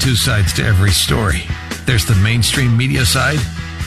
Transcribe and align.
two 0.00 0.14
sides 0.14 0.52
to 0.54 0.64
every 0.64 0.90
story. 0.90 1.42
There's 1.86 2.06
the 2.06 2.14
mainstream 2.16 2.76
media 2.76 3.04
side, 3.04 3.38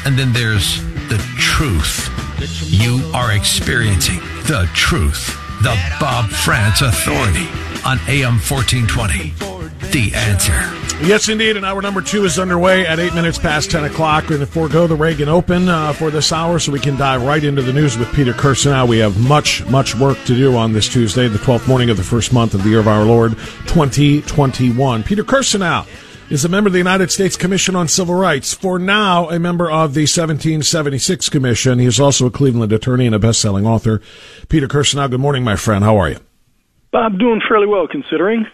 and 0.05 0.17
then 0.17 0.33
there's 0.33 0.81
the 1.09 1.17
truth. 1.37 2.09
You 2.71 3.09
are 3.13 3.33
experiencing 3.33 4.19
the 4.45 4.69
truth. 4.73 5.27
The 5.63 5.75
Bob 5.99 6.29
Frantz 6.29 6.81
Authority 6.81 7.47
on 7.83 7.97
AM 8.07 8.37
1420. 8.39 9.33
The 9.91 10.13
answer. 10.13 10.87
Yes, 11.05 11.29
indeed. 11.29 11.57
And 11.57 11.65
hour 11.65 11.81
number 11.81 12.01
two 12.01 12.25
is 12.25 12.39
underway 12.39 12.85
at 12.85 12.99
eight 12.99 13.13
minutes 13.13 13.37
past 13.37 13.71
10 13.71 13.85
o'clock. 13.85 14.23
We're 14.23 14.37
going 14.37 14.41
to 14.41 14.45
forego 14.47 14.87
the 14.87 14.95
Reagan 14.95 15.29
Open 15.29 15.69
uh, 15.69 15.93
for 15.93 16.09
this 16.09 16.31
hour 16.31 16.59
so 16.59 16.71
we 16.71 16.79
can 16.79 16.97
dive 16.97 17.23
right 17.23 17.43
into 17.43 17.61
the 17.61 17.71
news 17.71 17.97
with 17.97 18.11
Peter 18.13 18.33
Kirsanow. 18.33 18.87
We 18.87 18.97
have 18.99 19.19
much, 19.19 19.63
much 19.67 19.95
work 19.95 20.17
to 20.25 20.35
do 20.35 20.55
on 20.55 20.73
this 20.73 20.89
Tuesday, 20.89 21.27
the 21.27 21.37
12th 21.37 21.67
morning 21.67 21.89
of 21.89 21.97
the 21.97 22.03
first 22.03 22.33
month 22.33 22.53
of 22.55 22.63
the 22.63 22.69
year 22.69 22.79
of 22.79 22.87
our 22.87 23.05
Lord 23.05 23.33
2021. 23.67 25.03
Peter 25.03 25.23
Kirsanow 25.23 25.87
is 26.29 26.43
a 26.43 26.49
member 26.49 26.67
of 26.67 26.73
the 26.73 26.79
United 26.79 27.09
States 27.09 27.37
Commission 27.37 27.75
on 27.75 27.87
Civil 27.87 28.15
Rights. 28.15 28.53
For 28.53 28.77
now, 28.77 29.29
a 29.29 29.39
member 29.39 29.71
of 29.71 29.93
the 29.93 30.01
1776 30.01 31.29
Commission. 31.29 31.79
He 31.79 31.85
is 31.85 31.99
also 31.99 32.25
a 32.25 32.31
Cleveland 32.31 32.73
attorney 32.73 33.05
and 33.05 33.15
a 33.15 33.19
best-selling 33.19 33.65
author. 33.65 34.01
Peter 34.49 34.67
Kirsanow, 34.67 35.09
good 35.09 35.21
morning, 35.21 35.43
my 35.43 35.55
friend. 35.55 35.83
How 35.83 35.97
are 35.97 36.09
you? 36.09 36.19
I'm 36.93 37.17
doing 37.17 37.41
fairly 37.47 37.67
well, 37.67 37.87
considering. 37.87 38.45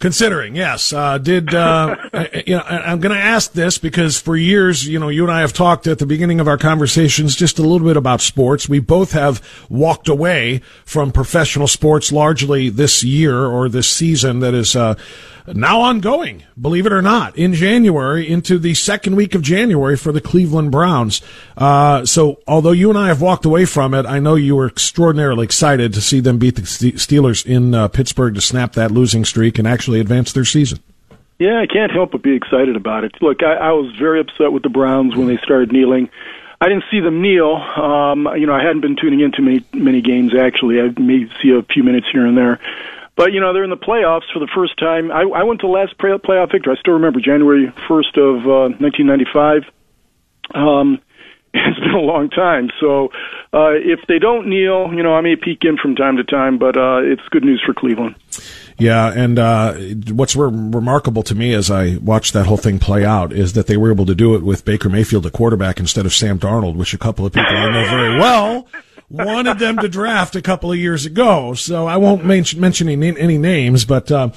Considering, 0.00 0.54
yes. 0.54 0.92
Uh, 0.92 1.16
did 1.16 1.54
uh, 1.54 1.96
you 2.46 2.56
know? 2.56 2.62
I'm 2.62 3.00
going 3.00 3.14
to 3.14 3.22
ask 3.22 3.52
this 3.52 3.78
because 3.78 4.20
for 4.20 4.36
years, 4.36 4.86
you 4.86 4.98
know, 4.98 5.08
you 5.08 5.22
and 5.22 5.32
I 5.32 5.40
have 5.40 5.54
talked 5.54 5.86
at 5.86 5.98
the 5.98 6.06
beginning 6.06 6.40
of 6.40 6.48
our 6.48 6.58
conversations 6.58 7.36
just 7.36 7.58
a 7.58 7.62
little 7.62 7.86
bit 7.86 7.96
about 7.96 8.20
sports. 8.20 8.68
We 8.68 8.80
both 8.80 9.12
have 9.12 9.40
walked 9.70 10.08
away 10.08 10.60
from 10.84 11.12
professional 11.12 11.68
sports 11.68 12.12
largely 12.12 12.68
this 12.68 13.02
year 13.02 13.46
or 13.46 13.70
this 13.70 13.88
season 13.88 14.40
that 14.40 14.52
is 14.52 14.76
uh, 14.76 14.96
now 15.46 15.80
ongoing, 15.80 16.42
believe 16.60 16.86
it 16.86 16.92
or 16.92 17.02
not, 17.02 17.36
in 17.36 17.52
January 17.52 18.28
into 18.28 18.58
the 18.58 18.74
second 18.74 19.16
week 19.16 19.34
of 19.34 19.42
January 19.42 19.96
for 19.96 20.12
the 20.12 20.20
Cleveland 20.20 20.70
Browns. 20.70 21.20
Uh, 21.56 22.06
so, 22.06 22.40
although 22.46 22.72
you 22.72 22.88
and 22.88 22.98
I 22.98 23.08
have 23.08 23.20
walked 23.20 23.44
away 23.44 23.66
from 23.66 23.92
it, 23.92 24.06
I 24.06 24.18
know 24.20 24.36
you 24.36 24.56
were 24.56 24.66
extraordinarily 24.66 25.44
excited 25.44 25.92
to 25.94 26.00
see 26.00 26.20
them 26.20 26.38
beat 26.38 26.56
the 26.56 26.62
Steelers 26.62 27.44
in 27.44 27.74
uh, 27.74 27.88
Pittsburgh 27.88 28.34
to 28.34 28.40
snap 28.40 28.72
that 28.72 28.90
losing 28.90 29.24
streak 29.24 29.58
and 29.58 29.68
actually 29.68 30.00
advance 30.00 30.32
their 30.32 30.44
season. 30.44 30.78
Yeah, 31.38 31.60
I 31.60 31.66
can't 31.66 31.90
help 31.90 32.12
but 32.12 32.22
be 32.22 32.34
excited 32.34 32.76
about 32.76 33.04
it. 33.04 33.12
Look, 33.20 33.42
I, 33.42 33.54
I 33.54 33.72
was 33.72 33.94
very 33.98 34.20
upset 34.20 34.52
with 34.52 34.62
the 34.62 34.68
Browns 34.68 35.16
when 35.16 35.26
they 35.26 35.36
started 35.38 35.72
kneeling. 35.72 36.08
I 36.60 36.68
didn't 36.68 36.84
see 36.90 37.00
them 37.00 37.20
kneel. 37.20 37.56
Um, 37.56 38.28
you 38.38 38.46
know, 38.46 38.54
I 38.54 38.62
hadn't 38.62 38.80
been 38.80 38.96
tuning 38.96 39.20
into 39.20 39.42
many 39.42 39.64
many 39.72 40.00
games 40.00 40.32
actually. 40.34 40.80
I 40.80 40.88
may 40.98 41.28
see 41.42 41.50
a 41.50 41.62
few 41.62 41.82
minutes 41.82 42.06
here 42.10 42.24
and 42.24 42.38
there. 42.38 42.60
But 43.16 43.32
you 43.32 43.40
know 43.40 43.52
they're 43.52 43.64
in 43.64 43.70
the 43.70 43.76
playoffs 43.76 44.32
for 44.32 44.40
the 44.40 44.50
first 44.54 44.78
time. 44.78 45.12
I, 45.12 45.22
I 45.22 45.42
went 45.44 45.60
to 45.60 45.66
the 45.66 45.72
last 45.72 45.96
play, 45.98 46.10
playoff 46.10 46.50
victory. 46.50 46.74
I 46.76 46.80
still 46.80 46.94
remember 46.94 47.20
January 47.20 47.72
first 47.86 48.16
of 48.16 48.44
uh, 48.44 48.74
1995. 48.78 49.62
Um, 50.54 51.00
it's 51.54 51.78
been 51.78 51.94
a 51.94 51.98
long 51.98 52.28
time. 52.30 52.70
So 52.80 53.12
uh, 53.52 53.70
if 53.74 54.00
they 54.08 54.18
don't 54.18 54.48
kneel, 54.48 54.92
you 54.92 55.04
know 55.04 55.14
I 55.14 55.20
may 55.20 55.36
peek 55.36 55.64
in 55.64 55.76
from 55.76 55.94
time 55.94 56.16
to 56.16 56.24
time, 56.24 56.58
but 56.58 56.76
uh, 56.76 57.02
it's 57.02 57.22
good 57.30 57.44
news 57.44 57.62
for 57.64 57.72
Cleveland. 57.72 58.16
Yeah, 58.76 59.12
and 59.14 59.38
uh, 59.38 59.74
what's 60.12 60.34
re- 60.34 60.50
remarkable 60.50 61.22
to 61.22 61.36
me 61.36 61.54
as 61.54 61.70
I 61.70 61.98
watched 61.98 62.32
that 62.32 62.46
whole 62.46 62.56
thing 62.56 62.80
play 62.80 63.04
out 63.04 63.32
is 63.32 63.52
that 63.52 63.68
they 63.68 63.76
were 63.76 63.92
able 63.92 64.06
to 64.06 64.16
do 64.16 64.34
it 64.34 64.42
with 64.42 64.64
Baker 64.64 64.88
Mayfield 64.88 65.24
at 65.26 65.32
quarterback 65.32 65.78
instead 65.78 66.06
of 66.06 66.12
Sam 66.12 66.40
Darnold, 66.40 66.74
which 66.74 66.92
a 66.92 66.98
couple 66.98 67.24
of 67.24 67.32
people 67.32 67.56
I 67.56 67.70
know 67.70 67.88
very 67.88 68.18
well 68.18 68.66
wanted 69.14 69.58
them 69.58 69.78
to 69.78 69.88
draft 69.88 70.36
a 70.36 70.42
couple 70.42 70.72
of 70.72 70.78
years 70.78 71.06
ago. 71.06 71.54
So 71.54 71.86
I 71.86 71.96
won't 71.96 72.24
mention, 72.24 72.60
mention 72.60 72.88
any, 72.88 73.18
any 73.18 73.38
names, 73.38 73.84
but. 73.84 74.10
Uh, 74.10 74.30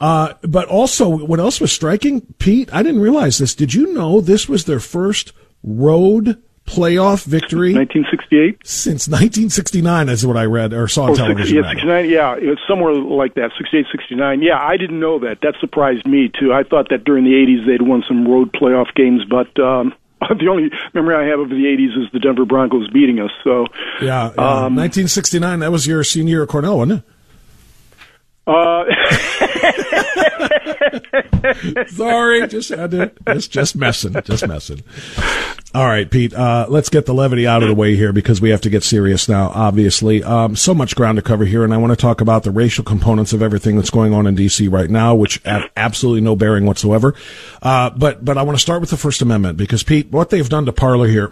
uh, 0.00 0.34
but 0.42 0.68
also, 0.68 1.08
what 1.08 1.40
else 1.40 1.60
was 1.60 1.72
striking, 1.72 2.20
Pete? 2.38 2.72
I 2.72 2.84
didn't 2.84 3.00
realize 3.00 3.38
this. 3.38 3.54
Did 3.54 3.74
you 3.74 3.92
know 3.92 4.20
this 4.20 4.48
was 4.48 4.64
their 4.64 4.78
first 4.78 5.32
road 5.64 6.40
playoff 6.66 7.24
victory? 7.24 7.74
1968 7.74 8.64
since 8.64 9.08
1969 9.08 10.08
is 10.08 10.24
what 10.24 10.36
I 10.36 10.44
read 10.44 10.72
or 10.72 10.86
saw 10.86 11.04
on 11.04 11.10
oh, 11.10 11.14
television. 11.16 11.56
yeah, 11.56 11.70
69. 11.70 12.10
Yeah, 12.10 12.36
it 12.36 12.46
was 12.46 12.60
somewhere 12.68 12.94
like 12.94 13.34
that. 13.34 13.50
68, 13.58 13.86
69. 13.90 14.42
Yeah, 14.42 14.58
I 14.60 14.76
didn't 14.76 15.00
know 15.00 15.18
that. 15.20 15.40
That 15.42 15.54
surprised 15.60 16.06
me 16.06 16.30
too. 16.38 16.52
I 16.52 16.62
thought 16.62 16.90
that 16.90 17.02
during 17.04 17.24
the 17.24 17.32
80s 17.32 17.66
they'd 17.66 17.82
won 17.82 18.04
some 18.06 18.28
road 18.28 18.52
playoff 18.52 18.94
games, 18.94 19.22
but 19.28 19.58
um, 19.58 19.94
the 20.38 20.48
only 20.48 20.70
memory 20.94 21.14
I 21.14 21.28
have 21.30 21.40
of 21.40 21.48
the 21.48 21.54
80s 21.54 22.04
is 22.04 22.10
the 22.12 22.18
Denver 22.18 22.44
Broncos 22.44 22.88
beating 22.90 23.20
us. 23.20 23.30
So 23.44 23.66
yeah, 24.00 24.32
yeah. 24.36 24.64
Um, 24.64 24.76
1969. 24.76 25.60
That 25.60 25.72
was 25.72 25.86
your 25.86 26.02
senior 26.04 26.30
year 26.30 26.42
at 26.42 26.48
Cornell, 26.48 26.78
wasn't 26.78 27.00
it? 27.00 27.04
Uh, 28.46 28.84
Sorry, 31.88 32.46
just 32.46 32.70
had 32.70 32.90
to. 32.92 33.12
Just, 33.26 33.50
just 33.50 33.76
messing, 33.76 34.14
just 34.24 34.46
messing. 34.46 34.82
All 35.74 35.86
right, 35.86 36.10
Pete. 36.10 36.34
Uh, 36.34 36.66
let's 36.68 36.88
get 36.88 37.06
the 37.06 37.14
levity 37.14 37.46
out 37.46 37.62
of 37.62 37.68
the 37.68 37.74
way 37.74 37.94
here 37.94 38.12
because 38.12 38.40
we 38.40 38.50
have 38.50 38.60
to 38.62 38.70
get 38.70 38.82
serious 38.82 39.28
now. 39.28 39.50
Obviously, 39.54 40.22
um, 40.24 40.56
so 40.56 40.74
much 40.74 40.96
ground 40.96 41.16
to 41.16 41.22
cover 41.22 41.44
here, 41.44 41.64
and 41.64 41.74
I 41.74 41.76
want 41.76 41.92
to 41.92 41.96
talk 41.96 42.20
about 42.20 42.42
the 42.42 42.50
racial 42.50 42.84
components 42.84 43.32
of 43.32 43.42
everything 43.42 43.76
that's 43.76 43.90
going 43.90 44.14
on 44.14 44.26
in 44.26 44.34
D.C. 44.34 44.68
right 44.68 44.90
now, 44.90 45.14
which 45.14 45.40
have 45.44 45.70
absolutely 45.76 46.20
no 46.22 46.36
bearing 46.36 46.66
whatsoever. 46.66 47.14
Uh, 47.62 47.90
but 47.90 48.24
but 48.24 48.38
I 48.38 48.42
want 48.42 48.56
to 48.56 48.62
start 48.62 48.80
with 48.80 48.90
the 48.90 48.96
First 48.96 49.22
Amendment 49.22 49.58
because 49.58 49.82
Pete, 49.82 50.10
what 50.10 50.30
they've 50.30 50.48
done 50.48 50.66
to 50.66 50.72
Parler 50.72 51.08
here 51.08 51.30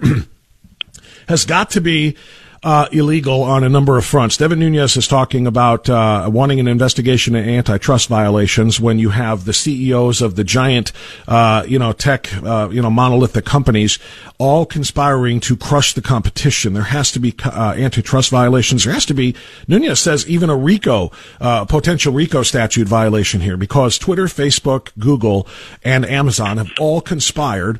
has 1.28 1.44
got 1.44 1.70
to 1.70 1.80
be 1.80 2.16
uh, 2.66 2.88
illegal 2.90 3.44
on 3.44 3.62
a 3.62 3.68
number 3.68 3.96
of 3.96 4.04
fronts. 4.04 4.36
Devin 4.36 4.58
Nunes 4.58 4.96
is 4.96 5.06
talking 5.06 5.46
about 5.46 5.88
uh, 5.88 6.28
wanting 6.32 6.58
an 6.58 6.66
investigation 6.66 7.36
into 7.36 7.48
antitrust 7.48 8.08
violations 8.08 8.80
when 8.80 8.98
you 8.98 9.10
have 9.10 9.44
the 9.44 9.52
CEOs 9.52 10.20
of 10.20 10.34
the 10.34 10.42
giant, 10.42 10.90
uh, 11.28 11.64
you 11.68 11.78
know, 11.78 11.92
tech, 11.92 12.28
uh, 12.42 12.68
you 12.72 12.82
know, 12.82 12.90
monolithic 12.90 13.44
companies 13.44 14.00
all 14.38 14.66
conspiring 14.66 15.38
to 15.38 15.56
crush 15.56 15.92
the 15.92 16.02
competition. 16.02 16.72
There 16.72 16.82
has 16.82 17.12
to 17.12 17.20
be 17.20 17.36
uh, 17.44 17.74
antitrust 17.76 18.30
violations. 18.30 18.82
There 18.82 18.92
has 18.92 19.06
to 19.06 19.14
be, 19.14 19.36
Nunes 19.68 20.00
says, 20.00 20.28
even 20.28 20.50
a 20.50 20.56
RICO, 20.56 21.12
uh, 21.40 21.66
potential 21.66 22.12
RICO 22.12 22.42
statute 22.42 22.88
violation 22.88 23.42
here 23.42 23.56
because 23.56 23.96
Twitter, 23.96 24.24
Facebook, 24.24 24.90
Google, 24.98 25.46
and 25.84 26.04
Amazon 26.04 26.56
have 26.56 26.72
all 26.80 27.00
conspired 27.00 27.78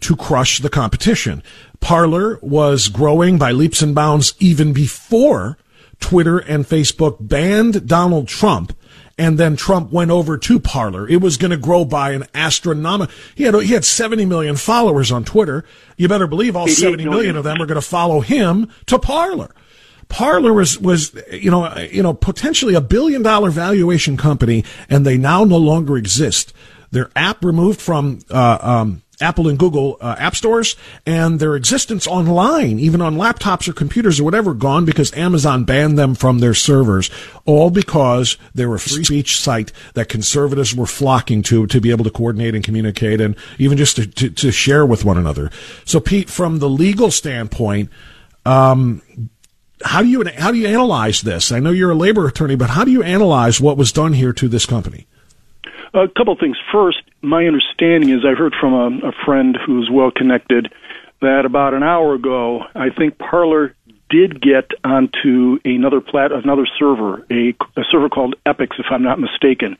to 0.00 0.14
crush 0.14 0.60
the 0.60 0.70
competition. 0.70 1.42
Parler 1.80 2.38
was 2.42 2.88
growing 2.88 3.38
by 3.38 3.52
leaps 3.52 3.82
and 3.82 3.94
bounds 3.94 4.34
even 4.38 4.72
before 4.72 5.58
Twitter 6.00 6.38
and 6.38 6.66
Facebook 6.66 7.16
banned 7.20 7.86
Donald 7.86 8.28
Trump. 8.28 8.74
And 9.16 9.36
then 9.36 9.56
Trump 9.56 9.90
went 9.90 10.12
over 10.12 10.38
to 10.38 10.60
Parler. 10.60 11.08
It 11.08 11.20
was 11.20 11.36
going 11.36 11.50
to 11.50 11.56
grow 11.56 11.84
by 11.84 12.12
an 12.12 12.26
astronomical. 12.34 13.12
He 13.34 13.44
had 13.44 13.54
he 13.56 13.74
had 13.74 13.84
70 13.84 14.26
million 14.26 14.54
followers 14.54 15.10
on 15.10 15.24
Twitter. 15.24 15.64
You 15.96 16.06
better 16.06 16.28
believe 16.28 16.54
all 16.54 16.68
70 16.68 17.04
million 17.04 17.36
of 17.36 17.42
them 17.42 17.60
are 17.60 17.66
going 17.66 17.80
to 17.80 17.82
follow 17.82 18.20
him 18.20 18.70
to 18.86 18.98
Parler. 18.98 19.52
Parler 20.08 20.52
was 20.52 20.78
was 20.78 21.14
you 21.32 21.50
know 21.50 21.76
you 21.78 22.02
know 22.02 22.14
potentially 22.14 22.74
a 22.74 22.80
billion 22.80 23.22
dollar 23.22 23.50
valuation 23.50 24.16
company, 24.16 24.64
and 24.88 25.04
they 25.04 25.18
now 25.18 25.44
no 25.44 25.58
longer 25.58 25.96
exist. 25.96 26.52
Their 26.90 27.10
app 27.14 27.44
removed 27.44 27.80
from 27.80 28.20
uh, 28.30 28.58
um, 28.60 29.02
Apple 29.20 29.48
and 29.48 29.58
Google 29.58 29.96
uh, 30.00 30.14
app 30.18 30.36
stores 30.36 30.76
and 31.04 31.40
their 31.40 31.56
existence 31.56 32.06
online, 32.06 32.78
even 32.78 33.02
on 33.02 33.16
laptops 33.16 33.68
or 33.68 33.72
computers 33.72 34.20
or 34.20 34.24
whatever, 34.24 34.54
gone 34.54 34.84
because 34.84 35.12
Amazon 35.14 35.64
banned 35.64 35.98
them 35.98 36.14
from 36.14 36.38
their 36.38 36.54
servers, 36.54 37.10
all 37.44 37.70
because 37.70 38.36
they 38.54 38.64
were 38.64 38.76
a 38.76 38.80
free 38.80 39.04
speech 39.04 39.40
site 39.40 39.72
that 39.94 40.08
conservatives 40.08 40.74
were 40.74 40.86
flocking 40.86 41.42
to 41.42 41.66
to 41.66 41.80
be 41.80 41.90
able 41.90 42.04
to 42.04 42.10
coordinate 42.10 42.54
and 42.54 42.64
communicate 42.64 43.20
and 43.20 43.34
even 43.58 43.76
just 43.76 43.96
to, 43.96 44.06
to, 44.06 44.30
to 44.30 44.52
share 44.52 44.86
with 44.86 45.04
one 45.04 45.18
another. 45.18 45.50
So, 45.84 45.98
Pete, 45.98 46.30
from 46.30 46.60
the 46.60 46.68
legal 46.68 47.10
standpoint, 47.10 47.90
um, 48.46 49.02
how 49.82 50.02
do 50.02 50.08
you 50.08 50.24
how 50.36 50.52
do 50.52 50.58
you 50.58 50.68
analyze 50.68 51.22
this? 51.22 51.50
I 51.50 51.58
know 51.58 51.70
you're 51.70 51.90
a 51.90 51.96
labor 51.96 52.26
attorney, 52.26 52.56
but 52.56 52.70
how 52.70 52.84
do 52.84 52.90
you 52.90 53.02
analyze 53.02 53.60
what 53.60 53.76
was 53.76 53.90
done 53.92 54.12
here 54.12 54.32
to 54.34 54.48
this 54.48 54.66
company? 54.66 55.06
A 55.94 56.06
couple 56.08 56.34
of 56.34 56.38
things. 56.38 56.56
First, 56.70 57.02
my 57.22 57.46
understanding 57.46 58.10
is 58.10 58.24
I 58.24 58.34
heard 58.34 58.54
from 58.60 58.74
a, 58.74 59.08
a 59.08 59.12
friend 59.24 59.56
who's 59.66 59.88
well 59.90 60.10
connected 60.10 60.72
that 61.20 61.44
about 61.44 61.74
an 61.74 61.82
hour 61.82 62.14
ago, 62.14 62.62
I 62.74 62.90
think 62.90 63.18
Parler 63.18 63.74
did 64.10 64.40
get 64.40 64.70
onto 64.84 65.58
another 65.64 66.00
plat 66.00 66.32
another 66.32 66.66
server, 66.78 67.26
a, 67.30 67.54
a 67.76 67.84
server 67.90 68.08
called 68.08 68.36
Epix, 68.46 68.78
if 68.78 68.86
I'm 68.90 69.02
not 69.02 69.18
mistaken. 69.18 69.76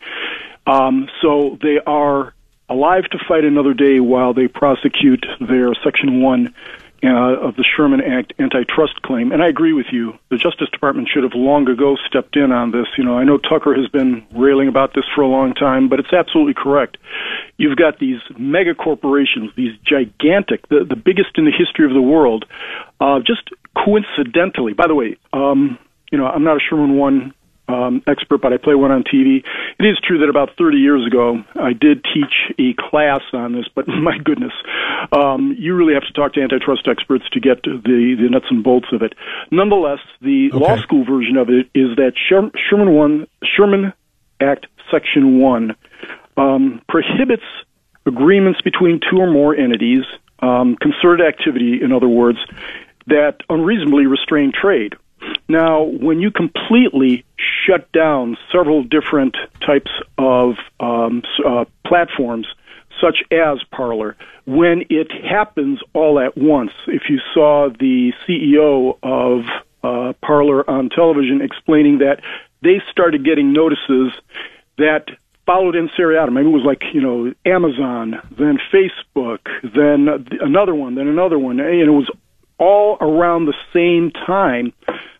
Um, 0.67 1.09
so 1.23 1.59
they 1.63 1.79
are 1.87 2.35
alive 2.69 3.05
to 3.05 3.19
fight 3.27 3.45
another 3.45 3.73
day 3.73 4.01
while 4.01 4.35
they 4.35 4.49
prosecute 4.49 5.25
their 5.41 5.73
Section 5.83 6.21
One 6.21 6.55
uh, 7.03 7.47
of 7.47 7.57
the 7.57 7.65
Sherman 7.65 8.01
Act 8.01 8.33
antitrust 8.39 9.03
claim. 9.03 9.33
And 9.33 9.43
I 9.43 9.49
agree 9.49 9.73
with 9.73 9.87
you. 9.93 10.19
The 10.31 10.37
Justice 10.37 10.69
Department 10.71 11.09
should 11.13 11.23
have 11.23 11.35
long 11.35 11.69
ago 11.69 11.97
stepped 12.07 12.37
in 12.37 12.51
on 12.51 12.71
this. 12.71 12.87
You 12.97 13.05
know, 13.05 13.17
I 13.17 13.25
know 13.25 13.39
Tucker 13.39 13.75
has 13.75 13.89
been 13.89 14.27
railing 14.35 14.69
about 14.69 14.95
this 14.95 15.05
for 15.15 15.23
a 15.23 15.29
long 15.29 15.55
time, 15.55 15.89
but 15.89 16.01
it's 16.01 16.13
absolutely 16.13 16.55
correct. 16.55 16.97
You've 17.57 17.77
got 17.77 17.99
these 17.99 18.21
mega 18.37 18.75
corporations, 18.75 19.51
these 19.57 19.77
gigantic, 19.85 20.69
the, 20.69 20.85
the 20.89 20.97
biggest 20.97 21.31
in 21.37 21.45
the 21.45 21.53
history 21.53 21.87
of 21.87 21.93
the 21.93 22.03
world, 22.03 22.45
uh, 23.01 23.21
just 23.21 23.51
coincidentally. 23.77 24.73
By 24.73 24.87
the 24.87 24.95
way, 24.95 25.17
um, 25.33 25.79
you 26.11 26.19
know, 26.19 26.27
I'm 26.27 26.45
not 26.45 26.57
a 26.57 26.61
Sherman 26.61 26.97
One 26.97 27.35
um, 27.69 28.03
expert, 28.07 28.41
but 28.41 28.53
I 28.53 28.57
play 28.57 28.75
one 28.75 28.91
on 28.91 29.05
TV. 29.05 29.45
It 29.79 29.85
is 29.85 29.99
true 30.03 30.19
that 30.19 30.29
about 30.29 30.51
30 30.57 30.79
years 30.79 31.07
ago, 31.07 31.45
I 31.55 31.73
did 31.73 32.05
teach 32.05 32.53
a 32.59 32.75
class 32.75 33.21
on 33.33 33.53
this, 33.53 33.67
but 33.75 33.87
my 33.89 34.19
goodness, 34.19 34.53
um, 35.13 35.55
you 35.59 35.75
really 35.75 35.95
have 35.95 36.05
to 36.05 36.13
talk 36.13 36.33
to 36.35 36.43
antitrust 36.43 36.89
experts 36.89 37.25
to 37.33 37.41
get 37.41 37.63
the, 37.63 37.81
the 37.85 38.29
nuts 38.31 38.47
and 38.51 38.65
bolts 38.65 38.89
of 38.93 39.03
it. 39.03 39.15
Nonetheless, 39.51 40.01
the 40.21 40.51
okay. 40.53 40.59
law 40.59 40.77
school 40.79 41.05
version 41.05 41.37
of 41.37 41.51
it 41.51 41.69
is 41.75 41.97
that 41.97 42.13
Sherman 42.29 42.95
one 42.95 43.27
Sherman 43.45 43.93
Act 44.41 44.67
Section 44.91 45.39
One 45.39 45.77
um, 46.37 46.81
prohibits 46.89 47.43
agreements 48.07 48.61
between 48.63 49.01
two 49.01 49.19
or 49.19 49.31
more 49.31 49.55
entities, 49.55 50.05
um, 50.41 50.77
concerted 50.77 51.27
activity, 51.27 51.81
in 51.83 51.93
other 51.93 52.09
words, 52.09 52.39
that 53.07 53.39
unreasonably 53.49 54.07
restrain 54.07 54.53
trade. 54.53 54.95
Now, 55.49 55.83
when 55.83 56.21
you 56.21 56.31
completely 56.31 57.25
shut 57.67 57.91
down 57.93 58.37
several 58.53 58.83
different 58.83 59.37
types 59.67 59.91
of 60.19 60.57
um, 60.79 61.23
uh, 61.45 61.65
platforms, 61.87 62.47
such 63.01 63.23
as 63.31 63.63
Parler, 63.71 64.17
when 64.47 64.85
it 64.91 65.11
happens 65.11 65.81
all 65.95 66.19
at 66.19 66.37
once, 66.37 66.73
if 66.87 67.03
you 67.09 67.19
saw 67.33 67.69
the 67.69 68.13
CEO 68.27 68.99
of 69.03 69.45
uh, 69.83 70.13
Parler 70.21 70.69
on 70.69 70.91
television 70.91 71.41
explaining 71.41 71.99
that 71.99 72.21
they 72.63 72.83
started 72.91 73.25
getting 73.25 73.53
notices 73.53 74.13
that 74.77 75.07
followed 75.47 75.77
in 75.77 75.89
seriatim. 75.97 76.35
Maybe 76.35 76.49
it 76.49 76.53
was 76.53 76.65
like 76.65 76.83
you 76.93 77.01
know 77.01 77.33
Amazon, 77.47 78.21
then 78.37 78.59
Facebook, 78.73 79.39
then 79.63 80.27
another 80.41 80.75
one, 80.75 80.95
then 80.95 81.09
another 81.09 81.39
one, 81.39 81.61
and 81.61 81.81
it 81.81 81.91
was 81.91 82.11
all 82.59 82.99
around 83.01 83.47
the 83.47 83.55
same 83.73 84.11
time 84.11 84.73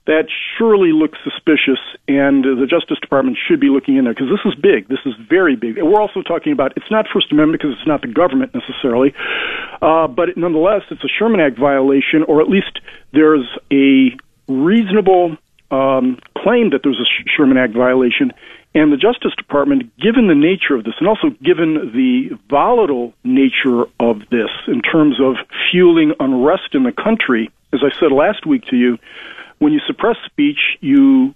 that 0.09 0.25
surely 0.57 0.91
looks 0.91 1.19
suspicious, 1.23 1.79
and 2.09 2.43
the 2.43 2.67
Justice 2.67 2.99
Department 2.99 3.37
should 3.37 3.61
be 3.61 3.69
looking 3.69 3.99
in 3.99 4.05
there 4.05 4.15
because 4.15 4.31
this 4.31 4.41
is 4.51 4.59
big. 4.59 4.89
This 4.89 5.05
is 5.05 5.13
very 5.29 5.55
big. 5.55 5.77
And 5.77 5.87
we're 5.87 6.01
also 6.01 6.23
talking 6.23 6.51
about 6.51 6.73
it's 6.79 6.91
not 6.91 7.05
First 7.13 7.31
Amendment 7.31 7.61
because 7.61 7.77
it's 7.77 7.87
not 7.87 8.01
the 8.01 8.09
government 8.09 8.55
necessarily, 8.55 9.15
uh, 9.83 10.09
but 10.09 10.35
nonetheless, 10.35 10.83
it's 10.91 11.05
a 11.05 11.09
Sherman 11.09 11.41
Act 11.41 11.59
violation, 11.59 12.23
or 12.27 12.41
at 12.41 12.49
least 12.49 12.81
there's 13.13 13.47
a 13.71 14.17
reasonable 14.49 15.37
um, 15.71 16.19
claim 16.39 16.71
that 16.71 16.81
there's 16.83 16.99
a 16.99 17.09
Sherman 17.37 17.59
Act 17.59 17.75
violation. 17.75 18.33
And 18.75 18.91
the 18.91 18.97
Justice 18.97 19.35
Department, 19.37 19.95
given 19.99 20.27
the 20.27 20.35
nature 20.35 20.75
of 20.75 20.85
this, 20.85 20.95
and 21.01 21.09
also 21.09 21.37
given 21.45 21.93
the 21.93 22.39
volatile 22.49 23.13
nature 23.25 23.85
of 24.01 24.21
this 24.31 24.51
in 24.69 24.81
terms 24.81 25.21
of 25.21 25.37
fueling 25.71 26.15
unrest 26.19 26.73
in 26.73 26.85
the 26.85 26.93
country, 26.93 27.51
as 27.75 27.81
I 27.85 27.91
said 28.01 28.11
last 28.11 28.47
week 28.47 28.65
to 28.71 28.77
you, 28.77 28.99
when 29.59 29.73
you 29.73 29.81
suppress 29.87 30.17
speech, 30.27 30.59
you 30.81 31.35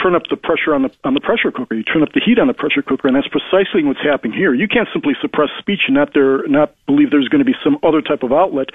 turn 0.00 0.14
up 0.14 0.22
the 0.30 0.36
pressure 0.36 0.74
on 0.74 0.82
the 0.82 0.90
on 1.04 1.14
the 1.14 1.20
pressure 1.20 1.50
cooker. 1.50 1.74
You 1.74 1.82
turn 1.82 2.02
up 2.02 2.12
the 2.12 2.20
heat 2.24 2.38
on 2.38 2.46
the 2.46 2.54
pressure 2.54 2.82
cooker, 2.82 3.08
and 3.08 3.16
that's 3.16 3.28
precisely 3.28 3.84
what's 3.84 4.02
happening 4.02 4.36
here. 4.36 4.54
You 4.54 4.66
can't 4.68 4.88
simply 4.92 5.14
suppress 5.20 5.50
speech 5.58 5.82
and 5.86 5.94
not 5.94 6.14
there 6.14 6.46
not 6.48 6.74
believe 6.86 7.10
there's 7.10 7.28
going 7.28 7.44
to 7.44 7.44
be 7.44 7.56
some 7.62 7.78
other 7.82 8.00
type 8.00 8.22
of 8.22 8.32
outlet. 8.32 8.70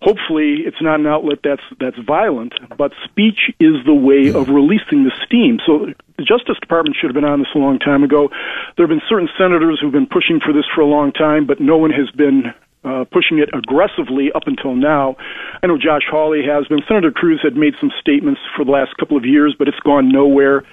Hopefully, 0.00 0.64
it's 0.64 0.80
not 0.80 1.00
an 1.00 1.06
outlet 1.06 1.38
that's 1.42 1.62
that's 1.78 1.98
violent, 1.98 2.54
but 2.76 2.92
speech 3.04 3.52
is 3.60 3.84
the 3.84 3.94
way 3.94 4.32
of 4.32 4.48
releasing 4.48 5.04
the 5.04 5.12
steam. 5.24 5.58
So 5.64 5.92
the 6.16 6.24
Justice 6.24 6.58
Department 6.60 6.96
should 6.96 7.08
have 7.08 7.14
been 7.14 7.24
on 7.24 7.40
this 7.40 7.48
a 7.54 7.58
long 7.58 7.78
time 7.78 8.02
ago. 8.02 8.30
There 8.76 8.86
have 8.86 8.90
been 8.90 9.06
certain 9.08 9.28
senators 9.38 9.78
who've 9.80 9.92
been 9.92 10.06
pushing 10.06 10.40
for 10.40 10.52
this 10.52 10.64
for 10.74 10.80
a 10.80 10.86
long 10.86 11.12
time, 11.12 11.46
but 11.46 11.60
no 11.60 11.76
one 11.76 11.90
has 11.90 12.10
been 12.10 12.52
uh, 12.86 13.04
pushing 13.10 13.38
it 13.38 13.50
aggressively 13.52 14.30
up 14.32 14.44
until 14.46 14.74
now. 14.74 15.16
I 15.62 15.66
know 15.66 15.76
Josh 15.76 16.02
Hawley 16.08 16.42
has 16.46 16.66
been. 16.68 16.78
Senator 16.86 17.10
Cruz 17.10 17.40
had 17.42 17.56
made 17.56 17.74
some 17.80 17.90
statements 18.00 18.40
for 18.56 18.64
the 18.64 18.70
last 18.70 18.96
couple 18.96 19.16
of 19.16 19.24
years, 19.24 19.54
but 19.58 19.66
it's 19.66 19.80
gone 19.80 20.08
nowhere. 20.08 20.64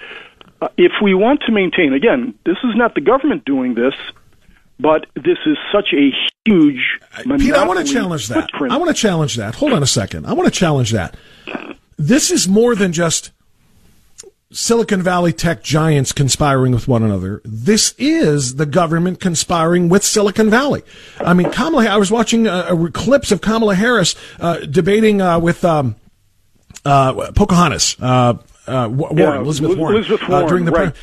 Uh, 0.62 0.68
if 0.76 0.92
we 1.02 1.12
want 1.14 1.42
to 1.46 1.52
maintain, 1.52 1.92
again, 1.92 2.34
this 2.46 2.56
is 2.62 2.76
not 2.76 2.94
the 2.94 3.00
government 3.00 3.44
doing 3.44 3.74
this, 3.74 3.94
but 4.78 5.06
this 5.14 5.38
is 5.44 5.58
such 5.72 5.88
a 5.92 6.10
huge. 6.44 7.00
Pete, 7.38 7.52
I 7.52 7.66
want 7.66 7.84
to 7.84 7.92
challenge 7.92 8.28
that. 8.28 8.50
Footprint. 8.50 8.72
I 8.72 8.76
want 8.76 8.88
to 8.88 8.94
challenge 8.94 9.34
that. 9.36 9.56
Hold 9.56 9.72
on 9.72 9.82
a 9.82 9.86
second. 9.86 10.26
I 10.26 10.34
want 10.34 10.46
to 10.46 10.56
challenge 10.56 10.92
that. 10.92 11.16
This 11.96 12.30
is 12.30 12.48
more 12.48 12.74
than 12.74 12.92
just 12.92 13.32
Silicon 14.52 15.02
Valley 15.02 15.32
tech 15.32 15.62
giants 15.62 16.12
conspiring 16.12 16.72
with 16.72 16.86
one 16.86 17.02
another. 17.02 17.40
This 17.44 17.94
is 17.98 18.56
the 18.56 18.66
government 18.66 19.20
conspiring 19.20 19.88
with 19.88 20.04
Silicon 20.04 20.48
Valley. 20.50 20.82
I 21.20 21.34
mean, 21.34 21.50
Kamala. 21.50 21.86
I 21.86 21.96
was 21.96 22.10
watching 22.10 22.46
uh, 22.46 22.88
clips 22.92 23.32
of 23.32 23.40
Kamala 23.40 23.74
Harris 23.74 24.14
uh, 24.38 24.58
debating 24.58 25.20
uh, 25.20 25.40
with 25.40 25.64
um, 25.64 25.96
uh, 26.84 27.32
Pocahontas. 27.32 27.96
Uh, 28.00 28.34
uh, 28.66 28.88
Warren, 28.90 29.18
yeah, 29.18 29.38
Elizabeth 29.38 29.76
Warren, 29.76 29.96
Elizabeth 29.96 30.28
Warren 30.28 30.48
during 30.48 30.64
the 30.64 30.72
right. 30.72 30.94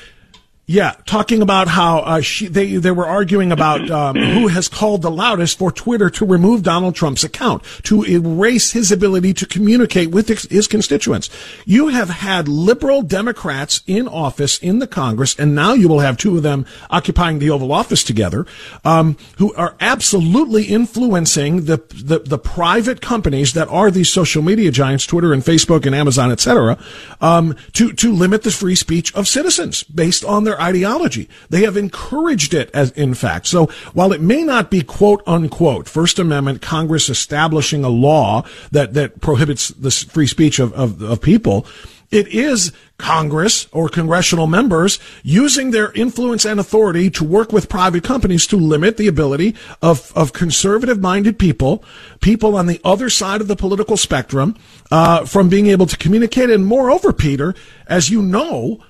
Yeah, 0.71 0.95
talking 1.05 1.41
about 1.41 1.67
how 1.67 1.99
uh, 1.99 2.21
she, 2.21 2.47
they 2.47 2.77
they 2.77 2.91
were 2.91 3.05
arguing 3.05 3.51
about 3.51 3.91
um, 3.91 4.15
who 4.15 4.47
has 4.47 4.69
called 4.69 5.01
the 5.01 5.11
loudest 5.11 5.57
for 5.57 5.69
Twitter 5.69 6.09
to 6.11 6.25
remove 6.25 6.63
Donald 6.63 6.95
Trump's 6.95 7.25
account 7.25 7.63
to 7.83 8.03
erase 8.03 8.71
his 8.71 8.89
ability 8.89 9.33
to 9.33 9.45
communicate 9.45 10.11
with 10.11 10.29
his 10.29 10.67
constituents. 10.67 11.29
You 11.65 11.89
have 11.89 12.09
had 12.09 12.47
liberal 12.47 13.01
Democrats 13.01 13.81
in 13.85 14.07
office 14.07 14.59
in 14.59 14.79
the 14.79 14.87
Congress, 14.87 15.37
and 15.37 15.53
now 15.53 15.73
you 15.73 15.89
will 15.89 15.99
have 15.99 16.15
two 16.15 16.37
of 16.37 16.43
them 16.43 16.65
occupying 16.89 17.39
the 17.39 17.49
Oval 17.49 17.73
Office 17.73 18.01
together, 18.01 18.45
um, 18.85 19.17
who 19.39 19.53
are 19.55 19.75
absolutely 19.81 20.63
influencing 20.63 21.65
the, 21.65 21.83
the 22.01 22.19
the 22.19 22.37
private 22.37 23.01
companies 23.01 23.51
that 23.53 23.67
are 23.67 23.91
these 23.91 24.09
social 24.09 24.41
media 24.41 24.71
giants, 24.71 25.05
Twitter 25.05 25.33
and 25.33 25.43
Facebook 25.43 25.85
and 25.85 25.93
Amazon, 25.93 26.31
etc., 26.31 26.77
um, 27.19 27.57
to 27.73 27.91
to 27.91 28.13
limit 28.13 28.43
the 28.43 28.51
free 28.51 28.75
speech 28.75 29.13
of 29.15 29.27
citizens 29.27 29.83
based 29.83 30.23
on 30.23 30.45
their 30.45 30.60
ideology. 30.61 31.27
They 31.49 31.63
have 31.63 31.77
encouraged 31.77 32.53
it 32.53 32.69
as, 32.73 32.91
in 32.91 33.13
fact. 33.13 33.47
So 33.47 33.67
while 33.93 34.13
it 34.13 34.21
may 34.21 34.43
not 34.43 34.69
be 34.69 34.81
quote 34.81 35.23
unquote 35.25 35.89
First 35.89 36.19
Amendment 36.19 36.61
Congress 36.61 37.09
establishing 37.09 37.83
a 37.83 37.89
law 37.89 38.45
that, 38.71 38.93
that 38.93 39.21
prohibits 39.21 39.69
the 39.69 39.91
free 39.91 40.27
speech 40.27 40.59
of, 40.59 40.73
of, 40.73 41.01
of 41.01 41.21
people, 41.21 41.65
it 42.11 42.27
is 42.27 42.73
Congress 42.97 43.67
or 43.71 43.87
congressional 43.87 44.45
members 44.45 44.99
using 45.23 45.71
their 45.71 45.93
influence 45.93 46.45
and 46.45 46.59
authority 46.59 47.09
to 47.09 47.23
work 47.23 47.53
with 47.53 47.69
private 47.69 48.03
companies 48.03 48.45
to 48.47 48.57
limit 48.57 48.97
the 48.97 49.07
ability 49.07 49.55
of, 49.81 50.11
of 50.15 50.33
conservative 50.33 50.99
minded 50.99 51.39
people, 51.39 51.83
people 52.19 52.57
on 52.57 52.67
the 52.67 52.81
other 52.83 53.09
side 53.09 53.39
of 53.39 53.47
the 53.47 53.55
political 53.55 53.95
spectrum, 53.95 54.57
uh, 54.91 55.25
from 55.25 55.47
being 55.47 55.67
able 55.67 55.85
to 55.85 55.97
communicate. 55.97 56.49
And 56.49 56.65
moreover, 56.65 57.13
Peter, 57.13 57.55
as 57.87 58.09
you 58.09 58.21
know, 58.21 58.83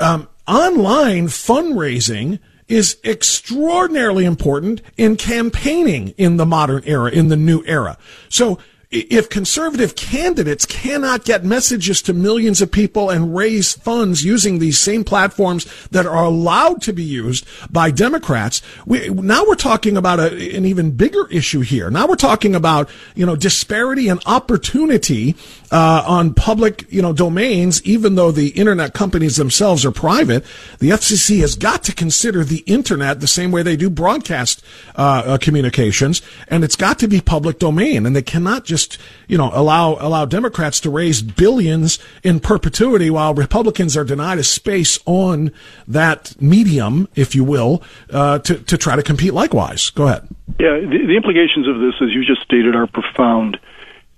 um, 0.00 0.28
online 0.46 1.28
fundraising 1.28 2.38
is 2.68 2.98
extraordinarily 3.04 4.24
important 4.24 4.82
in 4.96 5.16
campaigning 5.16 6.08
in 6.16 6.36
the 6.36 6.46
modern 6.46 6.82
era, 6.84 7.10
in 7.10 7.28
the 7.28 7.36
new 7.36 7.62
era. 7.64 7.96
So 8.28 8.58
if 8.90 9.28
conservative 9.28 9.96
candidates 9.96 10.64
cannot 10.64 11.24
get 11.24 11.44
messages 11.44 12.00
to 12.02 12.12
millions 12.12 12.60
of 12.62 12.70
people 12.70 13.10
and 13.10 13.34
raise 13.34 13.74
funds 13.74 14.24
using 14.24 14.58
these 14.58 14.78
same 14.78 15.02
platforms 15.02 15.66
that 15.88 16.06
are 16.06 16.24
allowed 16.24 16.82
to 16.82 16.92
be 16.92 17.02
used 17.02 17.44
by 17.70 17.90
Democrats, 17.90 18.62
we, 18.86 19.08
now 19.08 19.44
we're 19.44 19.56
talking 19.56 19.96
about 19.96 20.20
a, 20.20 20.56
an 20.56 20.64
even 20.64 20.92
bigger 20.92 21.26
issue 21.28 21.60
here. 21.60 21.90
Now 21.90 22.06
we're 22.06 22.14
talking 22.14 22.54
about, 22.54 22.88
you 23.16 23.26
know, 23.26 23.34
disparity 23.34 24.08
and 24.08 24.22
opportunity 24.24 25.34
uh, 25.72 26.04
on 26.06 26.32
public, 26.32 26.84
you 26.92 27.02
know, 27.02 27.12
domains, 27.12 27.82
even 27.82 28.14
though 28.14 28.30
the 28.30 28.48
internet 28.50 28.94
companies 28.94 29.36
themselves 29.36 29.84
are 29.84 29.90
private. 29.90 30.44
The 30.78 30.90
FCC 30.90 31.40
has 31.40 31.56
got 31.56 31.82
to 31.84 31.92
consider 31.92 32.44
the 32.44 32.58
internet 32.66 33.18
the 33.18 33.26
same 33.26 33.50
way 33.50 33.62
they 33.62 33.76
do 33.76 33.90
broadcast 33.90 34.62
uh, 34.94 35.22
uh, 35.26 35.38
communications, 35.38 36.22
and 36.46 36.62
it's 36.62 36.76
got 36.76 37.00
to 37.00 37.08
be 37.08 37.20
public 37.20 37.58
domain, 37.58 38.06
and 38.06 38.14
they 38.14 38.22
cannot 38.22 38.64
just 38.64 38.75
just, 38.76 38.98
you 39.26 39.38
know, 39.38 39.50
allow, 39.54 39.96
allow 40.00 40.26
Democrats 40.26 40.80
to 40.80 40.90
raise 40.90 41.22
billions 41.22 41.98
in 42.22 42.40
perpetuity 42.40 43.08
while 43.08 43.32
Republicans 43.32 43.96
are 43.96 44.04
denied 44.04 44.38
a 44.38 44.44
space 44.44 44.98
on 45.06 45.50
that 45.88 46.40
medium, 46.40 47.08
if 47.14 47.34
you 47.34 47.42
will, 47.42 47.82
uh, 48.10 48.38
to, 48.40 48.58
to 48.58 48.76
try 48.76 48.94
to 48.94 49.02
compete 49.02 49.32
likewise. 49.32 49.88
Go 49.90 50.08
ahead. 50.08 50.28
Yeah, 50.60 50.78
the, 50.80 50.98
the 51.06 51.16
implications 51.16 51.66
of 51.66 51.80
this, 51.80 51.94
as 52.02 52.10
you 52.12 52.22
just 52.24 52.42
stated, 52.42 52.76
are 52.76 52.86
profound. 52.86 53.58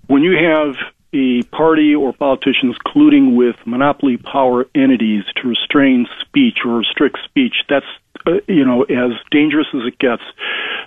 When 0.07 0.23
you 0.23 0.35
have 0.35 0.75
a 1.13 1.43
party 1.43 1.95
or 1.95 2.11
politicians 2.11 2.75
colluding 2.85 3.35
with 3.35 3.55
monopoly 3.65 4.17
power 4.17 4.65
entities 4.75 5.23
to 5.37 5.47
restrain 5.47 6.05
speech 6.19 6.59
or 6.65 6.77
restrict 6.77 7.17
speech, 7.25 7.55
that's 7.69 7.85
uh, 8.25 8.39
you 8.47 8.65
know, 8.65 8.83
as 8.83 9.11
dangerous 9.31 9.67
as 9.73 9.81
it 9.87 9.97
gets. 9.99 10.23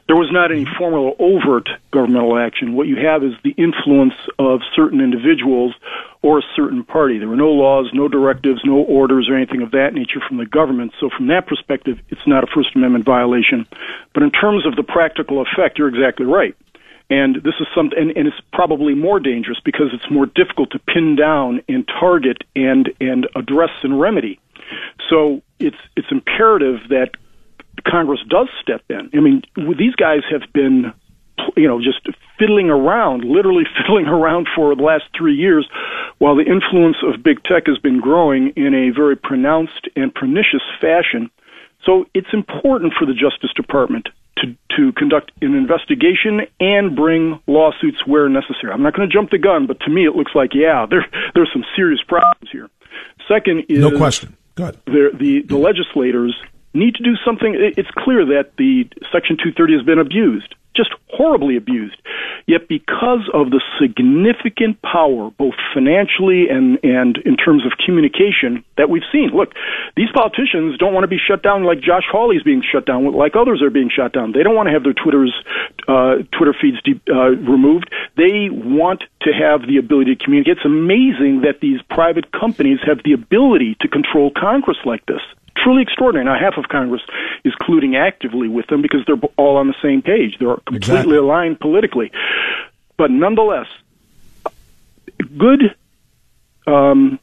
There 0.06 0.16
was 0.16 0.30
not 0.32 0.50
any 0.50 0.66
formal 0.78 1.14
or 1.18 1.36
overt 1.36 1.68
governmental 1.90 2.36
action. 2.36 2.74
What 2.74 2.88
you 2.88 2.96
have 2.96 3.22
is 3.22 3.32
the 3.44 3.54
influence 3.56 4.14
of 4.38 4.60
certain 4.74 5.00
individuals 5.00 5.74
or 6.22 6.38
a 6.38 6.42
certain 6.54 6.84
party. 6.84 7.18
There 7.18 7.28
were 7.28 7.36
no 7.36 7.50
laws, 7.50 7.90
no 7.92 8.08
directives, 8.08 8.62
no 8.64 8.78
orders, 8.78 9.28
or 9.28 9.36
anything 9.36 9.62
of 9.62 9.70
that 9.72 9.94
nature 9.94 10.20
from 10.26 10.38
the 10.38 10.46
government. 10.46 10.92
So, 11.00 11.08
from 11.08 11.28
that 11.28 11.46
perspective, 11.46 11.98
it's 12.08 12.26
not 12.26 12.44
a 12.44 12.46
First 12.46 12.74
Amendment 12.74 13.04
violation. 13.04 13.66
But 14.14 14.22
in 14.22 14.30
terms 14.30 14.66
of 14.66 14.76
the 14.76 14.82
practical 14.82 15.40
effect, 15.42 15.78
you're 15.78 15.88
exactly 15.88 16.26
right. 16.26 16.56
And 17.10 17.36
this 17.36 17.54
is 17.60 17.66
something, 17.74 17.98
and, 17.98 18.16
and, 18.16 18.26
it's 18.26 18.40
probably 18.52 18.94
more 18.94 19.20
dangerous 19.20 19.60
because 19.62 19.88
it's 19.92 20.10
more 20.10 20.24
difficult 20.24 20.70
to 20.70 20.78
pin 20.78 21.14
down 21.14 21.60
and 21.68 21.86
target 21.86 22.38
and 22.56 22.90
and 23.00 23.28
address 23.36 23.70
and 23.82 24.00
remedy. 24.00 24.40
So 25.10 25.42
it's 25.58 25.76
it's 25.96 26.06
imperative 26.10 26.88
that 26.88 27.10
Congress 27.86 28.20
does 28.28 28.48
step 28.60 28.82
in. 28.88 29.10
I 29.14 29.20
mean, 29.20 29.42
these 29.56 29.94
guys 29.94 30.20
have 30.30 30.52
been, 30.52 30.92
you 31.56 31.66
know, 31.66 31.80
just 31.80 32.06
fiddling 32.38 32.70
around, 32.70 33.24
literally 33.24 33.64
fiddling 33.76 34.06
around 34.06 34.48
for 34.54 34.74
the 34.74 34.82
last 34.82 35.04
three 35.16 35.34
years, 35.34 35.68
while 36.18 36.36
the 36.36 36.44
influence 36.44 36.96
of 37.02 37.22
big 37.22 37.42
tech 37.44 37.64
has 37.66 37.78
been 37.78 38.00
growing 38.00 38.52
in 38.56 38.74
a 38.74 38.90
very 38.94 39.16
pronounced 39.16 39.88
and 39.96 40.14
pernicious 40.14 40.62
fashion. 40.80 41.30
So 41.84 42.06
it's 42.14 42.32
important 42.32 42.94
for 42.98 43.06
the 43.06 43.14
Justice 43.14 43.52
Department 43.56 44.08
to, 44.38 44.56
to 44.76 44.92
conduct 44.92 45.32
an 45.40 45.54
investigation 45.54 46.42
and 46.60 46.94
bring 46.94 47.40
lawsuits 47.46 48.06
where 48.06 48.28
necessary. 48.28 48.72
I'm 48.72 48.82
not 48.82 48.94
going 48.94 49.08
to 49.08 49.12
jump 49.12 49.30
the 49.30 49.38
gun, 49.38 49.66
but 49.66 49.80
to 49.80 49.90
me 49.90 50.06
it 50.06 50.14
looks 50.14 50.32
like, 50.34 50.50
yeah, 50.54 50.86
there, 50.88 51.06
there's 51.34 51.50
some 51.52 51.64
serious 51.74 52.00
problems 52.06 52.48
here. 52.50 52.70
Second 53.28 53.64
is 53.68 53.80
no 53.80 53.96
question. 53.96 54.36
Good. 54.54 54.78
The, 54.86 55.10
the, 55.18 55.42
the 55.42 55.56
legislators 55.56 56.36
need 56.74 56.94
to 56.96 57.02
do 57.02 57.16
something. 57.24 57.54
It's 57.76 57.90
clear 57.96 58.24
that 58.26 58.52
the 58.56 58.88
Section 59.12 59.36
230 59.36 59.74
has 59.74 59.82
been 59.82 59.98
abused 59.98 60.54
just 60.74 60.90
horribly 61.08 61.56
abused. 61.56 61.96
Yet, 62.46 62.68
because 62.68 63.28
of 63.32 63.50
the 63.50 63.60
significant 63.80 64.80
power, 64.82 65.30
both 65.30 65.54
financially 65.74 66.48
and, 66.48 66.78
and 66.82 67.18
in 67.24 67.36
terms 67.36 67.64
of 67.64 67.72
communication, 67.84 68.64
that 68.76 68.90
we've 68.90 69.06
seen, 69.12 69.30
look, 69.32 69.52
these 69.96 70.10
politicians 70.12 70.78
don't 70.78 70.92
want 70.92 71.04
to 71.04 71.08
be 71.08 71.18
shut 71.18 71.42
down 71.42 71.64
like 71.64 71.80
Josh 71.80 72.04
Hawley's 72.10 72.42
being 72.42 72.62
shut 72.62 72.86
down, 72.86 73.12
like 73.12 73.36
others 73.36 73.62
are 73.62 73.70
being 73.70 73.90
shut 73.94 74.12
down. 74.12 74.32
They 74.32 74.42
don't 74.42 74.54
want 74.54 74.68
to 74.68 74.72
have 74.72 74.82
their 74.82 74.94
Twitter's 74.94 75.34
uh, 75.86 76.24
Twitter 76.32 76.54
feeds 76.58 76.82
de- 76.82 77.00
uh, 77.08 77.30
removed. 77.30 77.92
They 78.16 78.48
want 78.50 79.04
to 79.22 79.30
have 79.32 79.66
the 79.66 79.76
ability 79.76 80.16
to 80.16 80.24
communicate. 80.24 80.56
It's 80.56 80.66
amazing 80.66 81.42
that 81.42 81.60
these 81.60 81.80
private 81.90 82.32
companies 82.32 82.78
have 82.84 83.02
the 83.04 83.12
ability 83.12 83.76
to 83.80 83.88
control 83.88 84.32
Congress 84.34 84.78
like 84.84 85.04
this 85.06 85.20
truly 85.56 85.82
extraordinary. 85.82 86.24
Now, 86.24 86.38
half 86.38 86.58
of 86.58 86.68
Congress 86.68 87.02
is 87.44 87.54
colluding 87.62 87.96
actively 87.96 88.48
with 88.48 88.66
them 88.68 88.82
because 88.82 89.00
they're 89.06 89.20
all 89.36 89.56
on 89.56 89.68
the 89.68 89.74
same 89.82 90.02
page. 90.02 90.38
They're 90.38 90.56
completely 90.56 90.76
exactly. 90.76 91.16
aligned 91.16 91.60
politically. 91.60 92.10
But 92.96 93.10
nonetheless, 93.10 93.66
good 95.38 95.74
um, 96.66 97.18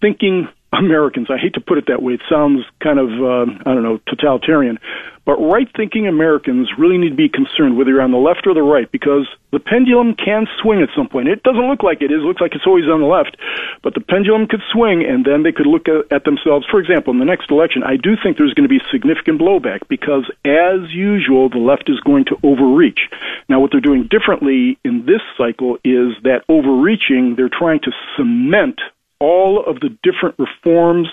thinking 0.00 0.48
Americans. 0.72 1.28
I 1.30 1.36
hate 1.36 1.54
to 1.54 1.60
put 1.60 1.78
it 1.78 1.86
that 1.88 2.02
way. 2.02 2.14
It 2.14 2.22
sounds 2.30 2.64
kind 2.80 2.98
of, 2.98 3.08
uh, 3.08 3.52
I 3.68 3.74
don't 3.74 3.82
know, 3.82 4.00
totalitarian. 4.08 4.78
But 5.24 5.36
right 5.36 5.68
thinking 5.76 6.08
Americans 6.08 6.68
really 6.76 6.98
need 6.98 7.10
to 7.10 7.14
be 7.14 7.28
concerned 7.28 7.76
whether 7.76 7.90
you're 7.90 8.02
on 8.02 8.10
the 8.10 8.18
left 8.18 8.46
or 8.46 8.54
the 8.54 8.62
right 8.62 8.90
because 8.90 9.28
the 9.52 9.60
pendulum 9.60 10.14
can 10.14 10.46
swing 10.60 10.82
at 10.82 10.88
some 10.96 11.08
point. 11.08 11.28
It 11.28 11.44
doesn't 11.44 11.68
look 11.68 11.84
like 11.84 12.02
it 12.02 12.10
is. 12.10 12.24
It 12.24 12.26
looks 12.26 12.40
like 12.40 12.56
it's 12.56 12.66
always 12.66 12.86
on 12.86 13.00
the 13.00 13.06
left. 13.06 13.36
But 13.82 13.94
the 13.94 14.00
pendulum 14.00 14.48
could 14.48 14.62
swing 14.72 15.04
and 15.04 15.24
then 15.24 15.44
they 15.44 15.52
could 15.52 15.66
look 15.66 15.86
at, 15.86 16.10
at 16.10 16.24
themselves. 16.24 16.66
For 16.68 16.80
example, 16.80 17.12
in 17.12 17.20
the 17.20 17.24
next 17.24 17.52
election, 17.52 17.84
I 17.84 17.96
do 17.96 18.16
think 18.20 18.36
there's 18.36 18.54
going 18.54 18.66
to 18.66 18.72
be 18.72 18.82
significant 18.90 19.40
blowback 19.40 19.86
because, 19.88 20.26
as 20.44 20.90
usual, 20.90 21.48
the 21.48 21.62
left 21.62 21.88
is 21.88 22.00
going 22.00 22.24
to 22.26 22.36
overreach. 22.42 23.06
Now, 23.48 23.60
what 23.60 23.70
they're 23.70 23.80
doing 23.80 24.08
differently 24.10 24.78
in 24.84 25.06
this 25.06 25.22
cycle 25.38 25.76
is 25.84 26.18
that 26.24 26.42
overreaching, 26.48 27.36
they're 27.36 27.52
trying 27.52 27.80
to 27.80 27.92
cement 28.16 28.80
all 29.22 29.64
of 29.64 29.78
the 29.78 29.88
different 30.02 30.34
reforms 30.38 31.06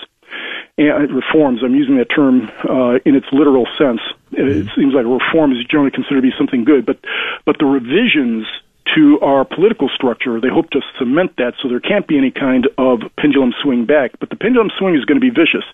and 0.76 1.14
reforms. 1.14 1.62
I'm 1.62 1.74
using 1.74 1.96
that 1.98 2.10
term 2.10 2.50
uh, 2.68 2.98
in 3.06 3.14
its 3.14 3.26
literal 3.32 3.66
sense. 3.78 4.00
It 4.32 4.42
mm-hmm. 4.42 4.68
seems 4.74 4.94
like 4.94 5.04
a 5.04 5.08
reform 5.08 5.52
is 5.52 5.64
generally 5.64 5.90
considered 5.90 6.22
to 6.22 6.28
be 6.30 6.34
something 6.36 6.64
good, 6.64 6.84
but 6.84 6.98
but 7.46 7.58
the 7.58 7.66
revisions 7.66 8.46
to 8.94 9.20
our 9.20 9.44
political 9.44 9.88
structure, 9.88 10.40
they 10.40 10.48
hope 10.48 10.70
to 10.70 10.80
cement 10.98 11.36
that 11.36 11.54
so 11.62 11.68
there 11.68 11.78
can't 11.78 12.08
be 12.08 12.18
any 12.18 12.30
kind 12.32 12.66
of 12.76 13.00
pendulum 13.16 13.52
swing 13.62 13.84
back. 13.84 14.10
But 14.18 14.30
the 14.30 14.36
pendulum 14.36 14.70
swing 14.76 14.96
is 14.96 15.04
going 15.04 15.20
to 15.20 15.24
be 15.24 15.30
vicious 15.30 15.64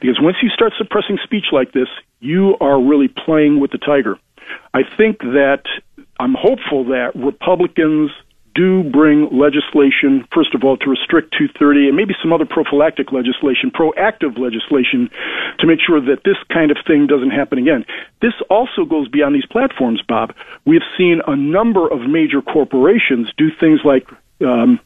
because 0.00 0.18
once 0.20 0.36
you 0.42 0.48
start 0.48 0.72
suppressing 0.78 1.18
speech 1.22 1.46
like 1.52 1.72
this, 1.72 1.88
you 2.20 2.56
are 2.60 2.80
really 2.80 3.08
playing 3.08 3.60
with 3.60 3.72
the 3.72 3.78
tiger. 3.78 4.16
I 4.72 4.82
think 4.96 5.18
that 5.20 5.64
I'm 6.18 6.34
hopeful 6.34 6.84
that 6.84 7.12
Republicans 7.14 8.10
do 8.54 8.82
bring 8.82 9.28
legislation, 9.30 10.26
first 10.32 10.54
of 10.54 10.64
all, 10.64 10.76
to 10.78 10.90
restrict 10.90 11.32
230 11.32 11.88
and 11.88 11.96
maybe 11.96 12.14
some 12.20 12.32
other 12.32 12.44
prophylactic 12.44 13.12
legislation, 13.12 13.70
proactive 13.70 14.38
legislation, 14.38 15.10
to 15.58 15.66
make 15.66 15.80
sure 15.80 16.00
that 16.00 16.24
this 16.24 16.36
kind 16.52 16.70
of 16.70 16.76
thing 16.86 17.06
doesn't 17.06 17.30
happen 17.30 17.58
again. 17.58 17.84
This 18.20 18.34
also 18.50 18.84
goes 18.84 19.08
beyond 19.08 19.34
these 19.34 19.46
platforms, 19.46 20.02
Bob. 20.06 20.34
We've 20.64 20.86
seen 20.96 21.20
a 21.26 21.36
number 21.36 21.88
of 21.88 22.00
major 22.08 22.42
corporations 22.42 23.28
do 23.36 23.50
things 23.58 23.80
like 23.84 24.06
um, 24.40 24.80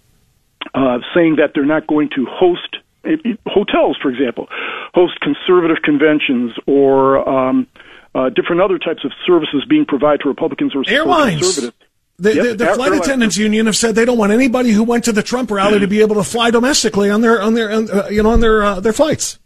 uh, 0.74 0.98
saying 1.14 1.36
that 1.36 1.52
they're 1.54 1.64
not 1.64 1.86
going 1.86 2.10
to 2.16 2.26
host 2.26 2.76
eh, 3.04 3.16
hotels, 3.46 3.96
for 4.00 4.10
example, 4.10 4.48
host 4.94 5.18
conservative 5.20 5.78
conventions 5.82 6.52
or 6.66 7.28
um, 7.28 7.66
uh, 8.14 8.30
different 8.30 8.62
other 8.62 8.78
types 8.78 9.04
of 9.04 9.12
services 9.26 9.64
being 9.68 9.84
provided 9.84 10.22
to 10.22 10.28
Republicans 10.28 10.74
or, 10.74 10.82
Airlines. 10.86 11.40
conservatives. 11.40 11.85
The, 12.18 12.34
yep, 12.34 12.44
the, 12.44 12.64
the 12.64 12.74
flight 12.74 12.92
attendants 12.92 13.36
union 13.36 13.66
have 13.66 13.76
said 13.76 13.94
they 13.94 14.06
don't 14.06 14.16
want 14.16 14.32
anybody 14.32 14.70
who 14.70 14.82
went 14.84 15.04
to 15.04 15.12
the 15.12 15.22
Trump 15.22 15.50
rally 15.50 15.78
to 15.78 15.86
be 15.86 16.00
able 16.00 16.14
to 16.16 16.24
fly 16.24 16.50
domestically 16.50 17.10
on 17.10 17.20
their 17.20 17.42
on 17.42 17.52
their 17.52 17.70
uh, 17.70 18.08
you 18.08 18.22
know 18.22 18.30
on 18.30 18.40
their 18.40 18.62
uh, 18.64 18.80
their 18.80 18.94
flights. 18.94 19.38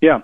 Yeah, 0.00 0.20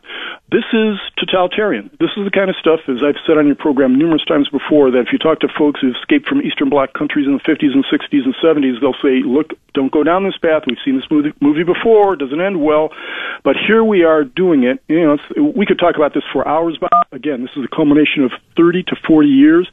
this 0.50 0.66
is 0.72 0.98
totalitarian. 1.16 1.90
This 2.00 2.10
is 2.16 2.24
the 2.26 2.34
kind 2.34 2.50
of 2.50 2.56
stuff, 2.56 2.80
as 2.88 3.06
I've 3.06 3.20
said 3.26 3.38
on 3.38 3.46
your 3.46 3.54
program 3.54 3.94
numerous 3.94 4.24
times 4.24 4.48
before, 4.50 4.90
that 4.90 5.06
if 5.06 5.12
you 5.12 5.18
talk 5.18 5.40
to 5.40 5.48
folks 5.48 5.80
who've 5.80 5.94
escaped 5.94 6.26
from 6.26 6.42
Eastern 6.42 6.68
Bloc 6.68 6.92
countries 6.92 7.26
in 7.26 7.38
the 7.38 7.44
50s 7.46 7.70
and 7.70 7.86
60s 7.86 8.24
and 8.26 8.34
70s, 8.42 8.80
they'll 8.82 8.98
say, 8.98 9.22
look, 9.22 9.54
don't 9.74 9.92
go 9.92 10.02
down 10.02 10.24
this 10.24 10.36
path. 10.42 10.64
We've 10.66 10.82
seen 10.84 10.96
this 10.96 11.06
movie, 11.10 11.32
movie 11.40 11.62
before. 11.62 12.14
It 12.14 12.18
doesn't 12.18 12.40
end 12.40 12.60
well. 12.60 12.90
But 13.44 13.54
here 13.54 13.84
we 13.84 14.02
are 14.02 14.24
doing 14.24 14.64
it. 14.64 14.82
You 14.88 15.06
know, 15.06 15.52
we 15.54 15.66
could 15.66 15.78
talk 15.78 15.94
about 15.94 16.14
this 16.14 16.24
for 16.32 16.46
hours, 16.46 16.76
but 16.80 16.90
again, 17.12 17.42
this 17.42 17.54
is 17.54 17.62
a 17.62 17.70
culmination 17.70 18.24
of 18.24 18.32
30 18.56 18.82
to 18.90 18.96
40 19.06 19.28
years 19.28 19.70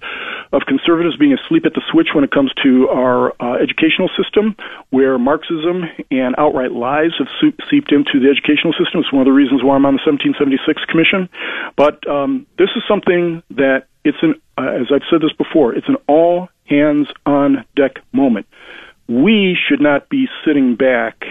of 0.54 0.62
conservatives 0.68 1.18
being 1.18 1.34
asleep 1.34 1.66
at 1.66 1.74
the 1.74 1.82
switch 1.92 2.10
when 2.14 2.24
it 2.24 2.32
comes 2.32 2.54
to 2.64 2.88
our 2.90 3.34
uh, 3.42 3.58
educational 3.58 4.10
system, 4.14 4.56
where 4.92 5.18
Marxism 5.18 5.90
and 6.12 6.36
outright 6.38 6.72
lies 6.72 7.12
have 7.18 7.28
seeped 7.42 7.92
into 7.92 8.22
the 8.22 8.30
educational 8.30 8.74
system. 8.78 9.02
It's 9.02 9.12
one 9.12 9.22
of 9.22 9.28
the 9.28 9.36
reasons 9.36 9.64
why 9.64 9.76
I'm 9.76 9.86
on 9.86 9.98
the 9.98 10.06
1776 10.06 10.67
Six 10.68 10.84
Commission. 10.86 11.30
But 11.76 12.08
um, 12.08 12.46
this 12.58 12.70
is 12.76 12.84
something 12.88 13.42
that 13.52 13.88
it's 14.04 14.18
an, 14.22 14.36
uh, 14.58 14.82
as 14.82 14.88
I've 14.94 15.08
said 15.10 15.22
this 15.22 15.34
before, 15.34 15.74
it's 15.74 15.88
an 15.88 15.98
all 16.08 16.50
hands 16.66 17.08
on 17.26 17.66
deck 17.76 18.00
moment. 18.12 18.46
We 19.08 19.58
should 19.68 19.82
not 19.82 20.10
be 20.10 20.28
sitting 20.46 20.76
back 20.76 21.24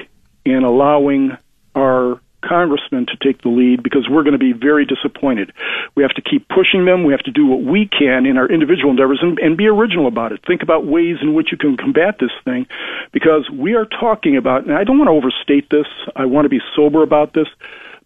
and 0.44 0.64
allowing 0.64 1.36
our 1.74 2.20
congressmen 2.46 3.06
to 3.06 3.16
take 3.16 3.42
the 3.42 3.48
lead 3.48 3.82
because 3.82 4.08
we're 4.08 4.22
going 4.22 4.38
to 4.38 4.38
be 4.38 4.52
very 4.52 4.86
disappointed. 4.86 5.52
We 5.94 6.02
have 6.02 6.14
to 6.14 6.22
keep 6.22 6.48
pushing 6.48 6.84
them. 6.84 7.04
We 7.04 7.12
have 7.12 7.22
to 7.24 7.32
do 7.32 7.46
what 7.46 7.62
we 7.62 7.88
can 7.88 8.26
in 8.26 8.36
our 8.36 8.48
individual 8.48 8.90
endeavors 8.90 9.18
and, 9.20 9.38
and 9.38 9.56
be 9.56 9.66
original 9.66 10.06
about 10.06 10.32
it. 10.32 10.40
Think 10.46 10.62
about 10.62 10.86
ways 10.86 11.16
in 11.20 11.34
which 11.34 11.48
you 11.50 11.58
can 11.58 11.76
combat 11.76 12.16
this 12.20 12.30
thing 12.44 12.66
because 13.12 13.50
we 13.50 13.74
are 13.74 13.84
talking 13.84 14.36
about, 14.36 14.64
and 14.64 14.74
I 14.74 14.84
don't 14.84 14.98
want 14.98 15.08
to 15.08 15.12
overstate 15.12 15.70
this, 15.70 15.86
I 16.14 16.26
want 16.26 16.44
to 16.44 16.48
be 16.48 16.60
sober 16.74 17.02
about 17.02 17.34
this 17.34 17.48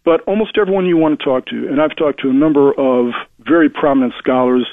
but 0.03 0.21
almost 0.21 0.57
everyone 0.57 0.85
you 0.85 0.97
want 0.97 1.19
to 1.19 1.25
talk 1.25 1.45
to, 1.47 1.67
and 1.67 1.81
I've 1.81 1.95
talked 1.95 2.21
to 2.21 2.29
a 2.29 2.33
number 2.33 2.73
of 2.73 3.13
very 3.39 3.69
prominent 3.69 4.13
scholars. 4.17 4.67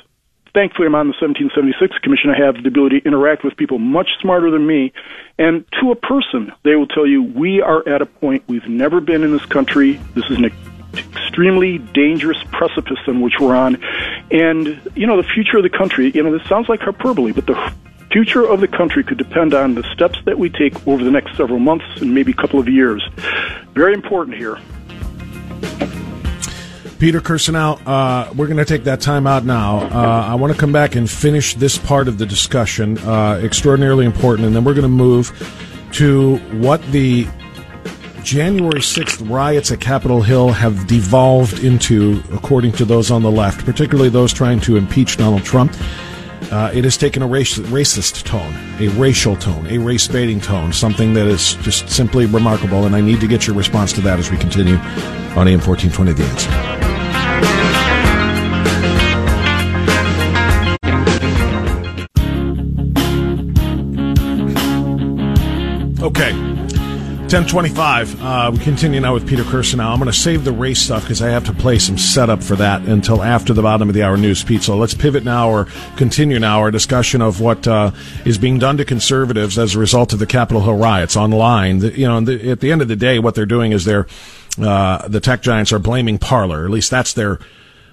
Thankfully, 0.55 0.87
I'm 0.87 0.95
on 0.95 1.09
the 1.09 1.15
1776 1.21 1.99
Commission. 1.99 2.31
I 2.31 2.45
have 2.45 2.63
the 2.63 2.69
ability 2.69 3.01
to 3.01 3.07
interact 3.07 3.45
with 3.45 3.57
people 3.57 3.79
much 3.79 4.09
smarter 4.21 4.51
than 4.51 4.67
me. 4.67 4.93
And 5.39 5.65
to 5.81 5.93
a 5.93 5.95
person, 5.95 6.53
they 6.65 6.75
will 6.75 6.87
tell 6.87 7.07
you, 7.07 7.23
we 7.23 7.61
are 7.61 7.87
at 7.87 8.01
a 8.01 8.07
point 8.07 8.43
we've 8.49 8.67
never 8.67 9.01
been 9.01 9.23
in 9.23 9.33
this 9.33 9.45
country. 9.45 10.01
This 10.15 10.25
is 10.31 10.39
an 10.39 10.51
extremely 10.97 11.79
dangerous 11.79 12.39
precipice 12.51 12.99
on 13.07 13.21
which 13.21 13.35
we're 13.39 13.55
on. 13.55 13.77
And, 14.31 14.81
you 14.97 15.07
know, 15.07 15.21
the 15.21 15.29
future 15.29 15.59
of 15.59 15.63
the 15.63 15.71
country, 15.71 16.11
you 16.13 16.23
know, 16.23 16.37
this 16.37 16.49
sounds 16.49 16.69
like 16.69 16.81
hyperbole, 16.81 17.33
but 17.33 17.47
the 17.47 17.73
future 18.11 18.47
of 18.47 18.61
the 18.61 18.69
country 18.69 19.05
could 19.05 19.19
depend 19.19 19.53
on 19.53 19.75
the 19.75 19.83
steps 19.93 20.19
that 20.25 20.39
we 20.39 20.49
take 20.49 20.75
over 20.89 21.05
the 21.05 21.11
next 21.11 21.37
several 21.37 21.59
months 21.59 21.85
and 22.01 22.15
maybe 22.15 22.33
a 22.33 22.35
couple 22.35 22.59
of 22.59 22.69
years. 22.69 23.07
Very 23.75 23.93
important 23.93 24.37
here. 24.39 24.59
Peter 26.99 27.21
Kirsanow, 27.21 27.81
uh, 27.87 28.33
we're 28.35 28.49
going 28.49 28.57
to 28.57 28.65
take 28.65 28.83
that 28.85 29.01
time 29.01 29.27
out 29.27 29.45
now. 29.45 29.79
Uh, 29.83 30.27
I 30.29 30.35
want 30.35 30.53
to 30.53 30.59
come 30.59 30.73
back 30.73 30.97
and 30.97 31.09
finish 31.09 31.55
this 31.55 31.79
part 31.79 32.09
of 32.09 32.19
the 32.19 32.27
discussion, 32.27 32.99
uh, 32.99 33.41
extraordinarily 33.43 34.05
important, 34.05 34.47
and 34.47 34.57
then 34.57 34.65
we're 34.65 34.75
going 34.75 34.83
to 34.83 34.89
move 34.89 35.31
to 35.93 36.39
what 36.59 36.83
the 36.91 37.29
January 38.25 38.81
6th 38.81 39.31
riots 39.31 39.71
at 39.71 39.81
Capitol 39.81 40.23
Hill 40.23 40.51
have 40.51 40.89
devolved 40.89 41.63
into, 41.63 42.21
according 42.33 42.73
to 42.73 42.85
those 42.85 43.13
on 43.13 43.23
the 43.23 43.31
left, 43.31 43.65
particularly 43.65 44.11
those 44.11 44.33
trying 44.33 44.59
to 44.61 44.77
impeach 44.77 45.17
Donald 45.17 45.45
Trump. 45.45 45.75
Uh, 46.51 46.71
it 46.73 46.85
has 46.85 46.97
taken 46.97 47.23
a 47.23 47.27
race, 47.27 47.59
racist 47.59 48.25
tone, 48.25 48.55
a 48.81 48.89
racial 48.99 49.37
tone, 49.37 49.67
a 49.67 49.77
race 49.77 50.09
baiting 50.09 50.41
tone, 50.41 50.73
something 50.73 51.13
that 51.13 51.27
is 51.27 51.55
just 51.57 51.89
simply 51.91 52.25
remarkable. 52.25 52.87
And 52.87 52.97
I 52.97 53.01
need 53.01 53.21
to 53.21 53.27
get 53.27 53.47
your 53.47 53.55
response 53.55 53.93
to 53.95 54.01
that 54.03 54.19
as 54.19 54.31
we 54.31 54.39
continue 54.39 54.77
on 55.37 55.47
AM 55.47 55.61
1420 55.61 56.13
The 56.13 56.25
Answer. 56.25 56.88
1025. 67.29 68.23
Uh, 68.23 68.51
we 68.55 68.59
continue 68.61 69.01
now 69.01 69.13
with 69.13 69.29
Peter 69.29 69.45
Kirsten. 69.45 69.77
Now 69.77 69.93
I'm 69.93 69.99
going 69.99 70.11
to 70.11 70.19
save 70.19 70.45
the 70.45 70.53
race 70.53 70.81
stuff 70.81 71.03
because 71.03 71.21
I 71.21 71.29
have 71.29 71.45
to 71.45 71.53
play 71.53 71.79
some 71.79 71.99
setup 71.99 72.43
for 72.43 72.57
that 72.57 72.81
until 72.89 73.23
after 73.23 73.53
the 73.53 73.61
bottom 73.61 73.87
of 73.91 73.95
the 73.95 74.03
hour 74.03 74.17
news, 74.17 74.43
Pete. 74.43 74.63
So 74.63 74.79
let's 74.79 74.95
pivot 74.95 75.25
now 75.25 75.51
or 75.51 75.67
continue 75.99 76.39
now 76.39 76.61
our 76.61 76.71
discussion 76.71 77.21
of 77.21 77.39
what 77.39 77.69
uh, 77.69 77.91
is 78.25 78.39
being 78.39 78.59
done 78.59 78.79
to 78.79 78.85
conservatives 78.87 79.59
as 79.59 79.75
a 79.75 79.79
result 79.79 80.15
of 80.15 80.21
the 80.21 80.27
Capitol 80.27 80.63
Hill 80.63 80.79
riots 80.79 81.19
online. 81.19 81.81
The, 81.81 81.99
you 81.99 82.09
know, 82.09 82.19
the, 82.23 82.51
at 82.51 82.61
the 82.61 82.73
end 82.73 82.81
of 82.81 82.89
the 82.89 82.97
day, 82.97 83.19
what 83.19 83.35
they're 83.35 83.45
doing 83.45 83.73
is 83.73 83.85
they're, 83.85 84.07
uh, 84.59 85.07
the 85.07 85.21
tech 85.21 85.43
giants 85.43 85.71
are 85.71 85.79
blaming 85.79 86.17
Parler. 86.17 86.65
At 86.65 86.71
least 86.71 86.91
that's 86.91 87.13
their 87.13 87.41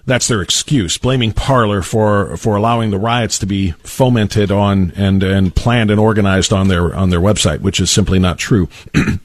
that's 0.05 0.27
their 0.27 0.41
excuse, 0.41 0.97
blaming 0.97 1.31
Parler 1.31 1.81
for 1.81 2.37
for 2.37 2.55
allowing 2.55 2.91
the 2.91 2.99
riots 2.99 3.39
to 3.39 3.45
be 3.45 3.71
fomented 3.83 4.51
on 4.51 4.91
and 4.95 5.23
and 5.23 5.55
planned 5.55 5.91
and 5.91 5.99
organized 5.99 6.53
on 6.53 6.67
their 6.67 6.95
on 6.95 7.09
their 7.09 7.19
website, 7.19 7.61
which 7.61 7.79
is 7.79 7.89
simply 7.89 8.19
not 8.19 8.37
true. 8.37 8.69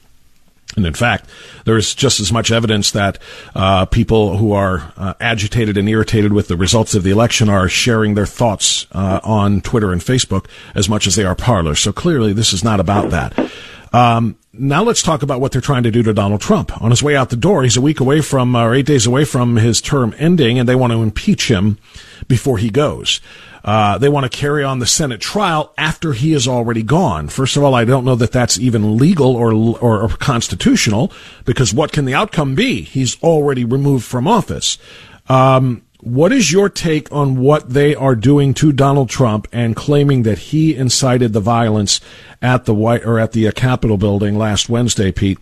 And 0.77 0.85
in 0.85 0.93
fact, 0.93 1.29
there 1.65 1.75
is 1.75 1.93
just 1.93 2.19
as 2.19 2.31
much 2.31 2.51
evidence 2.51 2.91
that 2.91 3.17
uh, 3.55 3.85
people 3.87 4.37
who 4.37 4.53
are 4.53 4.93
uh, 4.95 5.13
agitated 5.19 5.77
and 5.77 5.89
irritated 5.89 6.31
with 6.31 6.47
the 6.47 6.55
results 6.55 6.95
of 6.95 7.03
the 7.03 7.11
election 7.11 7.49
are 7.49 7.67
sharing 7.67 8.13
their 8.13 8.25
thoughts 8.25 8.87
uh, 8.93 9.19
on 9.23 9.59
Twitter 9.61 9.91
and 9.91 9.99
Facebook 9.99 10.45
as 10.73 10.87
much 10.87 11.07
as 11.07 11.15
they 11.15 11.25
are 11.25 11.35
Parler. 11.35 11.75
So 11.75 11.91
clearly, 11.91 12.31
this 12.31 12.53
is 12.53 12.63
not 12.63 12.79
about 12.79 13.09
that. 13.09 13.51
Um, 13.91 14.37
now 14.53 14.83
let's 14.83 15.01
talk 15.01 15.23
about 15.23 15.39
what 15.39 15.51
they're 15.51 15.61
trying 15.61 15.83
to 15.83 15.91
do 15.91 16.03
to 16.03 16.13
Donald 16.13 16.41
Trump. 16.41 16.81
On 16.81 16.89
his 16.89 17.01
way 17.01 17.15
out 17.15 17.29
the 17.29 17.35
door, 17.35 17.63
he's 17.63 17.77
a 17.77 17.81
week 17.81 17.99
away 17.99 18.21
from, 18.21 18.55
or 18.55 18.75
eight 18.75 18.85
days 18.85 19.05
away 19.05 19.23
from 19.23 19.55
his 19.55 19.79
term 19.79 20.13
ending, 20.17 20.59
and 20.59 20.67
they 20.67 20.75
want 20.75 20.91
to 20.91 21.01
impeach 21.01 21.49
him 21.49 21.77
before 22.27 22.57
he 22.57 22.69
goes. 22.69 23.21
Uh, 23.63 23.97
they 23.97 24.09
want 24.09 24.29
to 24.29 24.37
carry 24.37 24.63
on 24.63 24.79
the 24.79 24.85
Senate 24.85 25.21
trial 25.21 25.73
after 25.77 26.13
he 26.13 26.33
is 26.33 26.47
already 26.47 26.83
gone. 26.83 27.29
First 27.29 27.55
of 27.55 27.63
all, 27.63 27.75
I 27.75 27.85
don't 27.85 28.03
know 28.03 28.15
that 28.15 28.31
that's 28.31 28.59
even 28.59 28.97
legal 28.97 29.35
or, 29.35 29.53
or, 29.53 30.01
or 30.01 30.09
constitutional 30.09 31.11
because 31.45 31.73
what 31.73 31.91
can 31.91 32.05
the 32.05 32.15
outcome 32.15 32.55
be? 32.55 32.81
He's 32.81 33.21
already 33.21 33.63
removed 33.63 34.03
from 34.03 34.27
office. 34.27 34.77
Um, 35.29 35.83
what 36.01 36.31
is 36.31 36.51
your 36.51 36.67
take 36.67 37.11
on 37.11 37.37
what 37.37 37.69
they 37.69 37.95
are 37.95 38.15
doing 38.15 38.53
to 38.55 38.71
Donald 38.71 39.09
Trump 39.09 39.47
and 39.51 39.75
claiming 39.75 40.23
that 40.23 40.37
he 40.37 40.75
incited 40.75 41.33
the 41.33 41.39
violence 41.39 42.01
at 42.41 42.65
the 42.65 42.73
White 42.73 43.05
or 43.05 43.19
at 43.19 43.31
the 43.33 43.47
uh, 43.47 43.51
Capitol 43.51 43.97
building 43.97 44.37
last 44.37 44.67
Wednesday, 44.67 45.11
Pete? 45.11 45.37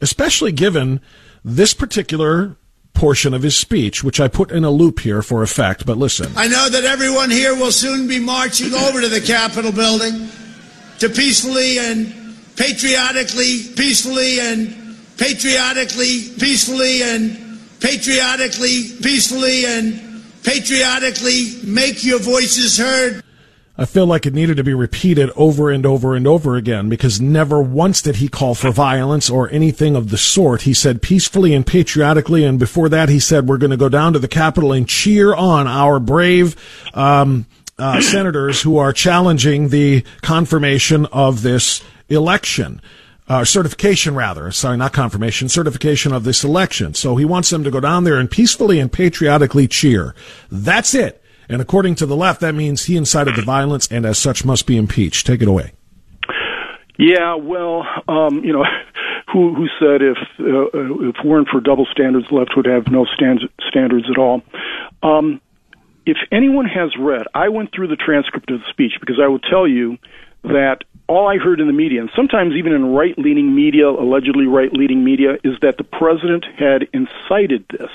Especially 0.00 0.52
given 0.52 1.00
this 1.44 1.72
particular 1.74 2.56
portion 2.94 3.32
of 3.32 3.42
his 3.42 3.56
speech, 3.56 4.04
which 4.04 4.20
I 4.20 4.28
put 4.28 4.50
in 4.50 4.64
a 4.64 4.70
loop 4.70 5.00
here 5.00 5.22
for 5.22 5.42
effect, 5.42 5.86
but 5.86 5.96
listen. 5.96 6.30
I 6.36 6.46
know 6.46 6.68
that 6.68 6.84
everyone 6.84 7.30
here 7.30 7.54
will 7.54 7.72
soon 7.72 8.06
be 8.06 8.20
marching 8.20 8.74
over 8.74 9.00
to 9.00 9.08
the 9.08 9.20
Capitol 9.20 9.72
building 9.72 10.28
to 10.98 11.08
peacefully 11.08 11.78
and 11.78 12.36
patriotically, 12.56 13.72
peacefully 13.76 14.40
and 14.40 14.98
patriotically, 15.16 16.28
peacefully 16.38 17.02
and 17.02 17.51
patriotically, 17.82 18.84
peacefully, 19.02 19.66
and 19.66 20.24
patriotically 20.42 21.56
make 21.64 22.04
your 22.04 22.18
voices 22.18 22.78
heard. 22.78 23.22
I 23.76 23.86
feel 23.86 24.06
like 24.06 24.26
it 24.26 24.34
needed 24.34 24.58
to 24.58 24.64
be 24.64 24.74
repeated 24.74 25.30
over 25.34 25.70
and 25.70 25.86
over 25.86 26.14
and 26.14 26.26
over 26.26 26.56
again 26.56 26.88
because 26.88 27.20
never 27.20 27.60
once 27.60 28.02
did 28.02 28.16
he 28.16 28.28
call 28.28 28.54
for 28.54 28.70
violence 28.70 29.30
or 29.30 29.50
anything 29.50 29.96
of 29.96 30.10
the 30.10 30.18
sort. 30.18 30.62
He 30.62 30.74
said 30.74 31.00
peacefully 31.00 31.54
and 31.54 31.66
patriotically, 31.66 32.44
and 32.44 32.58
before 32.58 32.88
that, 32.90 33.08
he 33.08 33.18
said 33.18 33.48
we're 33.48 33.56
going 33.56 33.70
to 33.70 33.76
go 33.78 33.88
down 33.88 34.12
to 34.12 34.18
the 34.18 34.28
Capitol 34.28 34.72
and 34.72 34.86
cheer 34.86 35.34
on 35.34 35.66
our 35.66 35.98
brave 35.98 36.54
um, 36.92 37.46
uh, 37.78 38.00
senators 38.02 38.60
who 38.60 38.76
are 38.76 38.92
challenging 38.92 39.70
the 39.70 40.04
confirmation 40.20 41.06
of 41.06 41.42
this 41.42 41.82
election 42.10 42.80
uh, 43.32 43.44
certification 43.46 44.14
rather, 44.14 44.50
sorry, 44.50 44.76
not 44.76 44.92
confirmation, 44.92 45.48
certification 45.48 46.12
of 46.12 46.24
this 46.24 46.44
election. 46.44 46.92
So 46.92 47.16
he 47.16 47.24
wants 47.24 47.48
them 47.48 47.64
to 47.64 47.70
go 47.70 47.80
down 47.80 48.04
there 48.04 48.18
and 48.18 48.30
peacefully 48.30 48.78
and 48.78 48.92
patriotically 48.92 49.66
cheer. 49.68 50.14
That's 50.50 50.92
it. 50.92 51.22
And 51.48 51.62
according 51.62 51.94
to 51.96 52.06
the 52.06 52.14
left, 52.14 52.42
that 52.42 52.54
means 52.54 52.84
he 52.84 52.96
incited 52.98 53.34
the 53.34 53.42
violence 53.42 53.88
and 53.90 54.04
as 54.04 54.18
such 54.18 54.44
must 54.44 54.66
be 54.66 54.76
impeached. 54.76 55.26
Take 55.26 55.40
it 55.40 55.48
away. 55.48 55.72
Yeah, 56.98 57.36
well, 57.36 57.86
um, 58.06 58.44
you 58.44 58.52
know, 58.52 58.64
who 59.32 59.54
who 59.54 59.66
said 59.80 60.02
if 60.02 60.18
uh, 60.38 61.08
if 61.08 61.16
weren't 61.24 61.48
for 61.48 61.60
double 61.60 61.86
standards, 61.90 62.26
the 62.28 62.34
left 62.34 62.50
would 62.54 62.66
have 62.66 62.92
no 62.92 63.06
stand, 63.06 63.40
standards 63.66 64.04
at 64.10 64.18
all. 64.18 64.42
Um, 65.02 65.40
if 66.04 66.18
anyone 66.30 66.66
has 66.66 66.90
read, 67.00 67.22
I 67.34 67.48
went 67.48 67.70
through 67.74 67.88
the 67.88 67.96
transcript 67.96 68.50
of 68.50 68.60
the 68.60 68.66
speech 68.68 68.92
because 69.00 69.18
I 69.22 69.28
will 69.28 69.38
tell 69.38 69.66
you 69.66 69.96
that 70.44 70.84
all 71.08 71.28
I 71.28 71.36
heard 71.36 71.60
in 71.60 71.66
the 71.66 71.72
media, 71.72 72.00
and 72.00 72.10
sometimes 72.16 72.54
even 72.54 72.72
in 72.72 72.94
right 72.94 73.16
leaning 73.18 73.54
media, 73.54 73.88
allegedly 73.88 74.46
right 74.46 74.72
leaning 74.72 75.04
media, 75.04 75.34
is 75.44 75.54
that 75.62 75.76
the 75.76 75.84
president 75.84 76.44
had 76.58 76.88
incited 76.92 77.64
this. 77.70 77.90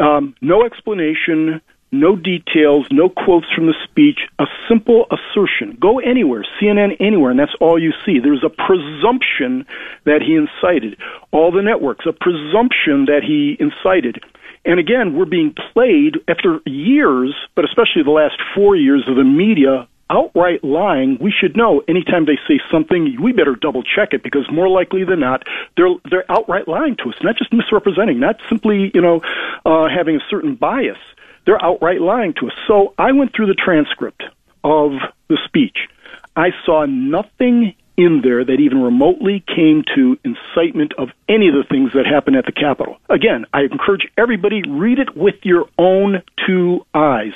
Um, 0.00 0.34
no 0.40 0.64
explanation, 0.64 1.60
no 1.90 2.16
details, 2.16 2.86
no 2.90 3.08
quotes 3.08 3.46
from 3.54 3.66
the 3.66 3.74
speech, 3.84 4.20
a 4.38 4.44
simple 4.68 5.06
assertion. 5.10 5.76
Go 5.80 5.98
anywhere, 5.98 6.44
CNN 6.60 6.96
anywhere, 7.00 7.30
and 7.30 7.40
that's 7.40 7.54
all 7.60 7.78
you 7.80 7.92
see. 8.04 8.18
There's 8.18 8.44
a 8.44 8.50
presumption 8.50 9.66
that 10.04 10.20
he 10.22 10.36
incited. 10.36 10.98
All 11.32 11.50
the 11.50 11.62
networks, 11.62 12.06
a 12.06 12.12
presumption 12.12 13.06
that 13.06 13.22
he 13.26 13.56
incited. 13.58 14.22
And 14.64 14.78
again, 14.78 15.14
we're 15.14 15.24
being 15.24 15.54
played 15.72 16.18
after 16.28 16.60
years, 16.66 17.34
but 17.54 17.64
especially 17.64 18.02
the 18.04 18.10
last 18.10 18.36
four 18.54 18.76
years 18.76 19.08
of 19.08 19.16
the 19.16 19.24
media 19.24 19.88
outright 20.10 20.64
lying, 20.64 21.18
we 21.20 21.32
should 21.32 21.56
know 21.56 21.82
anytime 21.88 22.24
they 22.24 22.38
say 22.46 22.60
something, 22.70 23.20
we 23.20 23.32
better 23.32 23.54
double 23.54 23.82
check 23.82 24.12
it 24.12 24.22
because 24.22 24.50
more 24.50 24.68
likely 24.68 25.04
than 25.04 25.20
not, 25.20 25.46
they're 25.76 25.94
they're 26.10 26.30
outright 26.30 26.68
lying 26.68 26.96
to 26.96 27.10
us, 27.10 27.16
not 27.22 27.36
just 27.36 27.52
misrepresenting, 27.52 28.20
not 28.20 28.40
simply 28.48 28.90
you 28.94 29.00
know 29.00 29.22
uh, 29.64 29.88
having 29.88 30.16
a 30.16 30.20
certain 30.30 30.54
bias. 30.54 30.98
They're 31.44 31.62
outright 31.62 32.00
lying 32.00 32.34
to 32.34 32.48
us. 32.48 32.54
So 32.66 32.94
I 32.98 33.12
went 33.12 33.34
through 33.34 33.46
the 33.46 33.54
transcript 33.54 34.22
of 34.64 34.92
the 35.28 35.38
speech. 35.46 35.88
I 36.36 36.50
saw 36.64 36.84
nothing 36.84 37.74
in 37.98 38.20
there 38.22 38.44
that 38.44 38.60
even 38.60 38.80
remotely 38.80 39.44
came 39.46 39.82
to 39.94 40.16
incitement 40.24 40.94
of 40.96 41.08
any 41.28 41.48
of 41.48 41.54
the 41.54 41.64
things 41.68 41.90
that 41.92 42.06
happened 42.06 42.36
at 42.36 42.46
the 42.46 42.52
Capitol. 42.52 42.96
Again, 43.10 43.44
I 43.52 43.62
encourage 43.62 44.08
everybody 44.16 44.62
read 44.66 45.00
it 45.00 45.16
with 45.16 45.34
your 45.42 45.66
own 45.76 46.22
two 46.46 46.86
eyes, 46.94 47.32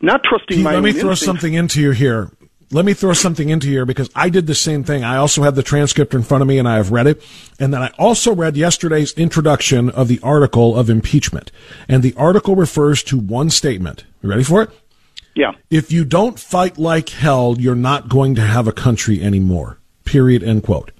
not 0.00 0.22
trusting 0.22 0.58
Pete, 0.58 0.64
my. 0.64 0.74
Let 0.74 0.84
me 0.84 0.92
throw 0.92 1.10
instincts. 1.10 1.24
something 1.24 1.54
into 1.54 1.82
you 1.82 1.90
here. 1.90 2.30
Let 2.70 2.84
me 2.84 2.94
throw 2.94 3.12
something 3.12 3.48
into 3.48 3.66
you 3.66 3.74
here 3.74 3.86
because 3.86 4.10
I 4.14 4.28
did 4.28 4.46
the 4.46 4.54
same 4.54 4.82
thing. 4.82 5.04
I 5.04 5.16
also 5.16 5.42
have 5.42 5.54
the 5.54 5.62
transcript 5.62 6.14
in 6.14 6.22
front 6.22 6.42
of 6.42 6.48
me 6.48 6.58
and 6.58 6.68
I 6.68 6.76
have 6.76 6.90
read 6.90 7.06
it. 7.06 7.22
And 7.60 7.72
then 7.72 7.82
I 7.82 7.92
also 7.98 8.34
read 8.34 8.56
yesterday's 8.56 9.12
introduction 9.12 9.88
of 9.90 10.08
the 10.08 10.18
article 10.20 10.76
of 10.76 10.90
impeachment. 10.90 11.52
And 11.88 12.02
the 12.02 12.14
article 12.16 12.56
refers 12.56 13.04
to 13.04 13.18
one 13.18 13.50
statement. 13.50 14.04
You 14.20 14.30
ready 14.30 14.42
for 14.42 14.62
it? 14.62 14.70
Yeah. 15.36 15.52
If 15.70 15.92
you 15.92 16.04
don't 16.04 16.40
fight 16.40 16.76
like 16.76 17.10
hell, 17.10 17.56
you're 17.56 17.76
not 17.76 18.08
going 18.08 18.34
to 18.34 18.42
have 18.42 18.66
a 18.66 18.72
country 18.72 19.22
anymore. 19.22 19.78
Period. 20.06 20.42
End 20.42 20.62
quote. 20.62 20.92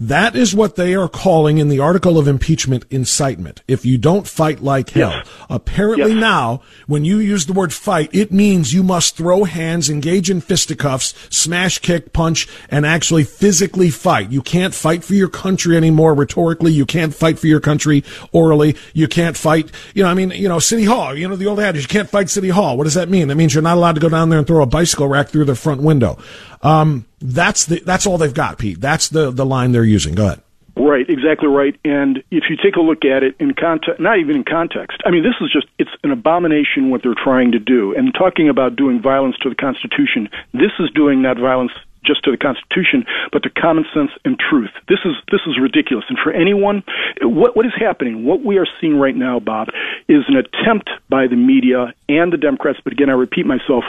That 0.00 0.34
is 0.34 0.54
what 0.54 0.76
they 0.76 0.94
are 0.94 1.10
calling 1.10 1.58
in 1.58 1.68
the 1.68 1.78
article 1.78 2.16
of 2.16 2.26
impeachment 2.26 2.86
incitement. 2.88 3.62
If 3.68 3.84
you 3.84 3.98
don't 3.98 4.26
fight 4.26 4.62
like 4.62 4.88
hell. 4.88 5.10
Yes. 5.10 5.28
Apparently 5.50 6.12
yes. 6.12 6.20
now, 6.20 6.62
when 6.86 7.04
you 7.04 7.18
use 7.18 7.44
the 7.44 7.52
word 7.52 7.70
fight, 7.70 8.08
it 8.14 8.32
means 8.32 8.72
you 8.72 8.82
must 8.82 9.14
throw 9.14 9.44
hands, 9.44 9.90
engage 9.90 10.30
in 10.30 10.40
fisticuffs, 10.40 11.12
smash, 11.28 11.80
kick, 11.80 12.14
punch, 12.14 12.48
and 12.70 12.86
actually 12.86 13.24
physically 13.24 13.90
fight. 13.90 14.32
You 14.32 14.40
can't 14.40 14.74
fight 14.74 15.04
for 15.04 15.12
your 15.12 15.28
country 15.28 15.76
anymore 15.76 16.14
rhetorically. 16.14 16.72
You 16.72 16.86
can't 16.86 17.14
fight 17.14 17.38
for 17.38 17.48
your 17.48 17.60
country 17.60 18.02
orally. 18.32 18.76
You 18.94 19.06
can't 19.06 19.36
fight, 19.36 19.70
you 19.92 20.02
know, 20.02 20.08
I 20.08 20.14
mean, 20.14 20.30
you 20.30 20.48
know, 20.48 20.60
City 20.60 20.86
Hall, 20.86 21.14
you 21.14 21.28
know, 21.28 21.36
the 21.36 21.46
old 21.46 21.60
adage, 21.60 21.82
you 21.82 21.88
can't 21.88 22.08
fight 22.08 22.30
City 22.30 22.48
Hall. 22.48 22.78
What 22.78 22.84
does 22.84 22.94
that 22.94 23.10
mean? 23.10 23.28
That 23.28 23.34
means 23.34 23.52
you're 23.52 23.62
not 23.62 23.76
allowed 23.76 23.96
to 23.96 24.00
go 24.00 24.08
down 24.08 24.30
there 24.30 24.38
and 24.38 24.46
throw 24.46 24.62
a 24.62 24.66
bicycle 24.66 25.08
rack 25.08 25.28
through 25.28 25.44
the 25.44 25.54
front 25.54 25.82
window. 25.82 26.16
Um, 26.62 27.04
that's 27.20 27.66
the 27.66 27.80
that's 27.84 28.06
all 28.06 28.18
they've 28.18 28.34
got, 28.34 28.58
Pete. 28.58 28.80
That's 28.80 29.08
the 29.08 29.30
the 29.30 29.46
line 29.46 29.72
they're 29.72 29.84
using. 29.84 30.14
Go 30.14 30.26
ahead. 30.26 30.42
Right, 30.76 31.08
exactly 31.10 31.48
right. 31.48 31.78
And 31.84 32.22
if 32.30 32.44
you 32.48 32.56
take 32.56 32.76
a 32.76 32.80
look 32.80 33.04
at 33.04 33.22
it 33.22 33.36
in 33.38 33.52
context, 33.54 34.00
not 34.00 34.18
even 34.18 34.36
in 34.36 34.44
context, 34.44 35.02
I 35.04 35.10
mean, 35.10 35.22
this 35.22 35.34
is 35.40 35.52
just, 35.52 35.66
it's 35.78 35.90
an 36.04 36.10
abomination 36.10 36.90
what 36.90 37.02
they're 37.02 37.14
trying 37.14 37.52
to 37.52 37.58
do. 37.58 37.94
And 37.94 38.14
talking 38.14 38.48
about 38.48 38.76
doing 38.76 39.02
violence 39.02 39.36
to 39.42 39.50
the 39.50 39.54
Constitution, 39.54 40.30
this 40.54 40.72
is 40.78 40.90
doing 40.94 41.22
that 41.22 41.36
violence 41.36 41.72
just 42.04 42.24
to 42.24 42.30
the 42.30 42.36
Constitution, 42.36 43.04
but 43.32 43.42
to 43.42 43.50
common 43.50 43.84
sense 43.92 44.10
and 44.24 44.38
truth. 44.38 44.70
This 44.88 45.00
is 45.04 45.14
this 45.30 45.40
is 45.46 45.58
ridiculous. 45.60 46.04
And 46.08 46.18
for 46.18 46.32
anyone, 46.32 46.82
what 47.22 47.56
what 47.56 47.66
is 47.66 47.72
happening? 47.78 48.24
What 48.24 48.44
we 48.44 48.58
are 48.58 48.66
seeing 48.80 48.96
right 48.96 49.16
now, 49.16 49.40
Bob, 49.40 49.68
is 50.08 50.24
an 50.28 50.36
attempt 50.36 50.90
by 51.08 51.26
the 51.26 51.36
media 51.36 51.94
and 52.08 52.32
the 52.32 52.36
Democrats. 52.36 52.80
But 52.82 52.92
again, 52.92 53.10
I 53.10 53.14
repeat 53.14 53.46
myself, 53.46 53.84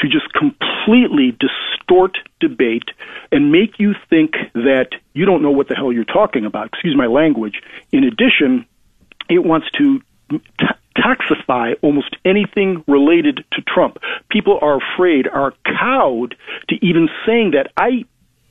to 0.00 0.08
just 0.08 0.32
completely 0.32 1.36
distort 1.38 2.18
debate 2.40 2.90
and 3.32 3.50
make 3.52 3.78
you 3.78 3.94
think 4.08 4.32
that 4.54 4.90
you 5.14 5.24
don't 5.24 5.42
know 5.42 5.50
what 5.50 5.68
the 5.68 5.74
hell 5.74 5.92
you're 5.92 6.04
talking 6.04 6.44
about. 6.44 6.66
Excuse 6.66 6.96
my 6.96 7.06
language. 7.06 7.62
In 7.92 8.04
addition, 8.04 8.66
it 9.28 9.44
wants 9.44 9.68
to 9.78 10.00
toxify 10.96 11.74
almost 11.82 12.16
anything 12.24 12.84
related 12.86 13.44
to 13.52 13.62
Trump. 13.62 13.98
People 14.30 14.58
are 14.62 14.78
afraid, 14.78 15.28
are 15.28 15.52
cowed 15.64 16.34
to 16.68 16.76
even 16.84 17.08
saying 17.24 17.52
that. 17.52 17.72
I 17.76 18.04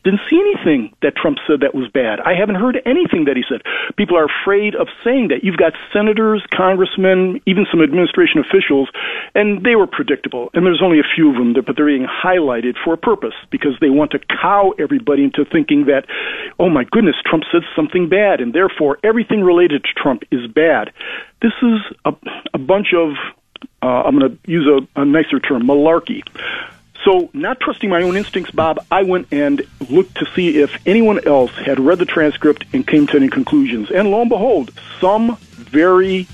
Didn't 0.05 0.21
see 0.29 0.39
anything 0.39 0.93
that 1.01 1.15
Trump 1.15 1.39
said 1.47 1.61
that 1.61 1.73
was 1.73 1.89
bad. 1.89 2.19
I 2.19 2.35
haven't 2.37 2.55
heard 2.55 2.79
anything 2.85 3.25
that 3.25 3.35
he 3.35 3.43
said. 3.49 3.61
People 3.97 4.15
are 4.15 4.29
afraid 4.29 4.75
of 4.75 4.87
saying 5.03 5.29
that. 5.29 5.43
You've 5.43 5.57
got 5.57 5.73
senators, 5.91 6.45
congressmen, 6.55 7.41
even 7.47 7.65
some 7.71 7.81
administration 7.81 8.39
officials, 8.39 8.87
and 9.33 9.65
they 9.65 9.75
were 9.75 9.87
predictable. 9.87 10.51
And 10.53 10.63
there's 10.63 10.83
only 10.83 10.99
a 10.99 11.09
few 11.15 11.31
of 11.31 11.37
them, 11.37 11.53
but 11.53 11.75
they're 11.75 11.87
being 11.87 12.05
highlighted 12.05 12.75
for 12.83 12.93
a 12.93 12.97
purpose 12.97 13.33
because 13.49 13.73
they 13.81 13.89
want 13.89 14.11
to 14.11 14.19
cow 14.19 14.73
everybody 14.77 15.23
into 15.23 15.43
thinking 15.43 15.85
that, 15.85 16.05
oh 16.59 16.69
my 16.69 16.83
goodness, 16.83 17.15
Trump 17.25 17.43
said 17.51 17.63
something 17.75 18.07
bad, 18.07 18.41
and 18.41 18.53
therefore 18.53 18.99
everything 19.03 19.41
related 19.43 19.83
to 19.85 19.89
Trump 19.97 20.21
is 20.31 20.45
bad. 20.45 20.93
This 21.41 21.53
is 21.63 21.79
a, 22.05 22.13
a 22.53 22.59
bunch 22.59 22.93
of, 22.93 23.13
uh, 23.81 24.05
I'm 24.05 24.19
going 24.19 24.37
to 24.37 24.51
use 24.51 24.67
a, 24.69 25.01
a 25.01 25.03
nicer 25.03 25.39
term, 25.39 25.63
malarkey. 25.63 26.21
So, 27.05 27.29
not 27.33 27.59
trusting 27.59 27.87
my 27.87 28.01
own 28.01 28.17
instincts, 28.17 28.51
Bob, 28.51 28.83
I 28.89 29.03
went 29.03 29.27
and 29.31 29.61
looked 29.91 30.15
to 30.15 30.25
see 30.35 30.57
if 30.57 30.75
anyone 30.87 31.25
else 31.27 31.51
had 31.51 31.79
read 31.79 31.99
the 31.99 32.05
transcript 32.05 32.65
and 32.73 32.85
came 32.85 33.05
to 33.07 33.17
any 33.17 33.29
conclusions. 33.29 33.91
And 33.91 34.09
lo 34.09 34.21
and 34.21 34.29
behold, 34.29 34.71
some 34.99 35.37
very 35.37 36.27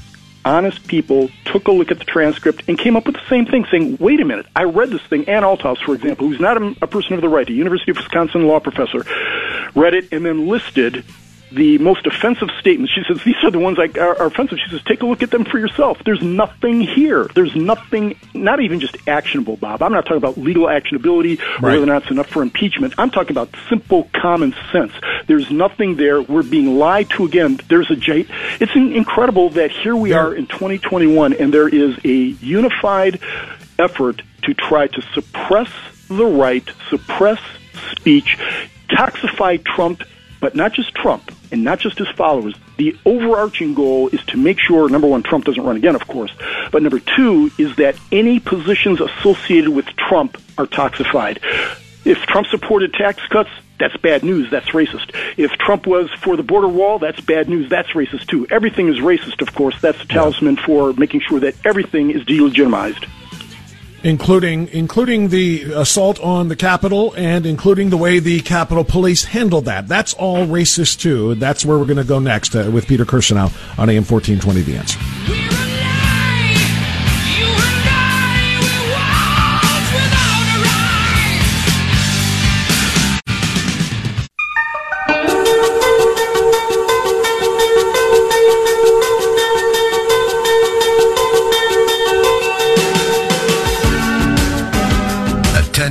honest 0.45 0.88
people 0.88 1.29
took 1.43 1.67
a 1.67 1.71
look 1.73 1.91
at 1.91 1.99
the 1.99 2.05
transcript 2.05 2.63
and 2.69 2.79
came 2.79 2.95
up 2.95 3.05
with 3.05 3.15
the 3.15 3.27
same 3.29 3.45
thing, 3.45 3.65
saying, 3.69 3.97
wait 3.99 4.21
a 4.21 4.25
minute, 4.25 4.45
I 4.55 4.63
read 4.63 4.89
this 4.89 5.01
thing. 5.03 5.27
Ann 5.27 5.43
Althouse, 5.43 5.84
for 5.84 5.93
example, 5.93 6.29
who's 6.29 6.39
not 6.39 6.55
a 6.81 6.88
person 6.88 7.13
of 7.13 7.21
the 7.21 7.29
right, 7.29 7.47
a 7.47 7.53
University 7.53 7.91
of 7.91 7.97
Wisconsin 7.97 8.47
law 8.47 8.62
professor, 8.62 9.03
read 9.75 9.93
it 9.93 10.13
and 10.13 10.25
then 10.25 10.47
listed 10.47 11.03
the 11.51 11.77
most 11.77 12.05
offensive 12.05 12.49
statements. 12.59 12.93
She 12.93 13.03
says 13.07 13.23
these 13.23 13.35
are 13.43 13.51
the 13.51 13.59
ones 13.59 13.77
that 13.77 13.97
are, 13.97 14.25
offensive. 14.25 14.57
She 14.63 14.71
says 14.71 14.81
take 14.83 15.01
a 15.01 15.05
look 15.05 15.21
at 15.21 15.31
them 15.31 15.45
for 15.45 15.59
yourself. 15.59 16.01
There's 16.05 16.21
nothing 16.21 16.81
here. 16.81 17.25
There's 17.33 17.55
nothing, 17.55 18.17
not 18.33 18.61
even 18.61 18.79
just 18.79 18.97
actionable, 19.07 19.57
Bob. 19.57 19.81
I'm 19.81 19.91
not 19.91 20.05
talking 20.05 20.17
about 20.17 20.37
legal 20.37 20.65
actionability 20.65 21.39
or 21.39 21.43
right. 21.43 21.61
whether 21.61 21.83
or 21.83 21.87
not 21.87 22.03
it's 22.03 22.11
enough 22.11 22.27
for 22.27 22.41
impeachment. 22.41 22.93
I'm 22.97 23.09
talking 23.09 23.31
about 23.31 23.49
simple 23.69 24.09
common 24.13 24.55
sense. 24.71 24.93
There's 25.27 25.51
nothing 25.51 25.95
there. 25.95 26.21
We're 26.21 26.43
being 26.43 26.77
lied 26.77 27.09
to 27.11 27.25
again. 27.25 27.59
There's 27.67 27.91
a 27.91 27.95
J. 27.95 28.25
It's 28.59 28.75
incredible 28.75 29.49
that 29.51 29.71
here 29.71 29.95
we 29.95 30.13
are 30.13 30.33
in 30.33 30.47
2021 30.47 31.33
and 31.33 31.53
there 31.53 31.67
is 31.67 31.97
a 32.03 32.09
unified 32.09 33.19
effort 33.77 34.21
to 34.43 34.53
try 34.53 34.87
to 34.87 35.01
suppress 35.13 35.69
the 36.07 36.25
right, 36.25 36.67
suppress 36.89 37.39
speech, 37.91 38.37
toxify 38.89 39.63
Trump 39.63 40.03
but 40.41 40.56
not 40.56 40.73
just 40.73 40.93
Trump 40.93 41.34
and 41.51 41.63
not 41.63 41.80
just 41.80 41.97
his 41.97 42.10
followers. 42.10 42.54
The 42.77 42.97
overarching 43.06 43.73
goal 43.73 44.10
is 44.10 44.21
to 44.25 44.38
make 44.38 44.60
sure, 44.60 44.89
number 44.89 45.08
one, 45.08 45.23
Trump 45.23 45.45
doesn't 45.45 45.63
run 45.63 45.77
again, 45.77 45.95
of 45.95 46.06
course, 46.08 46.32
but 46.71 46.82
number 46.82 46.99
two 46.99 47.51
is 47.58 47.75
that 47.77 47.95
any 48.12 48.39
positions 48.39 48.99
associated 48.99 49.69
with 49.69 49.86
Trump 49.95 50.38
are 50.58 50.65
toxified. 50.65 51.38
If 52.04 52.17
Trump 52.23 52.47
supported 52.47 52.93
tax 52.93 53.25
cuts, 53.27 53.51
that's 53.80 53.95
bad 53.97 54.23
news. 54.23 54.49
That's 54.51 54.69
racist. 54.69 55.15
If 55.38 55.51
Trump 55.54 55.88
was 55.88 56.10
for 56.21 56.36
the 56.36 56.43
border 56.43 56.67
wall, 56.67 56.99
that's 56.99 57.21
bad 57.21 57.49
news. 57.49 57.69
That's 57.69 57.89
racist 57.89 58.27
too. 58.27 58.45
Everything 58.51 58.89
is 58.89 58.97
racist, 58.97 59.41
of 59.41 59.56
course. 59.56 59.80
That's 59.82 60.01
a 60.01 60.08
talisman 60.08 60.58
for 60.58 60.93
making 60.93 61.21
sure 61.21 61.39
that 61.39 61.56
everything 61.65 62.12
is 62.12 62.23
delegitimized 62.23 63.08
including 64.03 64.67
including 64.69 65.29
the 65.29 65.71
assault 65.73 66.19
on 66.19 66.47
the 66.47 66.55
Capitol 66.55 67.13
and 67.15 67.45
including 67.45 67.89
the 67.89 67.97
way 67.97 68.19
the 68.19 68.41
Capitol 68.41 68.83
Police 68.83 69.25
handled 69.25 69.65
that. 69.65 69.87
That's 69.87 70.13
all 70.13 70.45
racist 70.45 70.99
too. 70.99 71.35
That's 71.35 71.65
where 71.65 71.77
we're 71.77 71.85
going 71.85 71.97
to 71.97 72.03
go 72.03 72.19
next 72.19 72.55
uh, 72.55 72.69
with 72.73 72.87
Peter 72.87 73.05
Kirsanow 73.05 73.51
on 73.79 73.89
AM 73.89 74.03
fourteen 74.03 74.39
twenty. 74.39 74.61
The 74.61 74.77
answer. 74.77 75.61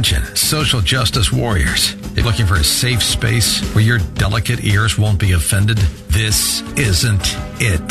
Social 0.05 0.81
justice 0.81 1.33
warriors. 1.33 1.95
You're 2.15 2.25
looking 2.25 2.47
for 2.47 2.55
a 2.55 2.65
safe 2.65 3.03
space 3.03 3.61
where 3.75 3.85
your 3.85 3.99
delicate 4.15 4.65
ears 4.65 4.99
won't 4.99 5.19
be 5.19 5.33
offended? 5.33 5.77
This 6.09 6.63
isn't 6.79 7.37
it. 7.61 7.89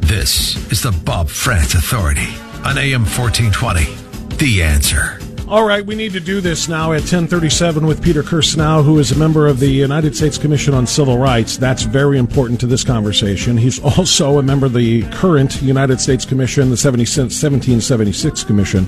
This 0.00 0.56
is 0.70 0.82
the 0.82 0.92
Bob 1.04 1.28
Frantz 1.28 1.74
Authority 1.74 2.28
on 2.64 2.78
AM 2.78 3.02
1420. 3.02 4.36
The 4.36 4.62
answer. 4.62 5.18
All 5.48 5.64
right, 5.64 5.84
we 5.84 5.94
need 5.94 6.12
to 6.12 6.20
do 6.20 6.40
this 6.40 6.68
now 6.68 6.92
at 6.92 7.00
1037 7.00 7.86
with 7.86 8.02
Peter 8.02 8.22
Kirsanow, 8.22 8.84
who 8.84 8.98
is 8.98 9.12
a 9.12 9.18
member 9.18 9.46
of 9.46 9.58
the 9.58 9.68
United 9.68 10.14
States 10.14 10.38
Commission 10.38 10.74
on 10.74 10.86
Civil 10.86 11.18
Rights. 11.18 11.56
That's 11.56 11.84
very 11.84 12.18
important 12.18 12.60
to 12.60 12.66
this 12.66 12.84
conversation. 12.84 13.56
He's 13.56 13.82
also 13.98 14.38
a 14.38 14.42
member 14.42 14.66
of 14.66 14.74
the 14.74 15.02
current 15.10 15.60
United 15.62 16.00
States 16.00 16.24
Commission, 16.24 16.64
the 16.64 16.78
1776 16.78 18.44
Commission 18.44 18.86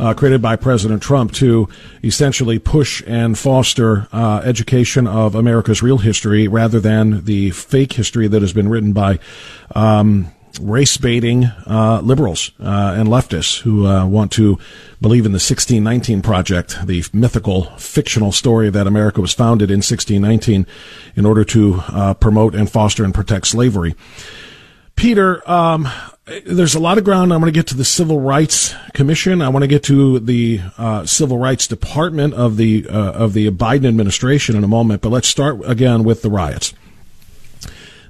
uh, 0.00 0.14
created 0.14 0.40
by 0.40 0.56
President 0.56 1.02
Trump 1.02 1.32
to 1.32 1.68
essentially 2.02 2.58
push 2.58 3.02
and 3.06 3.38
foster 3.38 4.08
uh, 4.12 4.40
education 4.44 5.06
of 5.06 5.34
America's 5.34 5.82
real 5.82 5.98
history 5.98 6.48
rather 6.48 6.80
than 6.80 7.24
the 7.24 7.50
fake 7.50 7.92
history 7.92 8.26
that 8.26 8.40
has 8.40 8.52
been 8.52 8.68
written 8.68 8.92
by. 8.92 9.18
Um, 9.74 10.32
race 10.60 10.96
baiting 10.96 11.44
uh, 11.44 12.00
liberals 12.02 12.50
uh, 12.58 12.94
and 12.96 13.08
leftists 13.08 13.60
who 13.60 13.86
uh, 13.86 14.04
want 14.04 14.32
to 14.32 14.58
believe 15.00 15.24
in 15.24 15.32
the 15.32 15.36
1619 15.36 16.22
Project, 16.22 16.76
the 16.84 17.04
mythical, 17.12 17.64
fictional 17.76 18.32
story 18.32 18.68
that 18.68 18.86
America 18.86 19.20
was 19.20 19.32
founded 19.32 19.70
in 19.70 19.76
1619 19.76 20.66
in 21.14 21.24
order 21.24 21.44
to 21.44 21.80
uh, 21.88 22.14
promote 22.14 22.54
and 22.54 22.68
foster 22.68 23.04
and 23.04 23.14
protect 23.14 23.46
slavery. 23.46 23.94
Peter, 24.96 25.48
um, 25.48 25.88
there's 26.46 26.74
a 26.74 26.80
lot 26.80 26.98
of 26.98 27.04
ground. 27.04 27.32
I'm 27.32 27.40
going 27.40 27.52
to 27.52 27.58
get 27.58 27.66
to 27.68 27.76
the 27.76 27.84
Civil 27.84 28.20
Rights 28.20 28.74
Commission. 28.94 29.42
I 29.42 29.48
want 29.48 29.62
to 29.62 29.68
get 29.68 29.82
to 29.84 30.20
the 30.20 30.60
uh, 30.78 31.04
Civil 31.04 31.38
Rights 31.38 31.66
Department 31.66 32.34
of 32.34 32.56
the 32.56 32.86
uh, 32.88 33.12
of 33.12 33.32
the 33.32 33.50
Biden 33.50 33.86
administration 33.86 34.56
in 34.56 34.64
a 34.64 34.68
moment. 34.68 35.02
But 35.02 35.10
let's 35.10 35.28
start 35.28 35.60
again 35.64 36.04
with 36.04 36.22
the 36.22 36.30
riots. 36.30 36.72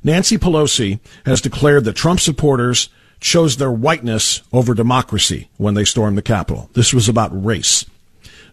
Nancy 0.02 0.38
Pelosi 0.38 1.00
has 1.26 1.40
declared 1.40 1.84
that 1.84 1.94
Trump 1.94 2.20
supporters 2.20 2.88
chose 3.20 3.56
their 3.56 3.72
whiteness 3.72 4.42
over 4.52 4.74
democracy 4.74 5.48
when 5.58 5.74
they 5.74 5.84
stormed 5.84 6.16
the 6.16 6.22
Capitol. 6.22 6.70
This 6.72 6.94
was 6.94 7.08
about 7.08 7.44
race. 7.44 7.84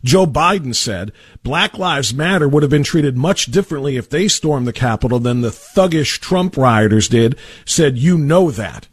Joe 0.03 0.27
Biden 0.27 0.75
said 0.75 1.11
Black 1.43 1.77
Lives 1.77 2.13
Matter 2.13 2.47
would 2.47 2.63
have 2.63 2.69
been 2.69 2.83
treated 2.83 3.17
much 3.17 3.47
differently 3.47 3.97
if 3.97 4.09
they 4.09 4.27
stormed 4.27 4.67
the 4.67 4.73
Capitol 4.73 5.19
than 5.19 5.41
the 5.41 5.49
thuggish 5.49 6.19
Trump 6.19 6.55
rioters 6.55 7.07
did. 7.07 7.37
Said, 7.65 7.97
you 7.97 8.17
know 8.17 8.51
that. 8.51 8.87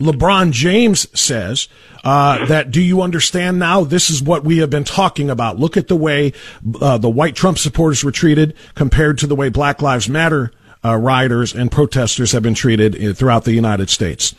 LeBron 0.00 0.50
James 0.50 1.06
says 1.18 1.68
uh, 2.02 2.46
that 2.46 2.70
do 2.70 2.80
you 2.80 3.02
understand 3.02 3.58
now? 3.58 3.84
This 3.84 4.10
is 4.10 4.22
what 4.22 4.44
we 4.44 4.58
have 4.58 4.70
been 4.70 4.84
talking 4.84 5.30
about. 5.30 5.58
Look 5.58 5.76
at 5.76 5.88
the 5.88 5.96
way 5.96 6.32
uh, 6.80 6.98
the 6.98 7.10
white 7.10 7.36
Trump 7.36 7.58
supporters 7.58 8.02
were 8.02 8.10
treated 8.10 8.54
compared 8.74 9.18
to 9.18 9.26
the 9.26 9.36
way 9.36 9.50
Black 9.50 9.82
Lives 9.82 10.08
Matter 10.08 10.52
uh, 10.82 10.96
rioters 10.96 11.54
and 11.54 11.70
protesters 11.70 12.32
have 12.32 12.42
been 12.42 12.54
treated 12.54 12.96
uh, 12.96 13.12
throughout 13.12 13.44
the 13.44 13.52
United 13.52 13.90
States. 13.90 14.34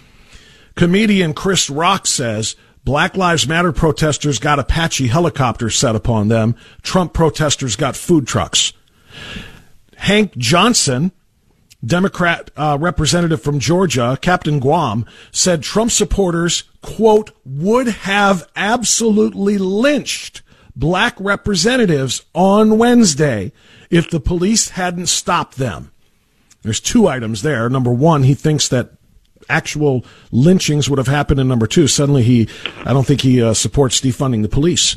Comedian 0.76 1.34
Chris 1.34 1.70
Rock 1.70 2.08
says 2.08 2.56
Black 2.84 3.16
Lives 3.16 3.48
Matter 3.48 3.72
protesters 3.72 4.40
got 4.40 4.58
Apache 4.58 5.08
helicopters 5.08 5.76
set 5.76 5.96
upon 5.96 6.30
them. 6.30 6.56
Trump 6.82 7.14
protesters 7.14 7.76
got 7.76 7.96
food 7.96 8.28
trucks. 8.28 8.74
Hank 9.98 10.36
Johnson 10.36 11.12
Democrat 11.84 12.52
uh, 12.56 12.78
representative 12.80 13.42
from 13.42 13.60
Georgia, 13.60 14.18
Captain 14.22 14.60
Guam, 14.60 15.06
said 15.32 15.64
Trump 15.64 15.92
supporters, 15.92 16.64
quote, 16.82 17.32
would 17.44 17.88
have 17.88 18.48
absolutely 18.56 19.58
lynched 19.58 20.42
black 20.76 21.16
representatives 21.20 22.24
on 22.34 22.78
Wednesday 22.78 23.52
if 23.90 24.10
the 24.10 24.20
police 24.20 24.70
hadn't 24.70 25.08
stopped 25.08 25.58
them. 25.58 25.92
There's 26.62 26.80
two 26.80 27.08
items 27.08 27.42
there. 27.42 27.70
Number 27.70 27.92
one, 27.92 28.24
he 28.24 28.36
thinks 28.36 28.68
that 28.70 28.92
actual 29.50 30.06
lynchings 30.32 30.90
would 30.90 31.00
have 31.00 31.08
happened. 31.08 31.40
And 31.40 31.50
number 31.50 31.68
two, 31.68 31.88
suddenly 31.88 32.24
he, 32.24 32.48
I 32.86 32.94
don't 32.94 33.06
think 33.06 33.22
he 33.22 33.42
uh, 33.42 33.54
supports 33.54 34.00
defunding 34.00 34.44
the 34.44 34.50
police. 34.50 34.96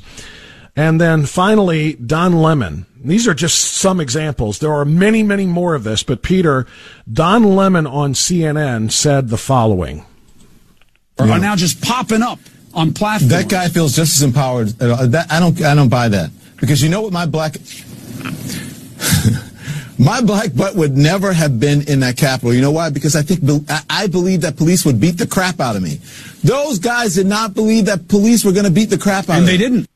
And 0.76 1.00
then 1.00 1.26
finally, 1.26 1.94
Don 1.94 2.34
Lemon. 2.34 2.86
These 3.04 3.28
are 3.28 3.34
just 3.34 3.74
some 3.74 4.00
examples. 4.00 4.58
There 4.58 4.72
are 4.72 4.84
many, 4.84 5.22
many 5.22 5.46
more 5.46 5.74
of 5.74 5.84
this, 5.84 6.02
but 6.02 6.22
Peter, 6.22 6.66
Don 7.10 7.54
Lemon 7.54 7.86
on 7.86 8.14
CNN 8.14 8.90
said 8.90 9.28
the 9.28 9.36
following. 9.36 10.04
Are 11.18 11.38
now 11.38 11.54
just 11.54 11.80
popping 11.80 12.22
up 12.22 12.40
on 12.72 12.92
platforms. 12.92 13.30
That 13.30 13.48
guy 13.48 13.68
feels 13.68 13.94
just 13.94 14.16
as 14.16 14.22
empowered. 14.22 14.82
Uh, 14.82 15.06
that, 15.06 15.30
I 15.30 15.38
don't, 15.38 15.62
I 15.62 15.76
don't 15.76 15.90
buy 15.90 16.08
that 16.08 16.30
because 16.56 16.82
you 16.82 16.88
know 16.88 17.02
what 17.02 17.12
my 17.12 17.26
black, 17.26 17.54
my 19.98 20.20
black 20.22 20.56
butt 20.56 20.74
would 20.74 20.96
never 20.96 21.32
have 21.32 21.60
been 21.60 21.82
in 21.82 22.00
that 22.00 22.16
Capitol. 22.16 22.52
You 22.52 22.62
know 22.62 22.72
why? 22.72 22.90
Because 22.90 23.14
I 23.14 23.22
think 23.22 23.70
I 23.88 24.08
believe 24.08 24.40
that 24.40 24.56
police 24.56 24.84
would 24.84 24.98
beat 24.98 25.18
the 25.18 25.26
crap 25.26 25.60
out 25.60 25.76
of 25.76 25.82
me. 25.82 26.00
Those 26.42 26.80
guys 26.80 27.14
did 27.14 27.26
not 27.26 27.54
believe 27.54 27.84
that 27.84 28.08
police 28.08 28.44
were 28.44 28.52
going 28.52 28.64
to 28.64 28.72
beat 28.72 28.90
the 28.90 28.98
crap 28.98 29.28
out 29.28 29.36
and 29.36 29.44
of 29.44 29.46
them. 29.46 29.48
And 29.48 29.48
they 29.48 29.56
didn't. 29.56 29.88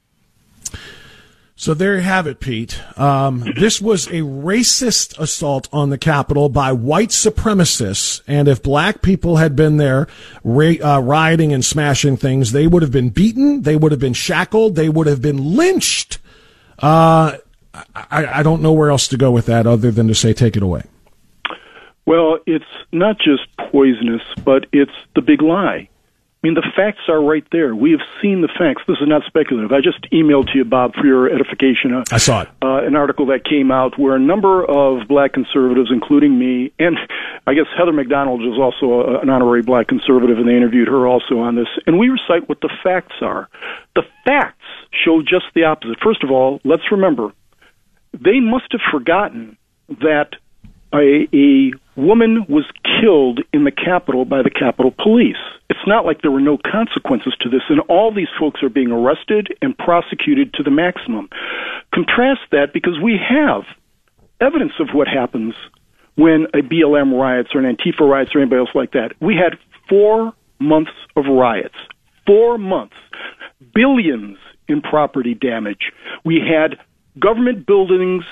So 1.60 1.74
there 1.74 1.96
you 1.96 2.02
have 2.02 2.28
it, 2.28 2.38
Pete. 2.38 2.80
Um, 2.96 3.52
this 3.56 3.82
was 3.82 4.06
a 4.06 4.20
racist 4.20 5.18
assault 5.18 5.68
on 5.72 5.90
the 5.90 5.98
Capitol 5.98 6.48
by 6.48 6.70
white 6.70 7.08
supremacists, 7.08 8.22
and 8.28 8.46
if 8.46 8.62
black 8.62 9.02
people 9.02 9.38
had 9.38 9.56
been 9.56 9.76
there 9.76 10.06
ra- 10.44 10.80
uh, 10.80 11.00
rioting 11.00 11.52
and 11.52 11.64
smashing 11.64 12.16
things, 12.16 12.52
they 12.52 12.68
would 12.68 12.82
have 12.82 12.92
been 12.92 13.08
beaten, 13.08 13.62
they 13.62 13.74
would 13.74 13.90
have 13.90 14.00
been 14.00 14.12
shackled, 14.12 14.76
they 14.76 14.88
would 14.88 15.08
have 15.08 15.20
been 15.20 15.56
lynched. 15.56 16.18
Uh, 16.78 17.38
I, 17.74 18.38
I 18.38 18.42
don't 18.44 18.62
know 18.62 18.72
where 18.72 18.90
else 18.90 19.08
to 19.08 19.16
go 19.16 19.32
with 19.32 19.46
that 19.46 19.66
other 19.66 19.90
than 19.90 20.06
to 20.06 20.14
say, 20.14 20.32
take 20.32 20.56
it 20.56 20.62
away. 20.62 20.84
Well, 22.06 22.38
it's 22.46 22.64
not 22.92 23.18
just 23.18 23.42
poisonous, 23.72 24.22
but 24.44 24.66
it's 24.72 24.94
the 25.16 25.22
big 25.22 25.42
lie. 25.42 25.88
I 26.40 26.46
mean, 26.46 26.54
the 26.54 26.66
facts 26.76 27.00
are 27.08 27.20
right 27.20 27.44
there. 27.50 27.74
We 27.74 27.90
have 27.90 28.00
seen 28.22 28.42
the 28.42 28.48
facts. 28.48 28.82
This 28.86 28.98
is 29.00 29.08
not 29.08 29.22
speculative. 29.26 29.72
I 29.72 29.80
just 29.80 30.00
emailed 30.12 30.52
to 30.52 30.58
you, 30.58 30.64
Bob, 30.64 30.94
for 30.94 31.04
your 31.04 31.28
edification. 31.28 31.92
Uh, 31.92 32.04
I 32.12 32.18
saw 32.18 32.42
it. 32.42 32.48
Uh, 32.62 32.86
an 32.86 32.94
article 32.94 33.26
that 33.26 33.42
came 33.44 33.72
out 33.72 33.98
where 33.98 34.14
a 34.14 34.20
number 34.20 34.64
of 34.64 35.08
black 35.08 35.32
conservatives, 35.32 35.90
including 35.92 36.38
me, 36.38 36.70
and 36.78 36.96
I 37.44 37.54
guess 37.54 37.66
Heather 37.76 37.92
Mac 37.92 38.08
Donald 38.08 38.42
is 38.42 38.56
also 38.56 39.00
a, 39.00 39.18
an 39.18 39.30
honorary 39.30 39.62
black 39.62 39.88
conservative, 39.88 40.38
and 40.38 40.46
they 40.46 40.54
interviewed 40.54 40.86
her 40.86 41.08
also 41.08 41.40
on 41.40 41.56
this. 41.56 41.66
And 41.88 41.98
we 41.98 42.08
recite 42.08 42.48
what 42.48 42.60
the 42.60 42.70
facts 42.84 43.16
are. 43.20 43.48
The 43.96 44.02
facts 44.24 44.62
show 45.04 45.20
just 45.22 45.46
the 45.56 45.64
opposite. 45.64 45.98
First 46.00 46.22
of 46.22 46.30
all, 46.30 46.60
let's 46.64 46.92
remember 46.92 47.32
they 48.12 48.38
must 48.38 48.70
have 48.70 48.80
forgotten 48.92 49.58
that 49.88 50.36
a, 50.92 51.28
a 51.32 51.72
woman 51.96 52.46
was 52.48 52.64
killed 52.84 53.40
in 53.52 53.64
the 53.64 53.70
Capitol 53.70 54.24
by 54.24 54.42
the 54.42 54.50
Capitol 54.50 54.94
Police. 54.96 55.36
It's 55.68 55.86
not 55.86 56.06
like 56.06 56.22
there 56.22 56.30
were 56.30 56.40
no 56.40 56.58
consequences 56.58 57.34
to 57.40 57.48
this, 57.48 57.62
and 57.68 57.80
all 57.88 58.12
these 58.12 58.28
folks 58.38 58.62
are 58.62 58.68
being 58.68 58.90
arrested 58.90 59.48
and 59.60 59.76
prosecuted 59.76 60.54
to 60.54 60.62
the 60.62 60.70
maximum. 60.70 61.28
Contrast 61.92 62.40
that 62.52 62.72
because 62.72 62.98
we 63.02 63.18
have 63.18 63.64
evidence 64.40 64.72
of 64.80 64.88
what 64.92 65.08
happens 65.08 65.54
when 66.14 66.46
a 66.54 66.58
BLM 66.58 67.18
riots 67.18 67.50
or 67.54 67.60
an 67.60 67.76
Antifa 67.76 68.08
riots 68.08 68.34
or 68.34 68.40
anybody 68.40 68.60
else 68.60 68.74
like 68.74 68.92
that. 68.92 69.12
We 69.20 69.36
had 69.36 69.58
four 69.88 70.32
months 70.58 70.92
of 71.16 71.26
riots. 71.26 71.76
Four 72.26 72.58
months. 72.58 72.96
Billions 73.74 74.38
in 74.68 74.82
property 74.82 75.34
damage. 75.34 75.92
We 76.24 76.40
had 76.40 76.78
government 77.18 77.66
buildings 77.66 78.24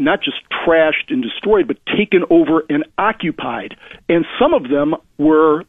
not 0.00 0.22
just 0.22 0.38
trashed 0.66 1.10
and 1.10 1.22
destroyed, 1.22 1.68
but 1.68 1.76
taken 1.86 2.24
over 2.30 2.64
and 2.68 2.84
occupied. 2.98 3.76
And 4.08 4.24
some 4.38 4.54
of 4.54 4.68
them 4.68 4.94
were 5.18 5.64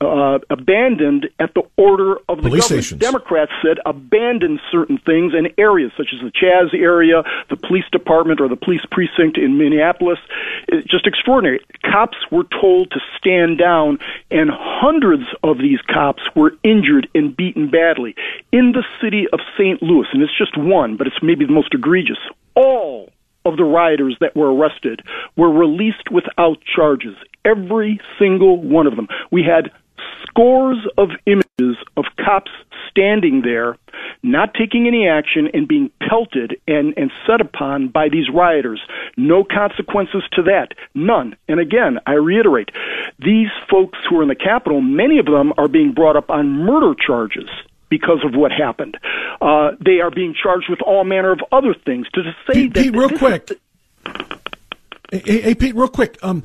uh, 0.00 0.38
abandoned 0.50 1.28
at 1.38 1.54
the 1.54 1.62
order 1.76 2.16
of 2.28 2.38
the 2.38 2.48
Police 2.48 2.64
government. 2.64 2.84
stations. 2.84 3.00
Democrats 3.00 3.52
said 3.62 3.78
abandon 3.86 4.60
certain 4.70 4.98
things 4.98 5.32
and 5.34 5.52
areas, 5.58 5.92
such 5.96 6.08
as 6.12 6.20
the 6.20 6.30
Chaz 6.30 6.74
area, 6.74 7.22
the 7.50 7.56
police 7.56 7.84
department, 7.92 8.40
or 8.40 8.48
the 8.48 8.56
police 8.56 8.84
precinct 8.90 9.38
in 9.38 9.58
Minneapolis. 9.58 10.18
It's 10.68 10.86
just 10.88 11.06
extraordinary. 11.06 11.60
Cops 11.82 12.18
were 12.30 12.44
told 12.60 12.90
to 12.90 13.00
stand 13.16 13.58
down, 13.58 13.98
and 14.30 14.50
hundreds 14.52 15.24
of 15.42 15.58
these 15.58 15.80
cops 15.82 16.22
were 16.34 16.52
injured 16.62 17.08
and 17.14 17.36
beaten 17.36 17.70
badly. 17.70 18.14
In 18.52 18.72
the 18.72 18.84
city 19.00 19.26
of 19.32 19.40
St. 19.56 19.82
Louis, 19.82 20.06
and 20.12 20.22
it's 20.22 20.36
just 20.36 20.56
one, 20.56 20.96
but 20.96 21.06
it's 21.06 21.22
maybe 21.22 21.44
the 21.44 21.52
most 21.52 21.72
egregious, 21.74 22.18
of 23.44 23.56
the 23.56 23.64
rioters 23.64 24.16
that 24.20 24.36
were 24.36 24.54
arrested 24.54 25.02
were 25.36 25.50
released 25.50 26.10
without 26.10 26.58
charges. 26.64 27.16
Every 27.44 28.00
single 28.18 28.62
one 28.62 28.86
of 28.86 28.96
them. 28.96 29.08
We 29.30 29.42
had 29.42 29.70
scores 30.26 30.78
of 30.98 31.10
images 31.26 31.76
of 31.96 32.04
cops 32.24 32.50
standing 32.90 33.42
there, 33.42 33.76
not 34.22 34.54
taking 34.54 34.86
any 34.86 35.08
action 35.08 35.48
and 35.52 35.68
being 35.68 35.90
pelted 36.08 36.56
and, 36.66 36.94
and 36.96 37.10
set 37.26 37.40
upon 37.40 37.88
by 37.88 38.08
these 38.08 38.28
rioters. 38.32 38.80
No 39.16 39.44
consequences 39.44 40.22
to 40.32 40.42
that. 40.44 40.74
None. 40.94 41.36
And 41.48 41.60
again, 41.60 41.98
I 42.06 42.12
reiterate, 42.12 42.70
these 43.18 43.48
folks 43.68 43.98
who 44.08 44.18
are 44.18 44.22
in 44.22 44.28
the 44.28 44.34
Capitol, 44.34 44.80
many 44.80 45.18
of 45.18 45.26
them 45.26 45.52
are 45.58 45.68
being 45.68 45.92
brought 45.92 46.16
up 46.16 46.30
on 46.30 46.64
murder 46.64 46.94
charges 46.94 47.48
because 47.98 48.24
of 48.24 48.34
what 48.34 48.50
happened. 48.50 48.96
Uh, 49.40 49.70
they 49.84 50.00
are 50.00 50.10
being 50.10 50.34
charged 50.34 50.66
with 50.68 50.80
all 50.82 51.04
manner 51.04 51.30
of 51.32 51.40
other 51.52 51.74
things. 51.86 52.06
To 52.14 52.22
say 52.46 52.54
Pete, 52.54 52.74
that 52.74 52.82
Pete, 52.84 52.92
real 52.96 53.10
is- 53.10 53.18
quick. 53.18 53.50
Hey, 55.12 55.40
hey, 55.42 55.54
Pete, 55.54 55.76
real 55.76 55.86
quick. 55.88 56.18
Um, 56.22 56.42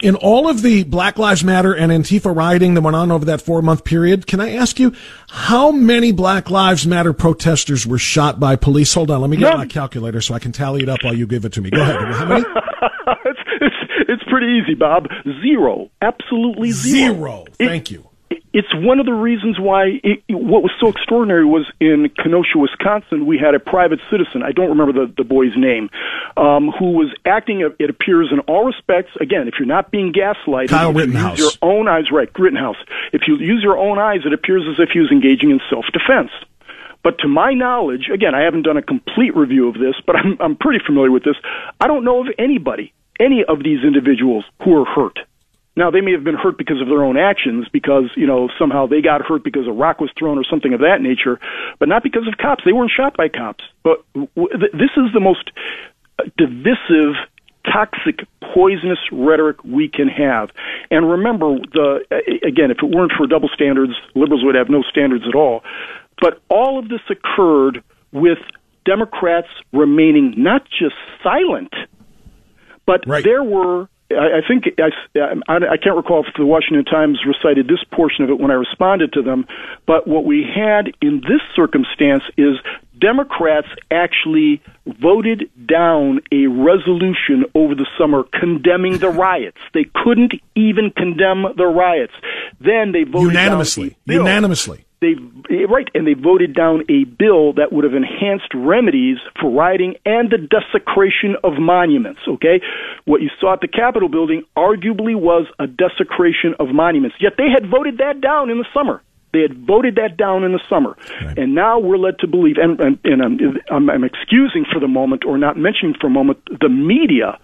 in 0.00 0.14
all 0.14 0.48
of 0.48 0.62
the 0.62 0.84
Black 0.84 1.18
Lives 1.18 1.42
Matter 1.42 1.74
and 1.74 1.90
Antifa 1.90 2.34
rioting 2.34 2.74
that 2.74 2.82
went 2.82 2.94
on 2.96 3.10
over 3.10 3.24
that 3.26 3.42
four 3.42 3.60
month 3.62 3.84
period, 3.84 4.26
can 4.28 4.40
I 4.40 4.54
ask 4.54 4.78
you 4.78 4.94
how 5.28 5.72
many 5.72 6.12
Black 6.12 6.50
Lives 6.50 6.86
Matter 6.86 7.12
protesters 7.12 7.84
were 7.86 7.98
shot 7.98 8.38
by 8.38 8.54
police? 8.54 8.94
Hold 8.94 9.10
on, 9.10 9.20
let 9.20 9.28
me 9.30 9.36
get 9.36 9.48
None. 9.50 9.58
my 9.58 9.66
calculator 9.66 10.20
so 10.20 10.34
I 10.34 10.38
can 10.38 10.52
tally 10.52 10.82
it 10.82 10.88
up 10.88 11.00
while 11.02 11.14
you 11.14 11.26
give 11.26 11.44
it 11.44 11.52
to 11.54 11.60
me. 11.60 11.70
Go 11.70 11.80
ahead. 11.82 11.96
How 11.96 12.26
many? 12.26 12.44
it's, 13.24 13.40
it's, 13.60 13.76
it's 14.08 14.22
pretty 14.30 14.60
easy, 14.62 14.74
Bob. 14.74 15.08
Zero. 15.42 15.90
Absolutely 16.00 16.70
zero. 16.70 17.14
Zero. 17.14 17.44
It- 17.58 17.66
Thank 17.66 17.90
you. 17.90 18.07
It's 18.52 18.74
one 18.74 18.98
of 18.98 19.06
the 19.06 19.12
reasons 19.12 19.60
why 19.60 20.00
it, 20.02 20.22
what 20.28 20.62
was 20.62 20.72
so 20.80 20.88
extraordinary 20.88 21.44
was 21.44 21.70
in 21.80 22.10
Kenosha, 22.16 22.58
Wisconsin, 22.58 23.26
we 23.26 23.38
had 23.38 23.54
a 23.54 23.60
private 23.60 24.00
citizen, 24.10 24.42
I 24.42 24.52
don't 24.52 24.70
remember 24.70 25.06
the, 25.06 25.12
the 25.16 25.24
boy's 25.24 25.56
name, 25.56 25.90
um, 26.36 26.70
who 26.78 26.92
was 26.92 27.14
acting, 27.24 27.60
it 27.78 27.90
appears, 27.90 28.28
in 28.32 28.40
all 28.40 28.64
respects, 28.64 29.12
again, 29.20 29.48
if 29.48 29.54
you're 29.58 29.68
not 29.68 29.90
being 29.90 30.12
gaslighted, 30.12 30.70
Kyle 30.70 30.96
if 30.98 31.08
you 31.08 31.28
use 31.28 31.38
your 31.38 31.52
own 31.62 31.88
eyes, 31.88 32.10
right, 32.10 32.28
Rittenhouse, 32.36 32.76
if 33.12 33.22
you 33.28 33.36
use 33.36 33.62
your 33.62 33.78
own 33.78 33.98
eyes, 33.98 34.20
it 34.24 34.32
appears 34.32 34.64
as 34.68 34.80
if 34.80 34.90
he 34.92 35.00
was 35.00 35.10
engaging 35.12 35.50
in 35.50 35.60
self-defense. 35.70 36.30
But 37.04 37.18
to 37.20 37.28
my 37.28 37.54
knowledge, 37.54 38.08
again, 38.12 38.34
I 38.34 38.42
haven't 38.42 38.62
done 38.62 38.76
a 38.76 38.82
complete 38.82 39.36
review 39.36 39.68
of 39.68 39.74
this, 39.74 39.94
but 40.04 40.16
I'm, 40.16 40.36
I'm 40.40 40.56
pretty 40.56 40.84
familiar 40.84 41.10
with 41.10 41.22
this. 41.22 41.36
I 41.80 41.86
don't 41.86 42.04
know 42.04 42.20
of 42.20 42.26
anybody, 42.38 42.92
any 43.20 43.44
of 43.46 43.62
these 43.62 43.84
individuals 43.84 44.44
who 44.64 44.74
are 44.80 44.84
hurt. 44.84 45.18
Now, 45.78 45.92
they 45.92 46.00
may 46.00 46.10
have 46.10 46.24
been 46.24 46.34
hurt 46.34 46.58
because 46.58 46.80
of 46.80 46.88
their 46.88 47.04
own 47.04 47.16
actions, 47.16 47.68
because, 47.72 48.10
you 48.16 48.26
know, 48.26 48.48
somehow 48.58 48.88
they 48.88 49.00
got 49.00 49.24
hurt 49.24 49.44
because 49.44 49.68
a 49.68 49.72
rock 49.72 50.00
was 50.00 50.10
thrown 50.18 50.36
or 50.36 50.42
something 50.42 50.74
of 50.74 50.80
that 50.80 51.00
nature, 51.00 51.38
but 51.78 51.88
not 51.88 52.02
because 52.02 52.26
of 52.26 52.36
cops. 52.36 52.64
They 52.64 52.72
weren't 52.72 52.90
shot 52.90 53.16
by 53.16 53.28
cops. 53.28 53.62
But 53.84 54.04
w- 54.12 54.48
th- 54.58 54.72
this 54.72 54.90
is 54.96 55.12
the 55.14 55.20
most 55.20 55.52
uh, 56.18 56.24
divisive, 56.36 57.14
toxic, 57.64 58.26
poisonous 58.52 58.98
rhetoric 59.12 59.62
we 59.62 59.88
can 59.88 60.08
have. 60.08 60.50
And 60.90 61.08
remember, 61.08 61.58
the 61.72 62.00
again, 62.44 62.72
if 62.72 62.78
it 62.82 62.90
weren't 62.90 63.12
for 63.16 63.28
double 63.28 63.48
standards, 63.54 63.92
liberals 64.16 64.42
would 64.44 64.56
have 64.56 64.68
no 64.68 64.82
standards 64.82 65.26
at 65.28 65.36
all. 65.36 65.62
But 66.20 66.42
all 66.48 66.80
of 66.80 66.88
this 66.88 67.02
occurred 67.08 67.84
with 68.10 68.38
Democrats 68.84 69.48
remaining 69.72 70.34
not 70.38 70.64
just 70.64 70.96
silent, 71.22 71.72
but 72.84 73.06
Right. 73.06 73.22
there 73.22 73.44
were. 73.44 73.88
I 74.10 74.38
I 74.38 74.40
think 74.46 74.64
I, 74.78 74.90
I, 75.48 75.54
I 75.72 75.76
can't 75.76 75.96
recall 75.96 76.24
if 76.26 76.34
the 76.36 76.46
Washington 76.46 76.84
Times 76.84 77.20
recited 77.26 77.68
this 77.68 77.82
portion 77.92 78.24
of 78.24 78.30
it 78.30 78.38
when 78.38 78.50
I 78.50 78.54
responded 78.54 79.12
to 79.14 79.22
them, 79.22 79.46
but 79.86 80.06
what 80.06 80.24
we 80.24 80.44
had 80.44 80.92
in 81.02 81.20
this 81.20 81.42
circumstance 81.54 82.22
is 82.36 82.56
Democrats 82.98 83.68
actually 83.90 84.62
voted 84.86 85.50
down 85.66 86.20
a 86.32 86.46
resolution 86.46 87.44
over 87.54 87.74
the 87.74 87.86
summer 87.98 88.24
condemning 88.24 88.98
the 88.98 89.08
riots. 89.26 89.58
They 89.74 89.84
couldn't 89.94 90.32
even 90.54 90.90
condemn 90.90 91.44
the 91.56 91.66
riots. 91.66 92.14
Then 92.60 92.92
they 92.92 93.04
voted 93.04 93.34
down 93.34 93.44
Unanimously. 93.44 93.96
Unanimously. 94.06 94.84
They 95.00 95.14
right 95.66 95.88
and 95.94 96.06
they 96.06 96.14
voted 96.14 96.54
down 96.54 96.82
a 96.88 97.04
bill 97.04 97.52
that 97.54 97.72
would 97.72 97.84
have 97.84 97.94
enhanced 97.94 98.52
remedies 98.54 99.18
for 99.40 99.50
rioting 99.50 99.96
and 100.04 100.30
the 100.30 100.38
desecration 100.38 101.36
of 101.44 101.54
monuments 101.58 102.20
okay? 102.28 102.60
What 103.04 103.22
you 103.22 103.30
saw 103.40 103.54
at 103.54 103.60
the 103.60 103.68
capitol 103.68 104.08
building 104.08 104.44
arguably 104.56 105.14
was 105.14 105.46
a 105.58 105.66
desecration 105.66 106.54
of 106.58 106.68
monuments. 106.68 107.16
Yet 107.20 107.34
they 107.36 107.48
had 107.52 107.68
voted 107.68 107.98
that 107.98 108.20
down 108.20 108.50
in 108.50 108.58
the 108.58 108.66
summer. 108.72 109.02
They 109.32 109.42
had 109.42 109.66
voted 109.66 109.96
that 109.96 110.16
down 110.16 110.42
in 110.42 110.52
the 110.52 110.60
summer, 110.70 110.96
and 111.36 111.54
now 111.54 111.78
we're 111.78 111.98
led 111.98 112.18
to 112.20 112.26
believe, 112.26 112.56
and, 112.56 112.80
and, 112.80 112.98
and 113.04 113.22
I'm, 113.22 113.58
I'm, 113.70 113.90
I'm 113.90 114.04
excusing 114.04 114.64
for 114.64 114.80
the 114.80 114.88
moment, 114.88 115.26
or 115.26 115.36
not 115.36 115.58
mentioning 115.58 115.94
for 116.00 116.06
a 116.06 116.10
moment, 116.10 116.38
the 116.62 116.70
media 116.70 117.38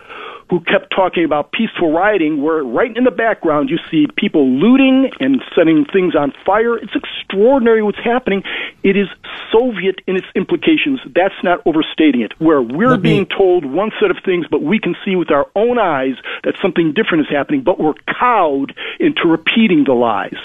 who 0.49 0.61
kept 0.61 0.95
talking 0.97 1.27
about 1.27 1.53
peaceful 1.53 1.93
rioting, 1.93 2.43
where 2.43 2.63
right 2.65 2.97
in 2.97 3.05
the 3.05 3.11
background 3.11 3.69
you 3.69 3.79
see 3.91 4.07
people 4.17 4.49
looting 4.49 5.11
and 5.21 5.43
setting 5.55 5.85
things 5.85 6.15
on 6.17 6.33
fire. 6.47 6.79
It's 6.79 6.95
extraordinary 7.35 7.83
what's 7.83 7.99
happening. 8.03 8.43
It 8.83 8.97
is 8.97 9.09
Soviet 9.53 10.01
in 10.07 10.17
its 10.17 10.27
implications. 10.35 11.01
That's 11.15 11.35
not 11.43 11.61
overstating 11.67 12.21
it. 12.23 12.33
Where 12.41 12.61
we're 12.63 12.91
Let 12.91 13.03
me- 13.03 13.11
being 13.11 13.27
told 13.27 13.65
one 13.65 13.91
set 14.01 14.11
of 14.11 14.19
things, 14.25 14.47
but 14.51 14.63
we 14.63 14.79
can 14.79 14.95
see 15.05 15.17
with 15.17 15.31
our 15.31 15.47
own 15.55 15.79
eyes 15.79 16.15
that 16.45 16.55
something 16.63 16.93
different 16.93 17.27
is 17.27 17.31
happening, 17.31 17.63
but 17.63 17.79
we're 17.79 17.95
cowed 18.19 18.75
into 19.01 19.27
repeating 19.29 19.85
the 19.85 19.93
lies. 19.95 20.37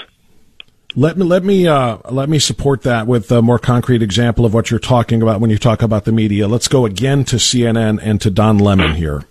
Let 0.96 1.18
me 1.18 1.24
let 1.26 1.44
me 1.44 1.68
uh, 1.68 1.98
let 2.10 2.30
me 2.30 2.40
support 2.40 2.82
that 2.82 3.06
with 3.06 3.32
a 3.32 3.44
more 3.44 3.60
concrete 3.60 4.02
example 4.02 4.44
of 4.44 4.56
what 4.56 4.72
you're 4.72 4.80
talking 4.80 5.22
about 5.22 5.40
when 5.40 5.52
you 5.52 5.58
talk 5.60 5.84
about 5.84 6.06
the 6.06 6.12
media. 6.12 6.48
Let's 6.48 6.68
go 6.68 6.86
again 6.88 7.24
to 7.26 7.36
CNN 7.36 8.00
and 8.02 8.20
to 8.22 8.32
Don 8.32 8.58
Lemon 8.58 8.96
here. 8.96 9.24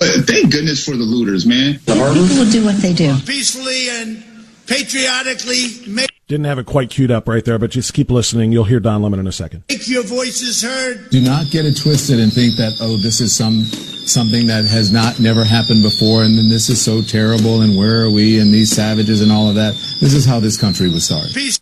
Thank 0.00 0.50
goodness 0.50 0.84
for 0.84 0.92
the 0.92 1.04
looters, 1.04 1.44
man. 1.46 1.74
People 1.80 1.96
will 2.02 2.50
do 2.50 2.64
what 2.64 2.76
they 2.76 2.94
do. 2.94 3.14
peacefully 3.26 3.88
and 3.90 4.24
patriotically 4.66 5.86
make 5.86 6.08
Did 6.26 6.36
Didn't 6.36 6.46
have 6.46 6.58
it 6.58 6.66
quite 6.66 6.90
queued 6.90 7.10
up 7.10 7.28
right 7.28 7.44
there, 7.44 7.58
but 7.58 7.70
just 7.70 7.94
keep 7.94 8.10
listening. 8.10 8.52
You'll 8.52 8.64
hear 8.64 8.80
Don 8.80 9.02
Lemon 9.02 9.20
in 9.20 9.26
a 9.26 9.32
second. 9.32 9.64
Make 9.68 9.88
your 9.88 10.02
voices 10.04 10.62
heard. 10.62 11.10
Do 11.10 11.20
not 11.20 11.50
get 11.50 11.64
it 11.64 11.76
twisted 11.76 12.20
and 12.20 12.32
think 12.32 12.56
that 12.56 12.78
oh, 12.80 12.96
this 12.96 13.20
is 13.20 13.34
some 13.34 13.62
something 14.06 14.46
that 14.46 14.66
has 14.66 14.92
not 14.92 15.18
never 15.18 15.44
happened 15.44 15.82
before, 15.82 16.22
and 16.22 16.36
then 16.36 16.48
this 16.48 16.68
is 16.68 16.82
so 16.82 17.02
terrible, 17.02 17.62
and 17.62 17.76
where 17.76 18.04
are 18.04 18.10
we, 18.10 18.38
and 18.38 18.52
these 18.52 18.70
savages, 18.70 19.20
and 19.22 19.32
all 19.32 19.48
of 19.48 19.54
that. 19.54 19.74
This 20.00 20.14
is 20.14 20.24
how 20.24 20.40
this 20.40 20.60
country 20.60 20.88
was 20.88 21.04
started. 21.04 21.34
Peace. 21.34 21.58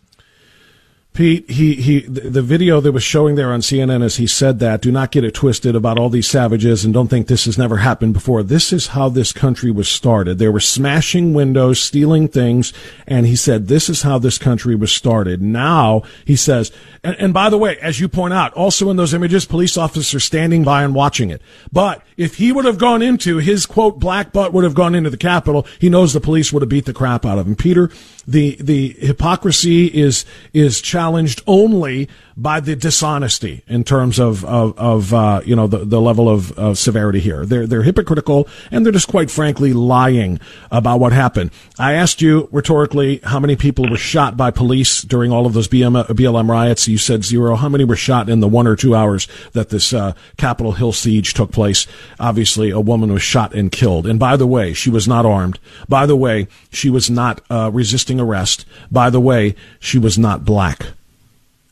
Pete, 1.13 1.47
he, 1.47 1.75
he, 1.75 1.99
the 1.99 2.41
video 2.41 2.81
that 2.81 2.91
was 2.91 3.03
showing 3.03 3.35
there 3.35 3.53
on 3.53 3.59
CNN 3.59 4.03
as 4.03 4.15
he 4.15 4.25
said 4.25 4.57
that, 4.57 4.81
do 4.81 4.91
not 4.91 5.11
get 5.11 5.23
it 5.23 5.35
twisted 5.35 5.75
about 5.75 5.99
all 5.99 6.09
these 6.09 6.25
savages 6.25 6.83
and 6.83 6.91
don't 6.91 7.07
think 7.07 7.27
this 7.27 7.45
has 7.45 7.55
never 7.55 7.77
happened 7.77 8.13
before. 8.13 8.41
This 8.41 8.73
is 8.73 8.87
how 8.87 9.09
this 9.09 9.31
country 9.31 9.69
was 9.69 9.87
started. 9.87 10.39
They 10.39 10.49
were 10.49 10.59
smashing 10.59 11.35
windows, 11.35 11.79
stealing 11.79 12.27
things, 12.27 12.73
and 13.05 13.27
he 13.27 13.35
said, 13.35 13.67
this 13.67 13.89
is 13.89 14.01
how 14.01 14.17
this 14.17 14.39
country 14.39 14.73
was 14.73 14.91
started. 14.91 15.39
Now, 15.39 16.01
he 16.25 16.35
says, 16.35 16.71
and, 17.03 17.15
and 17.19 17.31
by 17.31 17.51
the 17.51 17.59
way, 17.59 17.77
as 17.77 17.99
you 17.99 18.09
point 18.09 18.33
out, 18.33 18.51
also 18.53 18.89
in 18.89 18.97
those 18.97 19.13
images, 19.13 19.45
police 19.45 19.77
officers 19.77 20.23
standing 20.23 20.63
by 20.63 20.83
and 20.83 20.95
watching 20.95 21.29
it. 21.29 21.43
But 21.71 22.01
if 22.17 22.37
he 22.37 22.51
would 22.51 22.65
have 22.65 22.79
gone 22.79 23.03
into, 23.03 23.37
his 23.37 23.67
quote, 23.67 23.99
black 23.99 24.31
butt 24.31 24.51
would 24.51 24.63
have 24.63 24.73
gone 24.73 24.95
into 24.95 25.11
the 25.11 25.17
Capitol, 25.17 25.67
he 25.77 25.89
knows 25.89 26.13
the 26.13 26.19
police 26.19 26.51
would 26.51 26.63
have 26.63 26.69
beat 26.69 26.85
the 26.85 26.93
crap 26.93 27.23
out 27.23 27.37
of 27.37 27.45
him. 27.45 27.55
Peter, 27.55 27.91
the, 28.25 28.57
the 28.59 28.89
hypocrisy 28.99 29.87
is, 29.87 30.25
is 30.53 30.81
challenged 30.81 31.41
only 31.47 32.09
by 32.35 32.59
the 32.59 32.75
dishonesty 32.75 33.63
in 33.67 33.83
terms 33.83 34.19
of, 34.19 34.43
of, 34.45 34.77
of 34.77 35.13
uh, 35.13 35.41
you 35.45 35.55
know, 35.55 35.67
the, 35.67 35.79
the 35.79 36.01
level 36.01 36.29
of, 36.29 36.51
of 36.57 36.77
severity 36.77 37.19
here. 37.19 37.45
They're, 37.45 37.67
they're 37.67 37.83
hypocritical 37.83 38.47
and 38.71 38.85
they're 38.85 38.93
just 38.93 39.07
quite 39.07 39.29
frankly 39.29 39.73
lying 39.73 40.39
about 40.71 40.99
what 40.99 41.13
happened. 41.13 41.51
I 41.77 41.93
asked 41.93 42.21
you 42.21 42.47
rhetorically 42.51 43.19
how 43.23 43.39
many 43.39 43.55
people 43.55 43.89
were 43.89 43.97
shot 43.97 44.37
by 44.37 44.51
police 44.51 45.01
during 45.01 45.31
all 45.31 45.45
of 45.45 45.53
those 45.53 45.67
BM, 45.67 46.05
BLM 46.07 46.49
riots. 46.49 46.87
You 46.87 46.97
said 46.97 47.23
zero. 47.23 47.55
How 47.55 47.69
many 47.69 47.83
were 47.83 47.95
shot 47.95 48.29
in 48.29 48.39
the 48.39 48.47
one 48.47 48.67
or 48.67 48.75
two 48.75 48.95
hours 48.95 49.27
that 49.51 49.69
this 49.69 49.93
uh, 49.93 50.13
Capitol 50.37 50.73
Hill 50.73 50.93
siege 50.93 51.33
took 51.33 51.51
place? 51.51 51.87
Obviously, 52.19 52.69
a 52.69 52.79
woman 52.79 53.13
was 53.13 53.21
shot 53.21 53.53
and 53.53 53.71
killed. 53.71 54.07
And 54.07 54.19
by 54.19 54.37
the 54.37 54.47
way, 54.47 54.73
she 54.73 54.89
was 54.89 55.07
not 55.07 55.25
armed. 55.25 55.59
By 55.87 56.05
the 56.05 56.15
way, 56.15 56.47
she 56.71 56.89
was 56.89 57.09
not 57.09 57.41
uh, 57.49 57.69
resisting 57.71 58.19
arrest. 58.19 58.65
By 58.91 59.09
the 59.09 59.19
way, 59.19 59.55
she 59.79 59.99
was 59.99 60.17
not 60.17 60.45
black 60.45 60.87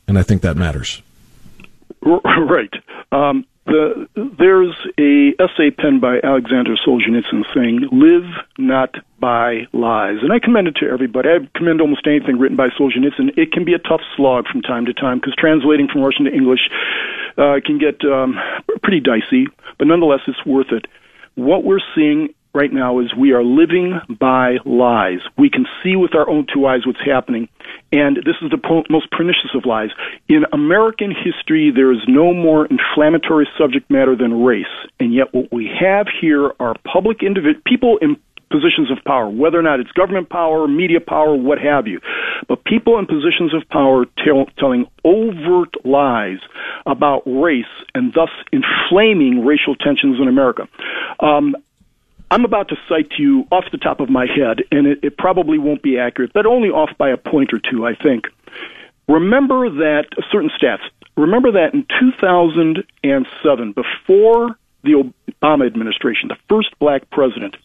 and 0.07 0.17
I 0.17 0.23
think 0.23 0.41
that 0.41 0.57
matters. 0.57 1.01
Right. 2.03 2.73
Um, 3.11 3.45
the, 3.65 4.07
there's 4.15 4.75
a 4.97 5.33
essay 5.41 5.69
penned 5.69 6.01
by 6.01 6.19
Alexander 6.23 6.75
Solzhenitsyn 6.75 7.45
saying, 7.53 7.87
"Live 7.91 8.25
not 8.57 8.95
by 9.19 9.67
lies," 9.71 10.17
and 10.23 10.33
I 10.33 10.39
commend 10.39 10.67
it 10.67 10.75
to 10.77 10.89
everybody. 10.89 11.29
I 11.29 11.47
commend 11.55 11.79
almost 11.79 12.07
anything 12.07 12.39
written 12.39 12.57
by 12.57 12.69
Solzhenitsyn. 12.69 13.37
It 13.37 13.51
can 13.51 13.63
be 13.63 13.73
a 13.73 13.79
tough 13.79 14.01
slog 14.15 14.47
from 14.47 14.61
time 14.63 14.85
to 14.87 14.93
time 14.93 15.19
because 15.19 15.35
translating 15.35 15.87
from 15.87 16.01
Russian 16.01 16.25
to 16.25 16.33
English 16.33 16.69
uh, 17.37 17.59
can 17.63 17.77
get 17.77 18.03
um, 18.03 18.39
pretty 18.81 18.99
dicey, 18.99 19.47
but 19.77 19.87
nonetheless, 19.87 20.21
it's 20.27 20.43
worth 20.45 20.71
it. 20.71 20.87
What 21.35 21.63
we're 21.63 21.79
seeing 21.95 22.33
right 22.53 22.71
now 22.71 22.99
is 22.99 23.13
we 23.15 23.31
are 23.31 23.43
living 23.43 23.99
by 24.19 24.57
lies. 24.65 25.19
We 25.37 25.49
can 25.49 25.65
see 25.83 25.95
with 25.95 26.15
our 26.15 26.29
own 26.29 26.47
two 26.53 26.65
eyes 26.65 26.85
what's 26.85 27.03
happening. 27.05 27.47
And 27.91 28.17
this 28.17 28.35
is 28.41 28.51
the 28.51 28.57
po- 28.57 28.83
most 28.89 29.09
pernicious 29.11 29.51
of 29.55 29.65
lies. 29.65 29.89
In 30.27 30.45
American 30.51 31.11
history, 31.11 31.71
there 31.73 31.91
is 31.91 31.99
no 32.07 32.33
more 32.33 32.67
inflammatory 32.67 33.47
subject 33.57 33.89
matter 33.89 34.15
than 34.15 34.43
race. 34.43 34.65
And 34.99 35.13
yet, 35.13 35.33
what 35.33 35.51
we 35.51 35.69
have 35.79 36.07
here 36.19 36.51
are 36.59 36.75
public 36.85 37.19
individ- 37.19 37.63
people 37.65 37.97
in 38.01 38.17
positions 38.51 38.91
of 38.91 39.03
power, 39.05 39.29
whether 39.29 39.57
or 39.57 39.61
not 39.61 39.79
it's 39.79 39.91
government 39.91 40.29
power, 40.29 40.67
media 40.67 40.99
power, 40.99 41.33
what 41.35 41.57
have 41.57 41.87
you. 41.87 41.99
But 42.47 42.63
people 42.65 42.99
in 42.99 43.05
positions 43.05 43.53
of 43.53 43.67
power 43.69 44.05
tell, 44.23 44.45
telling 44.57 44.85
overt 45.05 45.73
lies 45.85 46.39
about 46.85 47.23
race 47.25 47.71
and 47.95 48.13
thus 48.13 48.29
inflaming 48.51 49.45
racial 49.45 49.75
tensions 49.75 50.19
in 50.21 50.27
America. 50.27 50.67
Um, 51.21 51.55
I'm 52.31 52.45
about 52.45 52.69
to 52.69 52.77
cite 52.87 53.09
to 53.17 53.21
you 53.21 53.45
off 53.51 53.65
the 53.73 53.77
top 53.77 53.99
of 53.99 54.09
my 54.09 54.25
head, 54.25 54.63
and 54.71 54.87
it, 54.87 54.99
it 55.03 55.17
probably 55.17 55.59
won't 55.59 55.83
be 55.83 55.99
accurate, 55.99 56.31
but 56.33 56.45
only 56.45 56.69
off 56.69 56.89
by 56.97 57.09
a 57.09 57.17
point 57.17 57.51
or 57.51 57.59
two, 57.59 57.85
I 57.85 57.93
think. 57.93 58.23
Remember 59.09 59.69
that 59.69 60.05
certain 60.31 60.49
stats. 60.49 60.79
Remember 61.17 61.51
that 61.51 61.73
in 61.73 61.85
2007, 61.99 63.73
before 63.73 64.55
the 64.83 65.11
Obama 65.43 65.67
administration, 65.67 66.29
the 66.29 66.37
first 66.47 66.69
black 66.79 67.09
president, 67.11 67.57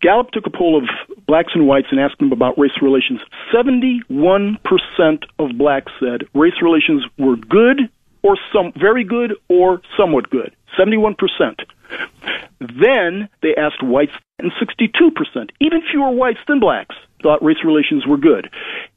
Gallup 0.00 0.30
took 0.30 0.46
a 0.46 0.50
poll 0.50 0.78
of 0.78 0.84
blacks 1.26 1.50
and 1.54 1.66
whites 1.66 1.88
and 1.90 1.98
asked 1.98 2.18
them 2.18 2.30
about 2.30 2.56
race 2.56 2.80
relations. 2.80 3.20
71% 3.52 4.56
of 5.40 5.58
blacks 5.58 5.90
said 5.98 6.28
race 6.32 6.62
relations 6.62 7.04
were 7.18 7.34
good 7.34 7.90
or 8.22 8.38
some 8.52 8.72
very 8.78 9.02
good 9.02 9.34
or 9.48 9.82
somewhat 9.98 10.30
good. 10.30 10.54
71%. 10.78 11.16
Then 12.60 13.28
they 13.42 13.54
asked 13.56 13.82
whites, 13.82 14.12
and 14.38 14.52
62%, 14.52 15.50
even 15.60 15.82
fewer 15.90 16.10
whites 16.10 16.40
than 16.46 16.60
blacks, 16.60 16.96
thought 17.22 17.42
race 17.42 17.64
relations 17.64 18.06
were 18.06 18.16
good. 18.16 18.50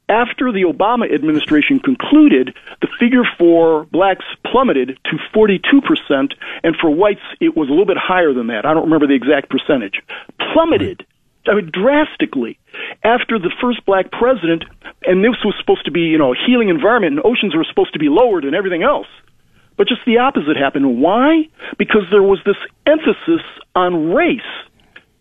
After 0.08 0.52
the 0.52 0.62
Obama 0.62 1.12
administration 1.12 1.80
concluded, 1.80 2.54
the 2.82 2.88
figure 3.00 3.24
for 3.38 3.84
blacks 3.86 4.24
plummeted 4.44 4.98
to 5.04 5.16
42%, 5.34 6.34
and 6.62 6.76
for 6.76 6.90
whites, 6.90 7.24
it 7.40 7.56
was 7.56 7.68
a 7.68 7.72
little 7.72 7.86
bit 7.86 7.96
higher 7.96 8.32
than 8.32 8.48
that. 8.48 8.66
I 8.66 8.74
don't 8.74 8.84
remember 8.84 9.06
the 9.06 9.14
exact 9.14 9.48
percentage. 9.48 10.02
Plummeted. 10.52 11.06
I 11.46 11.54
mean, 11.54 11.70
drastically 11.72 12.58
after 13.02 13.38
the 13.38 13.52
first 13.60 13.84
black 13.84 14.10
president, 14.10 14.64
and 15.06 15.22
this 15.22 15.36
was 15.44 15.54
supposed 15.58 15.84
to 15.84 15.90
be, 15.90 16.00
you 16.00 16.18
know, 16.18 16.32
a 16.32 16.36
healing 16.46 16.68
environment, 16.68 17.16
and 17.16 17.26
oceans 17.26 17.54
were 17.54 17.64
supposed 17.64 17.92
to 17.92 17.98
be 17.98 18.08
lowered 18.08 18.44
and 18.44 18.54
everything 18.54 18.82
else. 18.82 19.06
But 19.76 19.88
just 19.88 20.02
the 20.06 20.18
opposite 20.18 20.56
happened. 20.56 21.00
Why? 21.00 21.48
Because 21.78 22.02
there 22.10 22.22
was 22.22 22.38
this 22.46 22.56
emphasis 22.86 23.42
on 23.74 24.12
race. 24.12 24.40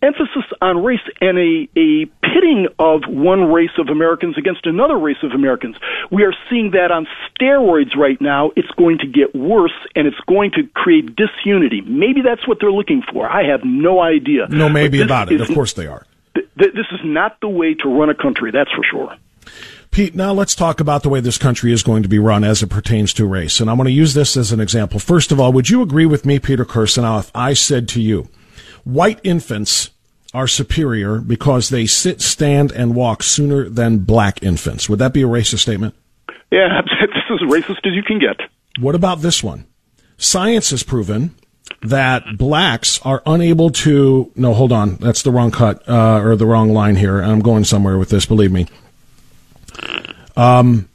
Emphasis 0.02 0.44
on 0.62 0.84
race 0.84 1.00
and 1.22 1.38
a, 1.38 1.70
a 1.80 2.06
pitting 2.22 2.68
of 2.78 3.04
one 3.08 3.52
race 3.54 3.72
of 3.78 3.88
Americans 3.88 4.38
against 4.38 4.66
another 4.66 4.98
race 4.98 5.18
of 5.24 5.32
Americans. 5.32 5.78
We 6.12 6.24
are 6.24 6.34
seeing 6.50 6.72
that 6.72 6.92
on 6.92 7.08
steroids 7.32 7.96
right 7.96 8.20
now. 8.20 8.52
It's 8.58 8.70
going 8.78 8.98
to 9.00 9.08
get 9.08 9.34
worse 9.34 9.72
and 9.96 10.06
it's 10.06 10.20
going 10.28 10.52
to 10.52 10.68
create 10.76 11.16
disunity. 11.16 11.82
Maybe 11.82 12.22
that's 12.22 12.46
what 12.48 12.58
they're 12.60 12.72
looking 12.72 13.02
for. 13.14 13.30
I 13.30 13.48
have 13.48 13.62
no 13.64 14.02
idea. 14.02 14.48
No, 14.50 14.68
maybe 14.68 15.02
about 15.02 15.32
it. 15.32 15.40
Of 15.40 15.48
course 15.48 15.72
they 15.74 15.88
are. 15.88 16.06
Th- 16.36 16.48
th- 16.60 16.74
this 16.74 16.88
is 16.92 17.00
not 17.06 17.40
the 17.40 17.48
way 17.48 17.74
to 17.76 17.88
run 17.88 18.10
a 18.10 18.16
country, 18.16 18.52
that's 18.52 18.72
for 18.72 18.84
sure. 18.84 19.16
Pete, 19.94 20.16
now 20.16 20.34
let's 20.34 20.56
talk 20.56 20.80
about 20.80 21.04
the 21.04 21.10
way 21.10 21.20
this 21.20 21.38
country 21.38 21.72
is 21.72 21.84
going 21.84 22.02
to 22.02 22.10
be 22.10 22.18
run 22.18 22.44
as 22.44 22.64
it 22.64 22.68
pertains 22.72 23.14
to 23.14 23.28
race. 23.28 23.60
And 23.60 23.70
I'm 23.70 23.78
going 23.78 23.86
to 23.86 23.92
use 23.92 24.16
this 24.16 24.36
as 24.36 24.52
an 24.52 24.60
example. 24.60 25.00
First 25.00 25.32
of 25.32 25.40
all, 25.40 25.54
would 25.54 25.70
you 25.70 25.84
agree 25.84 26.08
with 26.08 26.26
me, 26.26 26.40
Peter 26.40 26.66
Kirsanow, 26.66 27.20
if 27.20 27.30
I 27.36 27.54
said 27.54 27.88
to 27.90 28.02
you, 28.02 28.28
white 28.84 29.20
infants 29.24 29.92
are 30.34 30.48
superior 30.48 31.20
because 31.20 31.70
they 31.70 31.86
sit, 31.86 32.24
stand, 32.24 32.72
and 32.72 32.96
walk 32.96 33.22
sooner 33.22 33.70
than 33.70 34.00
black 34.00 34.42
infants? 34.42 34.90
Would 34.90 34.98
that 34.98 35.14
be 35.14 35.22
a 35.22 35.28
racist 35.28 35.60
statement? 35.60 35.94
Yeah, 36.50 36.82
this 37.00 37.24
is 37.30 37.42
racist 37.42 37.86
as 37.86 37.94
you 37.94 38.02
can 38.02 38.18
get. 38.18 38.38
What 38.80 38.96
about 38.96 39.22
this 39.22 39.44
one? 39.44 39.68
Science 40.18 40.72
has 40.72 40.82
proven 40.82 41.36
that 41.84 42.24
blacks 42.40 43.00
are 43.04 43.22
unable 43.28 43.70
to. 43.70 44.32
No, 44.36 44.56
hold 44.56 44.72
on. 44.72 44.96
That's 44.96 45.22
the 45.22 45.30
wrong 45.30 45.52
cut 45.52 45.88
uh, 45.88 46.20
or 46.20 46.36
the 46.36 46.48
wrong 46.48 46.74
line 46.74 46.96
here. 46.96 47.22
I'm 47.22 47.42
going 47.42 47.64
somewhere 47.64 48.00
with 48.00 48.10
this, 48.10 48.26
believe 48.26 48.52
me. 48.52 48.66
Um, 50.36 50.90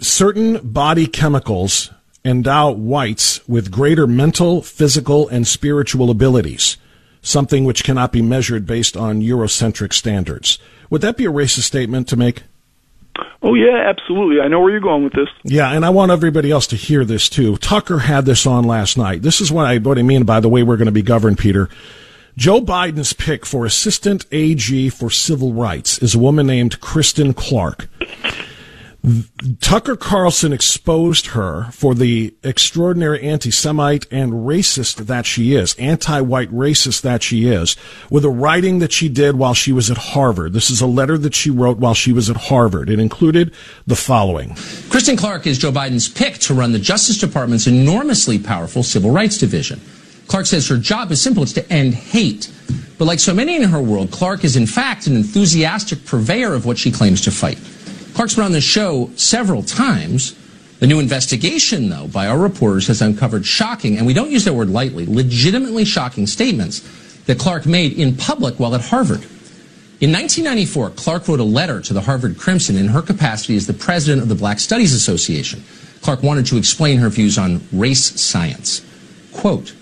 certain 0.00 0.58
body 0.66 1.06
chemicals 1.06 1.90
endow 2.24 2.70
whites 2.70 3.46
with 3.46 3.70
greater 3.70 4.06
mental, 4.06 4.62
physical, 4.62 5.28
and 5.28 5.46
spiritual 5.46 6.10
abilities, 6.10 6.76
something 7.22 7.64
which 7.64 7.84
cannot 7.84 8.12
be 8.12 8.22
measured 8.22 8.66
based 8.66 8.96
on 8.96 9.20
Eurocentric 9.20 9.92
standards. 9.92 10.58
Would 10.90 11.02
that 11.02 11.16
be 11.16 11.26
a 11.26 11.32
racist 11.32 11.62
statement 11.64 12.08
to 12.08 12.16
make? 12.16 12.44
Oh 13.42 13.54
yeah, 13.54 13.84
absolutely. 13.86 14.40
I 14.40 14.48
know 14.48 14.60
where 14.60 14.70
you're 14.70 14.80
going 14.80 15.04
with 15.04 15.12
this. 15.12 15.28
Yeah, 15.44 15.70
and 15.70 15.84
I 15.84 15.90
want 15.90 16.10
everybody 16.10 16.50
else 16.50 16.66
to 16.68 16.76
hear 16.76 17.04
this 17.04 17.28
too. 17.28 17.58
Tucker 17.58 17.98
had 17.98 18.24
this 18.24 18.46
on 18.46 18.64
last 18.64 18.96
night. 18.96 19.22
This 19.22 19.40
is 19.40 19.52
what 19.52 19.66
I 19.66 19.78
what 19.78 19.98
I 19.98 20.02
mean 20.02 20.24
by 20.24 20.40
the 20.40 20.48
way 20.48 20.62
we're 20.62 20.78
going 20.78 20.86
to 20.86 20.92
be 20.92 21.02
governed, 21.02 21.38
Peter. 21.38 21.68
Joe 22.36 22.60
Biden's 22.60 23.12
pick 23.12 23.46
for 23.46 23.64
assistant 23.64 24.26
AG 24.32 24.88
for 24.90 25.08
civil 25.08 25.52
rights 25.52 25.98
is 25.98 26.16
a 26.16 26.18
woman 26.18 26.48
named 26.48 26.80
Kristen 26.80 27.32
Clarke. 27.32 27.88
Tucker 29.60 29.96
Carlson 29.96 30.52
exposed 30.52 31.28
her 31.28 31.68
for 31.70 31.94
the 31.94 32.34
extraordinary 32.42 33.22
anti 33.22 33.50
Semite 33.50 34.06
and 34.10 34.32
racist 34.32 35.06
that 35.06 35.26
she 35.26 35.54
is, 35.54 35.74
anti 35.74 36.22
white 36.22 36.50
racist 36.50 37.02
that 37.02 37.22
she 37.22 37.46
is, 37.46 37.76
with 38.10 38.24
a 38.24 38.30
writing 38.30 38.80
that 38.80 38.92
she 38.92 39.08
did 39.08 39.36
while 39.36 39.54
she 39.54 39.72
was 39.72 39.90
at 39.90 39.98
Harvard. 39.98 40.54
This 40.54 40.70
is 40.70 40.80
a 40.80 40.86
letter 40.86 41.18
that 41.18 41.34
she 41.34 41.50
wrote 41.50 41.78
while 41.78 41.94
she 41.94 42.12
was 42.12 42.30
at 42.30 42.36
Harvard. 42.36 42.88
It 42.88 42.98
included 42.98 43.54
the 43.86 43.94
following 43.94 44.56
Kristen 44.88 45.16
Clarke 45.16 45.46
is 45.46 45.58
Joe 45.58 45.70
Biden's 45.70 46.08
pick 46.08 46.38
to 46.38 46.54
run 46.54 46.72
the 46.72 46.78
Justice 46.80 47.18
Department's 47.18 47.66
enormously 47.66 48.38
powerful 48.38 48.82
Civil 48.82 49.10
Rights 49.10 49.38
Division. 49.38 49.80
Clarke 50.26 50.46
says 50.46 50.68
her 50.68 50.78
job 50.78 51.10
is 51.12 51.20
simple. 51.20 51.42
It's 51.42 51.52
to 51.54 51.72
end 51.72 51.94
hate. 51.94 52.50
But 52.98 53.06
like 53.06 53.20
so 53.20 53.34
many 53.34 53.56
in 53.56 53.62
her 53.64 53.82
world, 53.82 54.10
Clarke 54.10 54.44
is 54.44 54.56
in 54.56 54.66
fact 54.66 55.06
an 55.06 55.16
enthusiastic 55.16 56.04
purveyor 56.04 56.54
of 56.54 56.64
what 56.64 56.78
she 56.78 56.90
claims 56.90 57.20
to 57.22 57.30
fight. 57.30 57.58
Clarke's 58.14 58.34
been 58.34 58.44
on 58.44 58.52
the 58.52 58.60
show 58.60 59.10
several 59.16 59.62
times. 59.62 60.36
The 60.78 60.86
new 60.86 61.00
investigation, 61.00 61.88
though, 61.88 62.06
by 62.08 62.26
our 62.26 62.38
reporters 62.38 62.86
has 62.86 63.02
uncovered 63.02 63.44
shocking, 63.44 63.96
and 63.96 64.06
we 64.06 64.14
don't 64.14 64.30
use 64.30 64.44
that 64.44 64.54
word 64.54 64.70
lightly, 64.70 65.06
legitimately 65.06 65.84
shocking 65.84 66.26
statements 66.26 66.80
that 67.24 67.38
Clarke 67.38 67.66
made 67.66 67.92
in 67.94 68.16
public 68.16 68.60
while 68.60 68.74
at 68.74 68.82
Harvard. 68.82 69.22
In 70.00 70.12
1994, 70.12 70.90
Clarke 70.90 71.28
wrote 71.28 71.40
a 71.40 71.44
letter 71.44 71.80
to 71.80 71.94
the 71.94 72.02
Harvard 72.02 72.36
Crimson 72.36 72.76
in 72.76 72.88
her 72.88 73.00
capacity 73.00 73.56
as 73.56 73.66
the 73.66 73.72
president 73.72 74.22
of 74.22 74.28
the 74.28 74.34
Black 74.34 74.58
Studies 74.58 74.92
Association. 74.92 75.64
Clarke 76.02 76.22
wanted 76.22 76.46
to 76.46 76.58
explain 76.58 76.98
her 76.98 77.08
views 77.08 77.38
on 77.38 77.66
race 77.72 78.20
science. 78.20 78.84
Quote, 79.32 79.74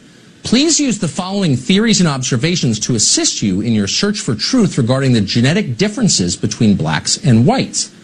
Please 0.42 0.80
use 0.80 0.98
the 0.98 1.08
following 1.08 1.56
theories 1.56 2.00
and 2.00 2.08
observations 2.08 2.80
to 2.80 2.94
assist 2.94 3.42
you 3.42 3.60
in 3.60 3.72
your 3.72 3.86
search 3.86 4.20
for 4.20 4.34
truth 4.34 4.76
regarding 4.76 5.12
the 5.12 5.20
genetic 5.20 5.76
differences 5.76 6.36
between 6.36 6.76
blacks 6.76 7.16
and 7.24 7.46
whites. 7.46 7.94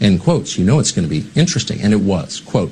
End 0.00 0.20
quotes. 0.20 0.56
You 0.56 0.64
know 0.64 0.78
it's 0.78 0.92
going 0.92 1.08
to 1.08 1.10
be 1.10 1.28
interesting. 1.34 1.80
And 1.80 1.92
it 1.92 2.00
was. 2.00 2.40
Quote, 2.40 2.70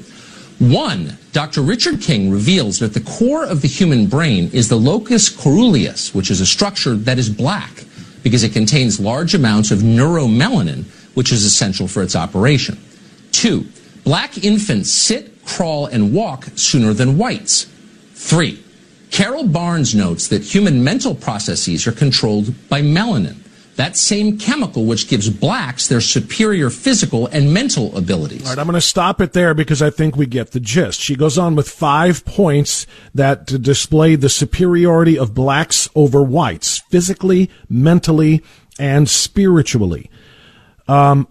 one, 0.58 1.18
Dr. 1.32 1.60
Richard 1.60 2.00
King 2.00 2.30
reveals 2.30 2.78
that 2.78 2.94
the 2.94 3.00
core 3.00 3.44
of 3.44 3.60
the 3.60 3.68
human 3.68 4.06
brain 4.06 4.48
is 4.52 4.68
the 4.68 4.76
locus 4.76 5.28
coeruleus, 5.28 6.14
which 6.14 6.30
is 6.30 6.40
a 6.40 6.46
structure 6.46 6.94
that 6.94 7.18
is 7.18 7.28
black 7.28 7.84
because 8.22 8.42
it 8.42 8.52
contains 8.52 8.98
large 8.98 9.34
amounts 9.34 9.70
of 9.70 9.80
neuromelanin, 9.80 10.84
which 11.14 11.30
is 11.30 11.44
essential 11.44 11.86
for 11.86 12.02
its 12.02 12.16
operation. 12.16 12.78
Two, 13.32 13.66
black 14.04 14.42
infants 14.42 14.90
sit, 14.90 15.44
crawl, 15.44 15.86
and 15.86 16.14
walk 16.14 16.46
sooner 16.54 16.94
than 16.94 17.18
whites. 17.18 17.64
Three, 18.14 18.62
Carol 19.10 19.46
Barnes 19.46 19.94
notes 19.94 20.28
that 20.28 20.42
human 20.42 20.82
mental 20.82 21.14
processes 21.14 21.86
are 21.86 21.92
controlled 21.92 22.54
by 22.68 22.82
melanin, 22.82 23.36
that 23.76 23.96
same 23.96 24.38
chemical 24.38 24.84
which 24.84 25.08
gives 25.08 25.28
blacks 25.28 25.86
their 25.88 26.00
superior 26.00 26.70
physical 26.70 27.26
and 27.28 27.52
mental 27.52 27.96
abilities. 27.96 28.42
All 28.42 28.50
right, 28.50 28.58
I'm 28.58 28.66
going 28.66 28.74
to 28.74 28.80
stop 28.80 29.20
it 29.20 29.32
there 29.32 29.54
because 29.54 29.82
I 29.82 29.90
think 29.90 30.16
we 30.16 30.26
get 30.26 30.52
the 30.52 30.60
gist. 30.60 31.00
She 31.00 31.14
goes 31.14 31.38
on 31.38 31.54
with 31.54 31.68
five 31.68 32.24
points 32.24 32.86
that 33.14 33.46
display 33.46 34.16
the 34.16 34.28
superiority 34.28 35.18
of 35.18 35.34
blacks 35.34 35.88
over 35.94 36.22
whites, 36.22 36.78
physically, 36.90 37.50
mentally, 37.68 38.42
and 38.78 39.08
spiritually. 39.08 40.10
Um, 40.88 41.28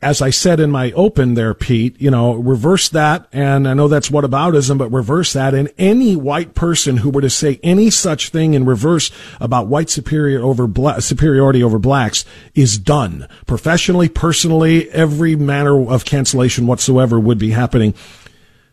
as 0.00 0.20
I 0.20 0.30
said 0.30 0.58
in 0.58 0.70
my 0.70 0.90
open 0.92 1.34
there, 1.34 1.54
Pete, 1.54 2.00
you 2.00 2.10
know, 2.10 2.34
reverse 2.34 2.88
that. 2.88 3.28
And 3.32 3.68
I 3.68 3.74
know 3.74 3.86
that's 3.86 4.10
what 4.10 4.24
whataboutism, 4.24 4.76
but 4.78 4.90
reverse 4.90 5.32
that. 5.34 5.54
And 5.54 5.72
any 5.78 6.16
white 6.16 6.54
person 6.54 6.98
who 6.98 7.10
were 7.10 7.20
to 7.20 7.30
say 7.30 7.60
any 7.62 7.88
such 7.88 8.30
thing 8.30 8.54
in 8.54 8.64
reverse 8.64 9.12
about 9.40 9.68
white 9.68 9.88
superior 9.88 10.42
over 10.42 10.66
bla- 10.66 11.00
superiority 11.00 11.62
over 11.62 11.78
blacks 11.78 12.24
is 12.54 12.76
done 12.76 13.28
professionally, 13.46 14.08
personally, 14.08 14.90
every 14.90 15.36
manner 15.36 15.88
of 15.88 16.04
cancellation 16.04 16.66
whatsoever 16.66 17.20
would 17.20 17.38
be 17.38 17.50
happening. 17.50 17.94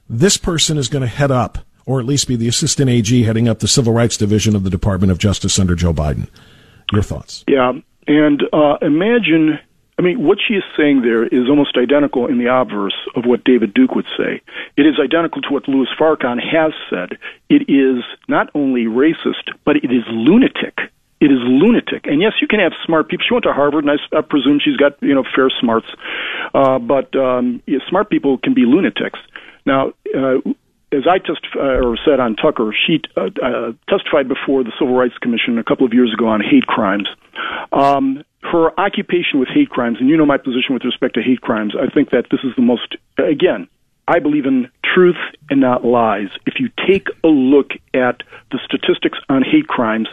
This 0.10 0.38
person 0.38 0.80
is 0.80 0.88
going 0.88 1.02
to 1.02 1.08
head 1.08 1.30
up, 1.30 1.60
or 1.86 2.00
at 2.00 2.06
least 2.08 2.28
be 2.28 2.36
the 2.36 2.48
assistant 2.48 2.90
AG 2.90 3.24
heading 3.24 3.48
up 3.48 3.60
the 3.60 3.68
civil 3.68 3.94
rights 3.94 4.18
division 4.18 4.56
of 4.56 4.64
the 4.64 4.72
Department 4.72 5.12
of 5.12 5.20
Justice 5.20 5.60
under 5.60 5.76
Joe 5.76 5.94
Biden. 5.94 6.28
Your 6.92 7.04
thoughts? 7.04 7.44
Yeah. 7.48 7.74
And 8.08 8.42
uh, 8.52 8.78
imagine 8.82 9.60
I 10.00 10.02
mean, 10.02 10.24
what 10.24 10.38
she 10.40 10.54
is 10.54 10.64
saying 10.78 11.02
there 11.02 11.28
is 11.28 11.50
almost 11.50 11.76
identical 11.76 12.28
in 12.28 12.38
the 12.38 12.48
obverse 12.48 12.96
of 13.18 13.26
what 13.26 13.44
David 13.44 13.74
Duke 13.74 13.96
would 13.96 14.08
say. 14.18 14.42
It 14.78 14.84
is 14.84 14.96
identical 14.98 15.42
to 15.42 15.50
what 15.50 15.68
Louis 15.68 15.90
Farrakhan 16.00 16.40
has 16.40 16.72
said. 16.90 17.18
It 17.50 17.70
is 17.70 18.02
not 18.30 18.50
only 18.56 18.86
racist, 18.86 19.52
but 19.66 19.76
it 19.76 19.92
is 19.92 20.04
lunatic. 20.08 20.80
It 21.20 21.34
is 21.34 21.40
lunatic. 21.44 22.08
And 22.08 22.22
yes, 22.22 22.32
you 22.40 22.48
can 22.48 22.62
have 22.62 22.72
smart 22.86 23.10
people. 23.10 23.26
She 23.28 23.34
went 23.34 23.44
to 23.44 23.52
Harvard, 23.52 23.84
and 23.84 23.92
I, 23.92 24.18
I 24.18 24.22
presume 24.22 24.62
she's 24.64 24.78
got 24.78 24.94
you 25.04 25.14
know 25.14 25.26
fair 25.36 25.50
smarts. 25.60 25.88
Uh, 26.54 26.80
but 26.80 27.14
um, 27.18 27.62
yeah, 27.68 27.80
smart 27.90 28.10
people 28.10 28.38
can 28.38 28.54
be 28.54 28.64
lunatics. 28.66 29.20
Now, 29.66 29.92
uh, 30.16 30.38
as 30.94 31.04
I 31.08 31.18
testified 31.20 31.84
or 31.84 31.98
said 32.06 32.22
on 32.22 32.38
Tucker, 32.38 32.74
she 32.88 33.02
uh, 33.18 33.30
uh, 33.44 33.74
testified 33.90 34.30
before 34.30 34.64
the 34.64 34.72
Civil 34.80 34.96
Rights 34.96 35.18
Commission 35.18 35.58
a 35.58 35.64
couple 35.64 35.86
of 35.86 35.94
years 35.94 36.14
ago 36.14 36.28
on 36.28 36.40
hate 36.40 36.66
crimes. 36.66 37.10
Um, 37.74 38.24
her 38.42 38.80
occupation 38.80 39.40
with 39.40 39.50
hate 39.50 39.70
crimes, 39.70 39.98
and 40.00 40.10
you 40.10 40.18
know 40.18 40.26
my 40.26 40.38
position 40.38 40.74
with 40.74 40.84
respect 40.84 41.16
to 41.16 41.22
hate 41.22 41.42
crimes, 41.42 41.74
I 41.80 41.94
think 41.94 42.12
that 42.12 42.28
this 42.32 42.40
is 42.44 42.56
the 42.56 42.62
most, 42.62 42.96
again, 43.18 43.68
I 44.08 44.20
believe 44.20 44.46
in 44.46 44.70
truth 44.84 45.18
and 45.50 45.60
not 45.62 45.86
lies. 45.86 46.30
If 46.46 46.60
you 46.60 46.70
take 46.88 47.08
a 47.24 47.28
look 47.28 47.72
at 47.94 48.24
the 48.52 48.60
statistics 48.66 49.20
on 49.30 49.44
hate 49.44 49.68
crimes, 49.68 50.08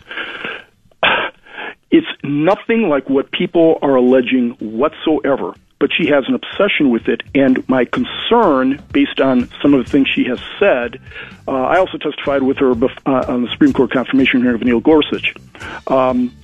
it's 1.90 2.06
nothing 2.22 2.88
like 2.88 3.08
what 3.08 3.30
people 3.30 3.78
are 3.80 3.96
alleging 3.96 4.50
whatsoever. 4.58 5.54
But 5.78 5.90
she 5.92 6.06
has 6.08 6.24
an 6.26 6.34
obsession 6.34 6.90
with 6.90 7.06
it, 7.06 7.22
and 7.34 7.66
my 7.68 7.84
concern, 7.84 8.82
based 8.92 9.20
on 9.20 9.50
some 9.60 9.74
of 9.74 9.84
the 9.84 9.90
things 9.90 10.08
she 10.08 10.24
has 10.24 10.40
said, 10.58 10.98
uh, 11.46 11.52
I 11.52 11.78
also 11.78 11.98
testified 11.98 12.42
with 12.42 12.56
her 12.58 12.72
bef- 12.72 12.98
uh, 13.04 13.30
on 13.30 13.42
the 13.42 13.50
Supreme 13.50 13.74
Court 13.74 13.90
confirmation 13.90 14.40
hearing 14.40 14.54
of 14.54 14.62
Neil 14.62 14.80
Gorsuch. 14.80 15.34
Um, 15.86 16.34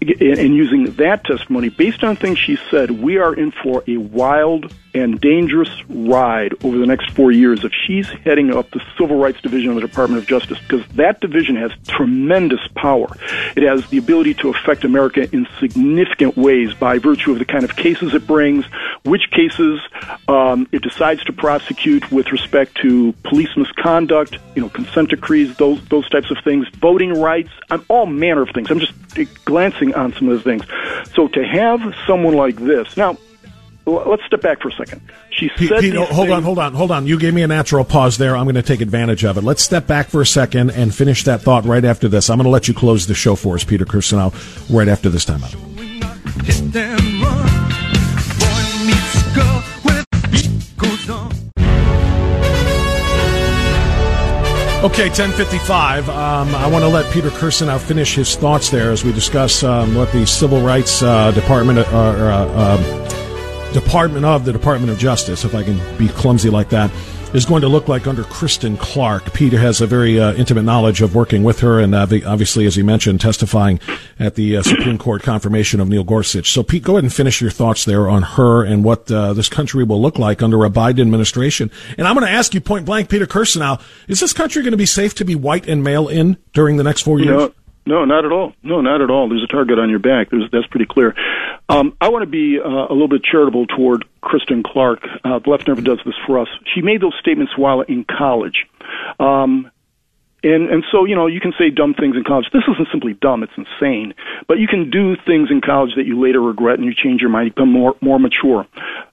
and 0.00 0.54
using 0.54 0.84
that 0.96 1.24
testimony, 1.24 1.68
based 1.68 2.02
on 2.04 2.16
things 2.16 2.38
she 2.38 2.58
said, 2.70 2.90
we 2.90 3.18
are 3.18 3.34
in 3.34 3.50
for 3.50 3.84
a 3.86 3.96
wild 3.96 4.72
and 4.98 5.20
dangerous 5.20 5.70
ride 5.88 6.52
over 6.64 6.78
the 6.78 6.86
next 6.86 7.10
four 7.10 7.32
years 7.32 7.64
if 7.64 7.72
she's 7.86 8.08
heading 8.24 8.54
up 8.54 8.70
the 8.70 8.80
Civil 8.98 9.16
Rights 9.16 9.40
Division 9.40 9.70
of 9.70 9.76
the 9.76 9.80
Department 9.80 10.22
of 10.22 10.28
Justice, 10.28 10.58
because 10.58 10.86
that 10.94 11.20
division 11.20 11.56
has 11.56 11.72
tremendous 11.86 12.60
power. 12.74 13.08
It 13.56 13.62
has 13.62 13.88
the 13.88 13.98
ability 13.98 14.34
to 14.34 14.50
affect 14.50 14.84
America 14.84 15.28
in 15.32 15.46
significant 15.60 16.36
ways 16.36 16.74
by 16.74 16.98
virtue 16.98 17.32
of 17.32 17.38
the 17.38 17.44
kind 17.44 17.64
of 17.64 17.76
cases 17.76 18.14
it 18.14 18.26
brings, 18.26 18.64
which 19.04 19.30
cases 19.30 19.80
um, 20.26 20.68
it 20.72 20.82
decides 20.82 21.24
to 21.24 21.32
prosecute 21.32 22.10
with 22.10 22.32
respect 22.32 22.76
to 22.82 23.12
police 23.24 23.54
misconduct, 23.56 24.38
you 24.54 24.62
know, 24.62 24.68
consent 24.68 25.10
decrees, 25.10 25.56
those 25.56 25.84
those 25.88 26.08
types 26.08 26.30
of 26.30 26.38
things, 26.44 26.66
voting 26.76 27.12
rights, 27.12 27.50
um, 27.70 27.84
all 27.88 28.06
manner 28.06 28.42
of 28.42 28.50
things. 28.50 28.70
I'm 28.70 28.80
just 28.80 28.92
glancing 29.44 29.94
on 29.94 30.12
some 30.14 30.28
of 30.28 30.36
the 30.36 30.44
things. 30.44 30.64
So 31.14 31.28
to 31.28 31.44
have 31.44 31.80
someone 32.06 32.34
like 32.34 32.56
this 32.56 32.96
now 32.96 33.16
let's 33.92 34.24
step 34.24 34.40
back 34.40 34.60
for 34.60 34.68
a 34.68 34.72
second. 34.72 35.00
She 35.30 35.48
Pete, 35.50 35.68
said, 35.68 35.80
Pete, 35.80 35.94
hold 35.94 36.08
things, 36.08 36.30
on, 36.30 36.42
hold 36.42 36.58
on, 36.58 36.74
hold 36.74 36.90
on. 36.90 37.06
You 37.06 37.18
gave 37.18 37.34
me 37.34 37.42
a 37.42 37.46
natural 37.46 37.84
pause 37.84 38.18
there. 38.18 38.36
I'm 38.36 38.44
going 38.44 38.54
to 38.56 38.62
take 38.62 38.80
advantage 38.80 39.24
of 39.24 39.36
it. 39.36 39.44
Let's 39.44 39.62
step 39.62 39.86
back 39.86 40.08
for 40.08 40.20
a 40.20 40.26
second 40.26 40.70
and 40.70 40.94
finish 40.94 41.24
that 41.24 41.42
thought 41.42 41.64
right 41.64 41.84
after 41.84 42.08
this. 42.08 42.30
I'm 42.30 42.38
going 42.38 42.44
to 42.44 42.50
let 42.50 42.68
you 42.68 42.74
close 42.74 43.06
the 43.06 43.14
show 43.14 43.36
for 43.36 43.54
us, 43.54 43.64
Peter 43.64 43.84
Kirsanow, 43.84 44.32
right 44.74 44.88
after 44.88 45.08
this 45.08 45.24
time 45.24 45.42
out. 45.44 45.54
Okay, 54.78 55.08
1055. 55.08 56.08
Um, 56.08 56.54
I 56.54 56.68
want 56.68 56.84
to 56.84 56.88
let 56.88 57.12
Peter 57.12 57.30
Kirsanow 57.30 57.80
finish 57.80 58.14
his 58.14 58.36
thoughts 58.36 58.70
there 58.70 58.92
as 58.92 59.04
we 59.04 59.12
discuss 59.12 59.64
um, 59.64 59.96
what 59.96 60.12
the 60.12 60.24
Civil 60.24 60.60
Rights 60.60 61.02
uh, 61.02 61.32
Department 61.32 61.80
uh, 61.80 61.82
uh, 61.82 62.78
um, 62.78 63.17
Department 63.72 64.24
of 64.24 64.44
the 64.44 64.52
Department 64.52 64.90
of 64.90 64.98
Justice, 64.98 65.44
if 65.44 65.54
I 65.54 65.62
can 65.62 65.78
be 65.98 66.08
clumsy 66.08 66.50
like 66.50 66.70
that, 66.70 66.90
is 67.34 67.44
going 67.44 67.60
to 67.60 67.68
look 67.68 67.88
like 67.88 68.06
under 68.06 68.24
Kristen 68.24 68.78
Clarke. 68.78 69.34
Peter 69.34 69.58
has 69.58 69.82
a 69.82 69.86
very 69.86 70.18
uh, 70.18 70.32
intimate 70.34 70.62
knowledge 70.62 71.02
of 71.02 71.14
working 71.14 71.44
with 71.44 71.60
her, 71.60 71.78
and 71.78 71.94
uh, 71.94 72.06
obviously, 72.26 72.64
as 72.64 72.76
he 72.76 72.82
mentioned, 72.82 73.20
testifying 73.20 73.78
at 74.18 74.34
the 74.34 74.56
uh, 74.56 74.62
Supreme 74.62 74.96
Court 74.96 75.22
confirmation 75.22 75.80
of 75.80 75.88
Neil 75.88 76.04
Gorsuch. 76.04 76.50
So, 76.50 76.62
Pete, 76.62 76.82
go 76.82 76.94
ahead 76.94 77.04
and 77.04 77.12
finish 77.12 77.40
your 77.42 77.50
thoughts 77.50 77.84
there 77.84 78.08
on 78.08 78.22
her 78.22 78.64
and 78.64 78.82
what 78.82 79.10
uh, 79.10 79.34
this 79.34 79.50
country 79.50 79.84
will 79.84 80.00
look 80.00 80.18
like 80.18 80.42
under 80.42 80.64
a 80.64 80.70
Biden 80.70 81.00
administration. 81.00 81.70
And 81.98 82.06
I'm 82.06 82.14
going 82.14 82.26
to 82.26 82.32
ask 82.32 82.54
you 82.54 82.62
point 82.62 82.86
blank, 82.86 83.10
Peter 83.10 83.26
Kirsanow, 83.26 83.80
is 84.08 84.20
this 84.20 84.32
country 84.32 84.62
going 84.62 84.70
to 84.70 84.78
be 84.78 84.86
safe 84.86 85.14
to 85.16 85.24
be 85.24 85.34
white 85.34 85.68
and 85.68 85.84
male 85.84 86.08
in 86.08 86.38
during 86.54 86.78
the 86.78 86.84
next 86.84 87.02
four 87.02 87.20
years? 87.20 87.50
No, 87.88 88.04
not 88.04 88.26
at 88.26 88.32
all. 88.32 88.52
No, 88.62 88.82
not 88.82 89.00
at 89.00 89.10
all. 89.10 89.30
There's 89.30 89.42
a 89.42 89.46
target 89.46 89.78
on 89.78 89.88
your 89.88 89.98
back. 89.98 90.28
There's, 90.28 90.50
that's 90.52 90.66
pretty 90.66 90.84
clear. 90.84 91.14
Um, 91.70 91.96
I 92.02 92.10
want 92.10 92.22
to 92.22 92.28
be 92.28 92.60
uh, 92.60 92.68
a 92.68 92.92
little 92.92 93.08
bit 93.08 93.24
charitable 93.24 93.66
toward 93.66 94.04
Kristen 94.20 94.62
Clarke. 94.62 95.02
Uh, 95.24 95.38
the 95.38 95.48
left 95.48 95.66
never 95.66 95.80
does 95.80 95.98
this 96.04 96.14
for 96.26 96.38
us. 96.38 96.48
She 96.74 96.82
made 96.82 97.00
those 97.00 97.14
statements 97.18 97.56
while 97.56 97.80
in 97.80 98.04
college. 98.04 98.66
Um, 99.18 99.70
and 100.42 100.68
and 100.70 100.84
so 100.90 101.04
you 101.04 101.14
know 101.14 101.26
you 101.26 101.40
can 101.40 101.52
say 101.58 101.70
dumb 101.70 101.94
things 101.94 102.16
in 102.16 102.22
college. 102.24 102.46
This 102.52 102.62
isn't 102.70 102.88
simply 102.92 103.14
dumb; 103.14 103.42
it's 103.42 103.56
insane. 103.56 104.14
But 104.46 104.58
you 104.58 104.68
can 104.68 104.90
do 104.90 105.16
things 105.26 105.50
in 105.50 105.60
college 105.60 105.94
that 105.96 106.06
you 106.06 106.20
later 106.20 106.40
regret, 106.40 106.78
and 106.78 106.86
you 106.86 106.94
change 106.94 107.20
your 107.20 107.30
mind, 107.30 107.46
you 107.46 107.52
become 107.52 107.72
more 107.72 107.96
more 108.00 108.18
mature. 108.18 108.66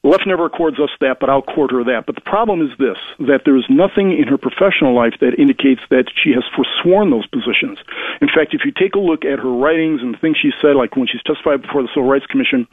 Left 0.03 0.27
never 0.27 0.45
accords 0.45 0.79
us 0.79 0.91
that, 1.01 1.17
but 1.19 1.29
I'll 1.29 1.39
accord 1.39 1.71
her 1.71 1.83
that. 1.83 2.05
But 2.05 2.13
the 2.13 2.21
problem 2.21 2.61
is 2.61 2.69
this: 2.77 2.97
that 3.25 3.41
there 3.45 3.57
is 3.57 3.65
nothing 3.69 4.13
in 4.13 4.27
her 4.27 4.37
professional 4.37 4.93
life 4.93 5.17
that 5.19 5.33
indicates 5.39 5.81
that 5.89 6.05
she 6.13 6.29
has 6.37 6.43
forsworn 6.53 7.09
those 7.09 7.25
positions. 7.25 7.79
In 8.21 8.29
fact, 8.29 8.53
if 8.53 8.61
you 8.63 8.71
take 8.71 8.93
a 8.93 9.01
look 9.01 9.25
at 9.25 9.39
her 9.39 9.51
writings 9.51 10.01
and 10.01 10.13
the 10.13 10.19
things 10.19 10.37
she 10.37 10.51
said, 10.61 10.77
like 10.77 10.95
when 10.95 11.07
she's 11.07 11.23
testified 11.25 11.63
before 11.63 11.81
the 11.81 11.89
Civil 11.89 12.09
Rights 12.09 12.27
Commission, 12.27 12.67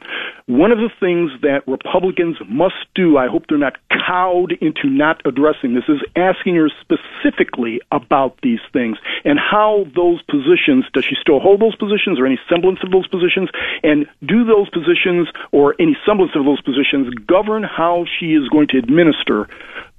one 0.45 0.71
of 0.71 0.77
the 0.77 0.93
things 0.99 1.31
that 1.41 1.65
Republicans 1.65 2.37
must 2.47 2.77
do, 2.93 3.17
I 3.17 3.27
hope 3.27 3.49
they're 3.49 3.57
not 3.57 3.81
cowed 3.89 4.53
into 4.61 4.85
not 4.85 5.21
addressing 5.25 5.73
this, 5.73 5.89
is 5.89 6.05
asking 6.15 6.55
her 6.55 6.69
specifically 6.85 7.81
about 7.91 8.37
these 8.43 8.59
things 8.71 8.97
and 9.25 9.39
how 9.39 9.85
those 9.95 10.21
positions, 10.23 10.85
does 10.93 11.05
she 11.05 11.15
still 11.19 11.39
hold 11.39 11.61
those 11.61 11.75
positions 11.75 12.19
or 12.19 12.25
any 12.25 12.39
semblance 12.49 12.79
of 12.83 12.91
those 12.91 13.07
positions? 13.07 13.49
And 13.81 14.05
do 14.25 14.45
those 14.45 14.69
positions 14.69 15.27
or 15.51 15.75
any 15.79 15.97
semblance 16.05 16.35
of 16.35 16.45
those 16.45 16.61
positions 16.61 17.09
govern 17.25 17.63
how 17.63 18.05
she 18.19 18.33
is 18.33 18.47
going 18.49 18.67
to 18.69 18.77
administer 18.77 19.47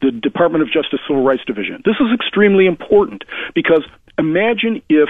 the 0.00 0.10
Department 0.10 0.62
of 0.62 0.70
Justice 0.70 1.00
Civil 1.08 1.24
Rights 1.24 1.44
Division? 1.44 1.82
This 1.84 1.96
is 2.00 2.12
extremely 2.14 2.66
important 2.66 3.24
because 3.54 3.82
imagine 4.18 4.82
if 4.88 5.08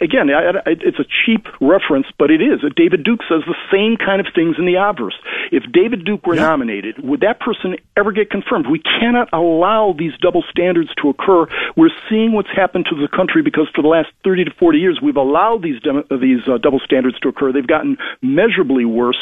again 0.00 0.28
it's 0.66 0.98
a 0.98 1.04
cheap 1.04 1.46
reference 1.60 2.06
but 2.18 2.30
it 2.30 2.40
is. 2.40 2.60
David 2.76 3.04
duke 3.04 3.20
says 3.28 3.42
the 3.46 3.56
same 3.72 3.96
kind 3.96 4.20
of 4.20 4.26
things 4.34 4.56
in 4.58 4.66
the 4.66 4.76
obverse. 4.76 5.16
If 5.50 5.64
david 5.72 6.04
duke 6.04 6.26
were 6.26 6.36
yeah. 6.36 6.48
nominated 6.48 7.02
would 7.02 7.20
that 7.20 7.40
person 7.40 7.76
ever 7.96 8.12
get 8.12 8.30
confirmed? 8.30 8.66
We 8.70 8.80
cannot 8.80 9.28
allow 9.32 9.94
these 9.96 10.12
double 10.20 10.44
standards 10.50 10.90
to 11.02 11.08
occur. 11.10 11.46
We're 11.76 11.94
seeing 12.08 12.32
what's 12.32 12.50
happened 12.54 12.86
to 12.90 12.96
the 12.96 13.08
country 13.08 13.42
because 13.42 13.68
for 13.74 13.82
the 13.82 13.88
last 13.88 14.08
30 14.22 14.44
to 14.44 14.50
40 14.58 14.78
years 14.78 15.00
we've 15.02 15.16
allowed 15.16 15.62
these 15.62 15.80
dem- 15.82 16.04
these 16.20 16.46
uh, 16.46 16.58
double 16.58 16.80
standards 16.80 17.18
to 17.20 17.28
occur. 17.28 17.52
They've 17.52 17.66
gotten 17.66 17.96
measurably 18.22 18.84
worse. 18.84 19.18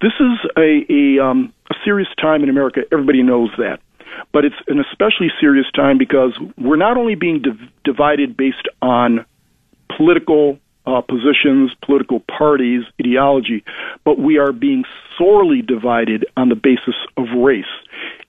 This 0.00 0.12
is 0.20 0.38
a 0.56 0.84
a, 0.88 1.24
um, 1.24 1.52
a 1.70 1.74
serious 1.84 2.08
time 2.20 2.42
in 2.42 2.48
america. 2.48 2.82
Everybody 2.92 3.22
knows 3.22 3.50
that 3.58 3.80
but 4.32 4.44
it's 4.44 4.56
an 4.68 4.80
especially 4.80 5.30
serious 5.40 5.66
time 5.74 5.98
because 5.98 6.32
we're 6.56 6.76
not 6.76 6.96
only 6.96 7.14
being 7.14 7.42
div- 7.42 7.70
divided 7.84 8.36
based 8.36 8.68
on 8.82 9.24
political 9.96 10.58
uh, 10.86 11.00
positions, 11.02 11.70
political 11.84 12.20
parties, 12.20 12.82
ideology, 13.00 13.64
but 14.04 14.18
we 14.18 14.38
are 14.38 14.52
being 14.52 14.84
sorely 15.18 15.60
divided 15.60 16.24
on 16.36 16.48
the 16.48 16.54
basis 16.54 16.94
of 17.16 17.26
race. 17.36 17.64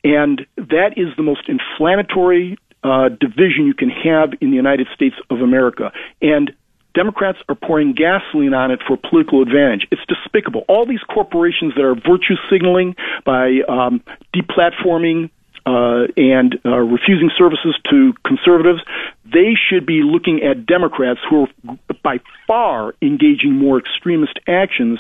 And 0.03 0.45
that 0.57 0.97
is 0.97 1.15
the 1.15 1.23
most 1.23 1.47
inflammatory 1.47 2.57
uh, 2.83 3.09
division 3.09 3.65
you 3.65 3.73
can 3.73 3.89
have 3.89 4.33
in 4.41 4.51
the 4.51 4.55
United 4.55 4.87
States 4.93 5.15
of 5.29 5.41
America. 5.41 5.91
And 6.21 6.51
Democrats 6.95 7.37
are 7.47 7.55
pouring 7.55 7.93
gasoline 7.93 8.53
on 8.53 8.71
it 8.71 8.79
for 8.87 8.97
political 8.97 9.41
advantage. 9.41 9.87
It's 9.91 10.01
despicable. 10.07 10.65
All 10.67 10.85
these 10.85 11.03
corporations 11.03 11.75
that 11.75 11.83
are 11.83 11.95
virtue 11.95 12.35
signaling 12.49 12.95
by 13.25 13.59
um, 13.69 14.03
deplatforming 14.35 15.29
uh, 15.69 16.07
and 16.17 16.59
uh, 16.65 16.77
refusing 16.77 17.29
services 17.37 17.75
to 17.89 18.13
conservatives, 18.25 18.81
they 19.23 19.53
should 19.53 19.85
be 19.85 20.01
looking 20.03 20.41
at 20.41 20.65
Democrats 20.65 21.19
who 21.29 21.43
are 21.43 21.77
by 22.03 22.19
far 22.47 22.95
engaging 23.01 23.53
more 23.53 23.77
extremist 23.77 24.39
actions. 24.47 24.97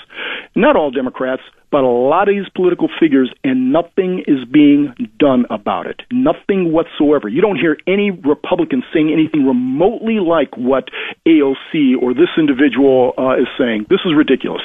Not 0.55 0.75
all 0.75 0.91
Democrats, 0.91 1.41
but 1.71 1.83
a 1.83 1.87
lot 1.87 2.29
of 2.29 2.35
these 2.35 2.49
political 2.55 2.87
figures, 2.99 3.33
and 3.43 3.71
nothing 3.71 4.23
is 4.27 4.45
being 4.45 4.93
done 5.17 5.45
about 5.49 5.87
it. 5.87 6.01
Nothing 6.11 6.71
whatsoever. 6.71 7.27
You 7.29 7.41
don't 7.41 7.57
hear 7.57 7.77
any 7.87 8.11
Republicans 8.11 8.83
saying 8.93 9.11
anything 9.11 9.47
remotely 9.47 10.19
like 10.19 10.55
what 10.55 10.89
AOC 11.25 11.99
or 11.99 12.13
this 12.13 12.29
individual 12.37 13.13
uh, 13.17 13.37
is 13.37 13.47
saying. 13.57 13.87
This 13.89 14.01
is 14.05 14.13
ridiculous. 14.15 14.61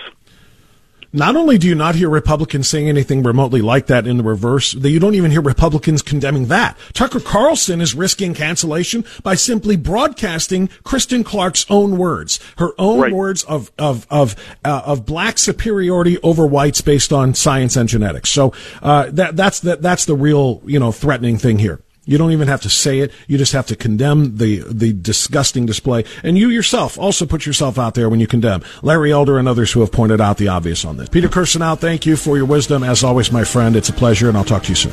Not 1.15 1.37
only 1.37 1.59
do 1.59 1.69
you 1.69 1.77
not 1.77 1.95
hear 1.95 2.11
Republicans 2.11 2.69
saying 2.69 2.89
anything 2.89 3.23
remotely 3.23 3.62
like 3.62 3.87
that 3.87 4.05
in 4.05 4.17
the 4.17 4.25
reverse, 4.25 4.73
that 4.73 4.91
you 4.91 4.99
don't 4.99 5.15
even 5.15 5.31
hear 5.31 5.41
Republicans 5.41 6.03
condemning 6.03 6.47
that. 6.47 6.77
Tucker 6.93 7.21
Carlson 7.21 7.81
is 7.81 7.95
risking 7.95 8.35
cancellation 8.35 9.05
by 9.23 9.37
simply 9.37 9.77
broadcasting 9.77 10.69
Kristen 10.83 11.23
Clarke's 11.23 11.67
own 11.71 11.99
words, 11.99 12.41
her 12.59 12.71
own 12.79 13.01
right. 13.01 13.12
words 13.12 13.45
of 13.45 13.71
of 13.79 14.09
of 14.11 14.35
uh, 14.65 14.83
of 14.85 15.07
black 15.07 15.39
superiority 15.39 16.19
over 16.25 16.49
whites 16.49 16.81
based 16.81 17.12
on 17.12 17.33
science 17.33 17.77
and 17.77 17.89
genetics. 17.89 18.31
So 18.31 18.53
uh, 18.83 19.09
that 19.12 19.37
that's 19.37 19.61
that 19.61 19.83
that's 19.83 20.07
the 20.07 20.17
real 20.17 20.62
you 20.67 20.81
know 20.81 20.91
threatening 20.91 21.39
thing 21.39 21.61
here. 21.61 21.81
You 22.07 22.19
don't 22.19 22.33
even 22.33 22.49
have 22.49 22.63
to 22.63 22.71
say 22.71 23.01
it. 23.01 23.13
You 23.27 23.39
just 23.39 23.53
have 23.53 23.67
to 23.69 23.77
condemn 23.77 24.37
the, 24.37 24.61
the 24.61 24.93
disgusting 24.93 25.67
display. 25.67 26.05
And 26.23 26.37
you 26.37 26.49
yourself 26.49 26.99
also 26.99 27.25
put 27.27 27.47
yourself 27.47 27.79
out 27.79 27.95
there 27.95 28.09
when 28.09 28.21
you 28.21 28.27
condemn. 28.27 28.63
Larry 28.83 29.13
Elder 29.13 29.39
and 29.39 29.49
others 29.49 29.73
who 29.73 29.81
have 29.81 29.93
pointed 29.93 30.21
out 30.21 30.37
the 30.37 30.49
obvious 30.49 30.85
on 30.85 30.97
this. 30.97 31.09
Peter 31.09 31.29
Kirsanow, 31.29 31.79
thank 31.79 32.05
you 32.05 32.17
for 32.17 32.37
your 32.37 32.47
wisdom. 32.47 32.83
As 32.83 33.03
always, 33.03 33.33
my 33.33 33.45
friend, 33.45 33.77
it's 33.77 33.89
a 33.89 33.93
pleasure, 33.93 34.29
and 34.29 34.37
I'll 34.37 34.45
talk 34.45 34.65
to 34.65 34.69
you 34.71 34.75
soon. 34.75 34.93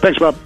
Thanks, 0.00 0.18
Bob. 0.18 0.36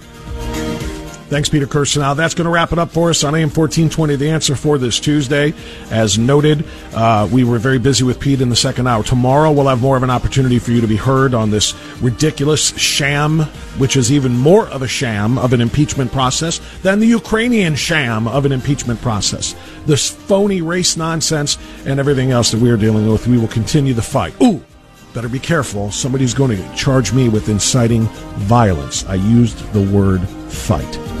Thanks, 1.29 1.47
Peter 1.47 1.67
Kirsanow. 1.67 2.15
That's 2.15 2.33
going 2.33 2.45
to 2.45 2.51
wrap 2.51 2.71
it 2.71 2.79
up 2.79 2.89
for 2.89 3.11
us 3.11 3.23
on 3.23 3.35
AM 3.35 3.49
1420, 3.49 4.15
The 4.15 4.31
Answer 4.31 4.55
for 4.55 4.79
this 4.79 4.99
Tuesday. 4.99 5.53
As 5.91 6.17
noted, 6.17 6.65
uh, 6.91 7.29
we 7.31 7.43
were 7.43 7.59
very 7.59 7.77
busy 7.77 8.03
with 8.03 8.19
Pete 8.19 8.41
in 8.41 8.49
the 8.49 8.55
second 8.55 8.87
hour. 8.87 9.03
Tomorrow, 9.03 9.51
we'll 9.51 9.67
have 9.67 9.79
more 9.79 9.95
of 9.95 10.01
an 10.01 10.09
opportunity 10.09 10.57
for 10.57 10.71
you 10.71 10.81
to 10.81 10.87
be 10.87 10.95
heard 10.95 11.35
on 11.35 11.51
this 11.51 11.75
ridiculous 12.01 12.75
sham, 12.79 13.41
which 13.77 13.95
is 13.95 14.11
even 14.11 14.35
more 14.35 14.67
of 14.69 14.81
a 14.81 14.87
sham 14.87 15.37
of 15.37 15.53
an 15.53 15.61
impeachment 15.61 16.11
process 16.11 16.59
than 16.81 16.99
the 16.99 17.05
Ukrainian 17.05 17.75
sham 17.75 18.27
of 18.27 18.45
an 18.45 18.51
impeachment 18.51 18.99
process. 18.99 19.53
This 19.85 20.09
phony 20.09 20.63
race 20.63 20.97
nonsense 20.97 21.59
and 21.85 21.99
everything 21.99 22.31
else 22.31 22.49
that 22.49 22.59
we 22.59 22.71
are 22.71 22.77
dealing 22.77 23.07
with, 23.07 23.27
we 23.27 23.37
will 23.37 23.47
continue 23.47 23.93
the 23.93 24.01
fight. 24.01 24.33
Ooh! 24.41 24.65
Better 25.13 25.29
be 25.29 25.39
careful. 25.39 25.91
Somebody's 25.91 26.33
going 26.33 26.57
to 26.57 26.75
charge 26.75 27.13
me 27.13 27.29
with 27.29 27.49
inciting 27.49 28.05
violence. 28.37 29.05
I 29.05 29.15
used 29.15 29.59
the 29.73 29.81
word 29.95 30.27
fight. 30.49 31.18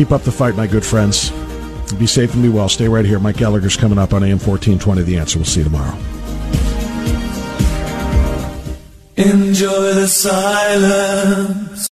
Keep 0.00 0.12
up 0.12 0.22
the 0.22 0.32
fight, 0.32 0.56
my 0.56 0.66
good 0.66 0.82
friends. 0.82 1.28
Be 1.98 2.06
safe 2.06 2.32
and 2.32 2.42
be 2.42 2.48
well. 2.48 2.70
Stay 2.70 2.88
right 2.88 3.04
here. 3.04 3.18
Mike 3.18 3.36
Gallagher's 3.36 3.76
coming 3.76 3.98
up 3.98 4.14
on 4.14 4.24
AM 4.24 4.38
1420. 4.38 5.02
The 5.02 5.18
answer. 5.18 5.38
We'll 5.38 5.44
see 5.44 5.60
you 5.60 5.64
tomorrow. 5.64 5.94
Enjoy 9.18 9.92
the 9.92 10.08
silence. 10.08 11.86